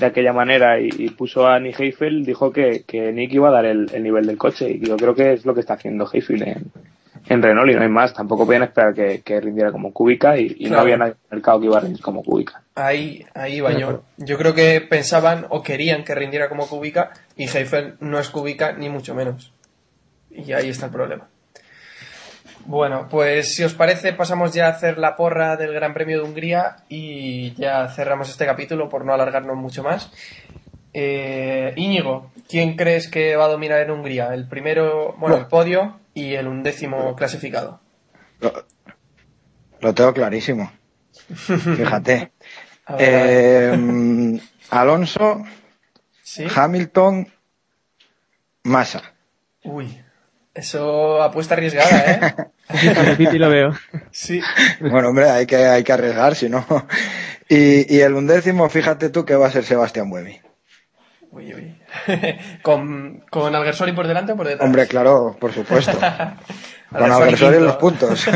de 0.00 0.06
aquella 0.06 0.32
manera 0.32 0.80
y, 0.80 0.88
y 0.96 1.10
puso 1.10 1.46
a 1.46 1.58
Nick 1.60 1.78
Heifel, 1.80 2.24
dijo 2.24 2.50
que, 2.52 2.84
que 2.86 3.12
Nick 3.12 3.32
iba 3.34 3.48
a 3.48 3.52
dar 3.52 3.66
el, 3.66 3.90
el 3.92 4.02
nivel 4.02 4.26
del 4.26 4.38
coche. 4.38 4.70
Y 4.70 4.86
yo 4.86 4.96
creo 4.96 5.14
que 5.14 5.32
es 5.34 5.44
lo 5.44 5.52
que 5.54 5.60
está 5.60 5.74
haciendo 5.74 6.08
Heifel 6.10 6.42
en, 6.48 6.72
en 7.28 7.42
Renault 7.42 7.70
y 7.70 7.74
no 7.74 7.82
hay 7.82 7.88
más. 7.90 8.14
Tampoco 8.14 8.46
podían 8.46 8.62
esperar 8.62 8.94
que, 8.94 9.20
que 9.20 9.38
rindiera 9.38 9.70
como 9.70 9.92
Kubica 9.92 10.38
y, 10.38 10.56
y 10.60 10.70
no 10.70 10.78
había 10.80 10.96
nadie 10.96 11.12
en 11.12 11.18
el 11.30 11.36
mercado 11.36 11.60
que 11.60 11.66
iba 11.66 11.76
a 11.76 11.80
rendir 11.80 12.00
como 12.00 12.22
Kubica. 12.22 12.62
Ahí, 12.74 13.26
ahí 13.34 13.60
va 13.60 13.72
yo. 13.78 14.02
Yo 14.16 14.38
creo 14.38 14.54
que 14.54 14.80
pensaban 14.80 15.44
o 15.50 15.62
querían 15.62 16.04
que 16.04 16.14
rindiera 16.14 16.48
como 16.48 16.66
Kubica 16.68 17.10
y 17.36 17.44
Heifel 17.54 17.94
no 18.00 18.18
es 18.18 18.30
Kubica 18.30 18.72
ni 18.72 18.88
mucho 18.88 19.14
menos. 19.14 19.52
Y 20.34 20.52
ahí 20.52 20.68
está 20.68 20.86
el 20.86 20.92
problema. 20.92 21.28
Bueno, 22.64 23.08
pues 23.10 23.54
si 23.54 23.64
os 23.64 23.74
parece 23.74 24.12
pasamos 24.12 24.52
ya 24.52 24.66
a 24.66 24.70
hacer 24.70 24.96
la 24.98 25.16
porra 25.16 25.56
del 25.56 25.72
Gran 25.72 25.94
Premio 25.94 26.18
de 26.18 26.28
Hungría 26.28 26.76
y 26.88 27.54
ya 27.54 27.88
cerramos 27.88 28.30
este 28.30 28.46
capítulo 28.46 28.88
por 28.88 29.04
no 29.04 29.12
alargarnos 29.12 29.56
mucho 29.56 29.82
más. 29.82 30.12
Eh, 30.94 31.72
Íñigo, 31.76 32.30
¿quién 32.48 32.76
crees 32.76 33.08
que 33.08 33.34
va 33.34 33.46
a 33.46 33.48
dominar 33.48 33.80
en 33.80 33.90
Hungría? 33.90 34.32
El 34.32 34.46
primero, 34.46 35.14
bueno, 35.18 35.36
el 35.36 35.46
podio 35.46 35.98
y 36.14 36.34
el 36.34 36.46
undécimo 36.46 37.16
clasificado. 37.16 37.80
Lo, 38.40 38.52
lo 39.80 39.94
tengo 39.94 40.12
clarísimo. 40.12 40.70
Fíjate. 41.34 42.32
A 42.86 42.96
ver, 42.96 43.14
a 43.14 43.22
ver. 43.22 43.74
Eh, 43.74 44.40
Alonso, 44.70 45.42
¿Sí? 46.22 46.46
Hamilton, 46.54 47.28
Massa. 48.64 49.02
Uy, 49.64 50.00
eso 50.54 51.22
apuesta 51.22 51.54
arriesgada, 51.54 52.48
¿eh? 52.68 53.38
Lo 53.38 53.48
veo. 53.48 53.72
Sí. 54.10 54.40
Bueno, 54.80 55.08
hombre, 55.08 55.30
hay 55.30 55.46
que, 55.46 55.56
hay 55.56 55.82
que 55.82 55.92
arriesgar, 55.92 56.34
si 56.34 56.48
no. 56.48 56.64
Y, 57.48 57.94
y 57.94 58.00
el 58.00 58.14
undécimo, 58.14 58.68
fíjate 58.68 59.10
tú 59.10 59.24
que 59.24 59.36
va 59.36 59.46
a 59.46 59.50
ser 59.50 59.64
Sebastián 59.64 60.10
Buemi. 60.10 60.40
Uy, 61.30 61.54
uy. 61.54 61.78
¿Con, 62.62 63.24
¿Con 63.30 63.54
Alguersori 63.54 63.92
por 63.92 64.06
delante 64.06 64.32
o 64.32 64.36
por 64.36 64.46
detrás? 64.46 64.66
Hombre, 64.66 64.86
claro, 64.86 65.36
por 65.40 65.52
supuesto. 65.52 65.92
Con 66.90 67.10
Alguersori 67.10 67.56
en 67.56 67.64
los 67.64 67.76
puntos. 67.76 68.26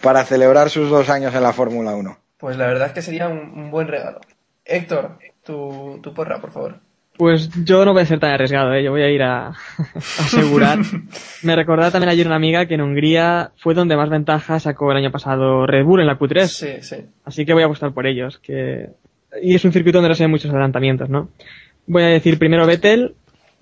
Para 0.00 0.24
celebrar 0.24 0.70
sus 0.70 0.88
dos 0.88 1.10
años 1.10 1.34
en 1.34 1.42
la 1.42 1.52
Fórmula 1.52 1.96
1. 1.96 2.18
Pues 2.38 2.56
la 2.56 2.66
verdad 2.66 2.86
es 2.88 2.92
que 2.92 3.02
sería 3.02 3.26
un, 3.26 3.38
un 3.38 3.70
buen 3.72 3.88
regalo. 3.88 4.20
Héctor, 4.64 5.18
tu, 5.42 5.98
tu 6.02 6.14
porra, 6.14 6.40
por 6.40 6.52
favor. 6.52 6.80
Pues 7.16 7.50
yo 7.64 7.84
no 7.84 7.92
voy 7.92 8.02
a 8.02 8.06
ser 8.06 8.20
tan 8.20 8.32
arriesgado, 8.32 8.74
¿eh? 8.74 8.82
yo 8.82 8.90
voy 8.90 9.02
a 9.02 9.10
ir 9.10 9.22
a, 9.22 9.48
a 9.48 9.54
asegurar. 9.96 10.78
Me 11.42 11.56
recordaba 11.56 11.90
también 11.90 12.10
ayer 12.10 12.26
una 12.26 12.36
amiga 12.36 12.66
que 12.66 12.74
en 12.74 12.82
Hungría 12.82 13.52
fue 13.56 13.74
donde 13.74 13.96
más 13.96 14.10
ventaja 14.10 14.60
sacó 14.60 14.90
el 14.90 14.98
año 14.98 15.10
pasado 15.10 15.66
Red 15.66 15.84
Bull 15.84 16.00
en 16.00 16.06
la 16.06 16.18
Q3. 16.18 16.46
Sí, 16.46 16.68
sí. 16.80 16.96
Así 17.24 17.46
que 17.46 17.54
voy 17.54 17.62
a 17.62 17.66
apostar 17.66 17.92
por 17.92 18.06
ellos. 18.06 18.38
Que... 18.38 18.90
Y 19.42 19.54
es 19.54 19.64
un 19.64 19.72
circuito 19.72 19.98
donde 19.98 20.10
no 20.10 20.14
se 20.14 20.24
ven 20.24 20.30
muchos 20.30 20.50
adelantamientos, 20.50 21.08
¿no? 21.08 21.30
Voy 21.86 22.02
a 22.02 22.08
decir 22.08 22.38
primero 22.38 22.66
Vettel, 22.66 23.14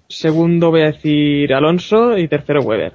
segundo 0.09 0.71
voy 0.71 0.83
a 0.83 0.87
decir 0.87 1.53
Alonso 1.53 2.17
y 2.19 2.27
tercero 2.27 2.63
Weber. 2.63 2.95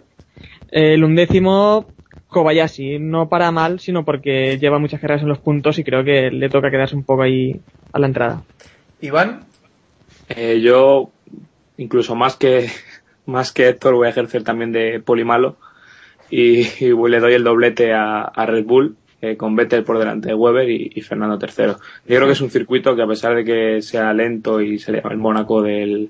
El 0.71 1.03
undécimo 1.03 1.87
Kobayashi, 2.27 2.99
no 2.99 3.29
para 3.29 3.51
mal, 3.51 3.79
sino 3.79 4.05
porque 4.05 4.57
lleva 4.59 4.79
muchas 4.79 4.99
carreras 4.99 5.23
en 5.23 5.29
los 5.29 5.39
puntos 5.39 5.79
y 5.79 5.83
creo 5.83 6.03
que 6.03 6.29
le 6.31 6.49
toca 6.49 6.69
quedarse 6.69 6.95
un 6.95 7.03
poco 7.03 7.23
ahí 7.23 7.59
a 7.91 7.99
la 7.99 8.07
entrada. 8.07 8.43
Iván, 9.01 9.45
Eh, 10.29 10.61
yo, 10.61 11.09
incluso 11.77 12.15
más 12.15 12.35
que, 12.35 12.69
más 13.25 13.51
que 13.51 13.67
Héctor, 13.67 13.95
voy 13.95 14.07
a 14.07 14.11
ejercer 14.11 14.43
también 14.43 14.71
de 14.71 14.99
polimalo 14.99 15.57
y, 16.29 16.59
y 16.83 16.93
le 17.07 17.19
doy 17.19 17.33
el 17.33 17.43
doblete 17.43 17.93
a, 17.93 18.21
a 18.21 18.45
Red 18.45 18.65
Bull 18.65 18.95
eh, 19.21 19.35
con 19.35 19.55
Vettel 19.55 19.83
por 19.83 19.97
delante 19.99 20.29
de 20.29 20.35
Weber 20.35 20.69
y, 20.69 20.91
y 20.95 21.01
Fernando 21.01 21.37
tercero. 21.37 21.77
Yo 22.07 22.15
creo 22.15 22.25
que 22.27 22.33
es 22.33 22.41
un 22.41 22.51
circuito 22.51 22.95
que 22.95 23.01
a 23.01 23.07
pesar 23.07 23.35
de 23.35 23.43
que 23.43 23.81
sea 23.81 24.13
lento 24.13 24.61
y 24.61 24.79
se 24.79 24.93
llama 24.93 25.11
el 25.11 25.17
Mónaco 25.17 25.61
del, 25.61 26.09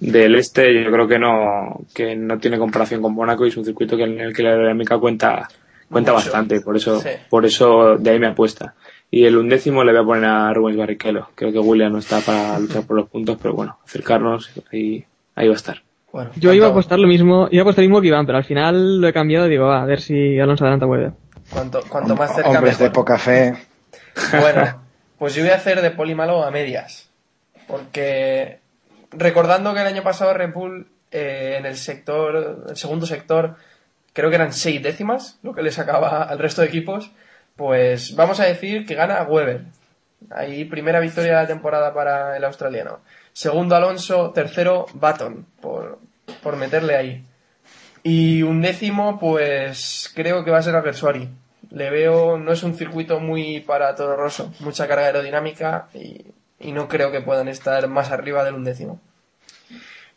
del 0.00 0.34
este, 0.34 0.82
yo 0.82 0.90
creo 0.90 1.06
que 1.06 1.18
no, 1.18 1.82
que 1.94 2.16
no 2.16 2.38
tiene 2.38 2.58
comparación 2.58 3.00
con 3.02 3.14
Mónaco 3.14 3.44
y 3.44 3.48
es 3.50 3.56
un 3.56 3.64
circuito 3.64 3.96
que 3.96 4.04
en 4.04 4.18
el 4.20 4.34
que 4.34 4.42
la 4.42 4.50
aerodinámica 4.50 4.98
cuenta, 4.98 5.48
cuenta 5.90 6.12
Mucho. 6.12 6.24
bastante, 6.24 6.60
por 6.60 6.76
eso, 6.76 7.00
Sí. 7.00 7.10
por 7.30 7.44
eso 7.46 7.96
de 7.98 8.10
ahí 8.10 8.18
me 8.18 8.26
apuesta. 8.28 8.74
Y 9.14 9.26
el 9.26 9.36
undécimo 9.36 9.84
le 9.84 9.92
voy 9.92 10.00
a 10.00 10.04
poner 10.04 10.24
a 10.24 10.52
Rubens 10.52 10.76
Barrichello. 10.76 11.28
Creo 11.36 11.52
que 11.52 11.60
William 11.60 11.92
no 11.92 12.00
está 12.00 12.18
para 12.18 12.58
luchar 12.58 12.82
por 12.82 12.96
los 12.96 13.08
puntos, 13.08 13.38
pero 13.40 13.54
bueno, 13.54 13.78
acercarnos 13.84 14.50
y 14.72 15.04
ahí 15.36 15.46
va 15.46 15.52
a 15.52 15.56
estar. 15.56 15.84
bueno. 16.10 16.32
Yo 16.34 16.52
iba 16.52 16.66
a 16.66 16.70
apostar 16.70 16.98
lo 16.98 17.06
mismo, 17.06 17.46
iba 17.52 17.60
a 17.60 17.62
apostar 17.62 17.84
lo 17.84 17.90
mismo 17.90 18.00
que 18.00 18.08
Iván, 18.08 18.26
pero 18.26 18.38
al 18.38 18.44
final 18.44 19.00
lo 19.00 19.06
he 19.06 19.12
cambiado, 19.12 19.46
digo, 19.46 19.66
va, 19.66 19.82
a 19.82 19.86
ver 19.86 20.00
si 20.00 20.40
Alonso 20.40 20.64
adelanta 20.64 20.86
Weber. 20.86 21.12
Cuanto, 21.48 21.80
cuanto 21.88 22.16
más 22.16 22.34
cerca 22.34 22.50
Hombres 22.50 22.76
de 22.76 22.90
poca 22.90 23.16
fe. 23.16 23.54
Bueno, 24.40 24.82
pues 25.16 25.36
yo 25.36 25.42
voy 25.42 25.52
a 25.52 25.56
hacer 25.56 25.80
de 25.80 25.92
Polímalo 25.92 26.42
a 26.42 26.50
medias. 26.50 27.08
Porque 27.68 28.58
recordando 29.12 29.74
que 29.74 29.80
el 29.80 29.86
año 29.86 30.02
pasado 30.02 30.34
Red 30.34 30.52
Bull 30.52 30.88
eh, 31.12 31.54
en 31.56 31.66
el 31.66 31.76
sector, 31.76 32.64
el 32.68 32.76
segundo 32.76 33.06
sector, 33.06 33.54
creo 34.12 34.28
que 34.28 34.36
eran 34.36 34.52
seis 34.52 34.82
décimas, 34.82 35.38
lo 35.44 35.54
que 35.54 35.62
le 35.62 35.70
sacaba 35.70 36.24
al 36.24 36.40
resto 36.40 36.62
de 36.62 36.66
equipos, 36.66 37.12
pues 37.56 38.14
vamos 38.16 38.40
a 38.40 38.46
decir 38.46 38.86
que 38.86 38.94
gana 38.94 39.22
Weber. 39.22 39.62
Ahí 40.30 40.64
primera 40.64 41.00
victoria 41.00 41.32
de 41.32 41.42
la 41.42 41.46
temporada 41.46 41.92
para 41.92 42.36
el 42.36 42.44
australiano. 42.44 43.00
Segundo 43.32 43.76
Alonso, 43.76 44.30
tercero 44.30 44.86
Baton, 44.94 45.46
por, 45.60 45.98
por 46.42 46.56
meterle 46.56 46.96
ahí. 46.96 47.24
Y 48.02 48.42
un 48.42 48.60
décimo, 48.60 49.18
pues 49.18 50.10
creo 50.14 50.44
que 50.44 50.50
va 50.50 50.58
a 50.58 50.62
ser 50.62 50.74
Alguersuari. 50.76 51.28
Le 51.70 51.90
veo, 51.90 52.38
no 52.38 52.52
es 52.52 52.62
un 52.62 52.74
circuito 52.74 53.20
muy 53.20 53.60
para 53.60 53.94
todo 53.94 54.16
roso, 54.16 54.52
mucha 54.60 54.86
carga 54.86 55.06
aerodinámica 55.06 55.88
y, 55.94 56.24
y 56.60 56.72
no 56.72 56.88
creo 56.88 57.10
que 57.10 57.20
puedan 57.20 57.48
estar 57.48 57.88
más 57.88 58.10
arriba 58.10 58.44
del 58.44 58.54
undécimo. 58.54 59.00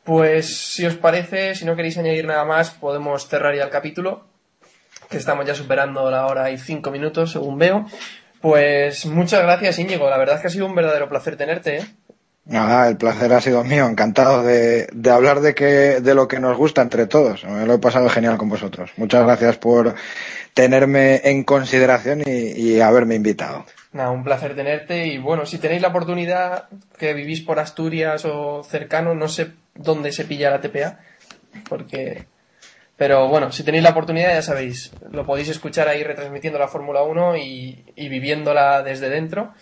Pues 0.04 0.74
si 0.74 0.86
os 0.86 0.96
parece, 0.96 1.56
si 1.56 1.66
no 1.66 1.76
queréis 1.76 1.98
añadir 1.98 2.26
nada 2.26 2.46
más, 2.46 2.72
podemos 2.72 3.28
cerrar 3.28 3.56
ya 3.56 3.64
el 3.64 3.70
capítulo, 3.70 4.26
que 5.10 5.18
estamos 5.18 5.46
ya 5.46 5.56
superando 5.56 6.10
la 6.12 6.26
hora 6.28 6.52
y 6.52 6.58
cinco 6.58 6.92
minutos, 6.92 7.32
según 7.32 7.58
veo. 7.58 7.86
Pues 8.42 9.06
muchas 9.06 9.42
gracias, 9.42 9.80
Íñigo. 9.80 10.10
La 10.10 10.18
verdad 10.18 10.36
es 10.36 10.42
que 10.42 10.48
ha 10.48 10.52
sido 10.52 10.66
un 10.66 10.76
verdadero 10.76 11.10
placer 11.10 11.38
tenerte. 11.38 11.78
¿eh? 11.78 11.86
Nada, 12.46 12.88
el 12.88 12.98
placer 12.98 13.34
ha 13.34 13.42
sido 13.42 13.64
mío. 13.64 13.88
Encantado 13.88 14.44
de, 14.44 14.88
de 14.94 15.10
hablar 15.10 15.42
de, 15.42 15.54
que, 15.56 16.00
de 16.02 16.16
lo 16.16 16.28
que 16.28 16.40
nos 16.40 16.56
gusta 16.56 16.82
entre 16.82 17.08
todos. 17.08 17.44
Me 17.44 17.66
lo 17.66 17.74
he 17.74 17.80
pasado 17.80 18.10
genial 18.10 18.38
con 18.38 18.50
vosotros. 18.50 18.92
Muchas 18.98 19.24
gracias 19.26 19.58
por 19.58 19.96
tenerme 20.54 21.22
en 21.24 21.44
consideración 21.44 22.22
y, 22.26 22.52
y 22.52 22.80
haberme 22.80 23.16
invitado. 23.16 23.66
Nada, 23.92 24.12
un 24.12 24.24
placer 24.24 24.56
tenerte 24.56 25.08
y 25.08 25.18
bueno, 25.18 25.46
si 25.46 25.58
tenéis 25.58 25.82
la 25.82 25.88
oportunidad 25.88 26.70
que 26.98 27.14
vivís 27.14 27.42
por 27.42 27.60
Asturias 27.60 28.26
o 28.26 28.64
cercano, 28.64 29.16
no 29.16 29.28
sé 29.28 29.52
dónde 29.76 30.12
se 30.12 30.26
pilla 30.26 30.52
la 30.52 30.62
TPA, 30.62 31.00
porque... 31.68 32.28
Pero 32.98 33.28
bueno, 33.28 33.52
si 33.52 33.64
tenéis 33.64 33.84
la 33.84 33.92
oportunidad 33.92 34.34
ya 34.34 34.42
sabéis, 34.42 34.92
lo 35.12 35.26
podéis 35.26 35.50
escuchar 35.50 35.88
ahí 35.88 36.04
retransmitiendo 36.04 36.58
la 36.58 36.68
Fórmula 36.68 37.04
1 37.04 37.38
y, 37.38 37.86
y 37.96 38.10
viviéndola 38.10 38.82
desde 38.82 39.10
dentro. 39.10 39.54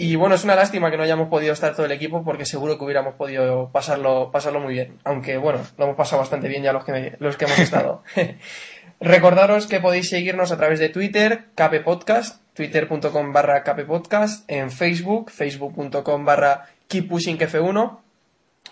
Y 0.00 0.14
bueno, 0.14 0.36
es 0.36 0.44
una 0.44 0.54
lástima 0.54 0.92
que 0.92 0.96
no 0.96 1.02
hayamos 1.02 1.28
podido 1.28 1.52
estar 1.52 1.74
todo 1.74 1.86
el 1.86 1.92
equipo 1.92 2.22
porque 2.24 2.44
seguro 2.44 2.78
que 2.78 2.84
hubiéramos 2.84 3.14
podido 3.14 3.70
pasarlo, 3.72 4.30
pasarlo 4.30 4.60
muy 4.60 4.74
bien. 4.74 4.98
Aunque 5.02 5.38
bueno, 5.38 5.60
lo 5.76 5.84
hemos 5.86 5.96
pasado 5.96 6.20
bastante 6.20 6.46
bien 6.46 6.62
ya 6.62 6.72
los 6.72 6.84
que, 6.84 7.16
los 7.18 7.36
que 7.36 7.46
hemos 7.46 7.58
estado. 7.58 8.04
Recordaros 9.00 9.66
que 9.66 9.80
podéis 9.80 10.08
seguirnos 10.08 10.52
a 10.52 10.56
través 10.56 10.78
de 10.78 10.88
Twitter, 10.88 11.46
Cape 11.56 11.80
Podcast, 11.80 12.42
twitter.com 12.54 13.32
barra 13.32 13.64
kppodcast, 13.64 14.48
en 14.48 14.70
Facebook, 14.70 15.30
facebook.com 15.30 16.24
barra 16.24 16.66
keeppushingf1. 16.88 17.98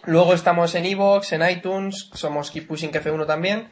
Luego 0.05 0.35
estamos 0.35 0.75
en 0.77 0.87
iVoox, 0.87 1.33
en 1.33 1.49
iTunes, 1.49 2.11
somos 2.15 2.53
Keep 2.53 2.69
Pushing 2.69 2.93
F1 2.93 3.27
también. 3.27 3.69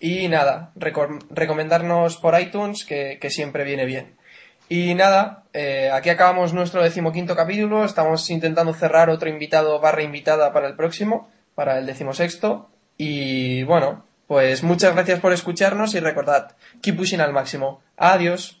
Y 0.00 0.28
nada, 0.28 0.72
recom- 0.76 1.24
recomendarnos 1.30 2.16
por 2.18 2.38
iTunes, 2.40 2.84
que, 2.84 3.18
que 3.20 3.30
siempre 3.30 3.64
viene 3.64 3.84
bien. 3.86 4.14
Y 4.68 4.94
nada, 4.94 5.44
eh, 5.52 5.90
aquí 5.92 6.10
acabamos 6.10 6.52
nuestro 6.52 6.82
decimoquinto 6.82 7.36
capítulo. 7.36 7.84
Estamos 7.84 8.28
intentando 8.30 8.74
cerrar 8.74 9.10
otro 9.10 9.28
invitado 9.28 9.78
barra 9.80 10.02
invitada 10.02 10.52
para 10.52 10.66
el 10.66 10.74
próximo, 10.74 11.30
para 11.54 11.78
el 11.78 11.86
decimosexto. 11.86 12.68
Y 12.98 13.62
bueno, 13.62 14.04
pues 14.26 14.62
muchas 14.64 14.92
gracias 14.94 15.20
por 15.20 15.32
escucharnos 15.32 15.94
y 15.94 16.00
recordad, 16.00 16.56
keep 16.82 16.96
pushing 16.96 17.20
al 17.20 17.32
máximo. 17.32 17.80
Adiós. 17.96 18.60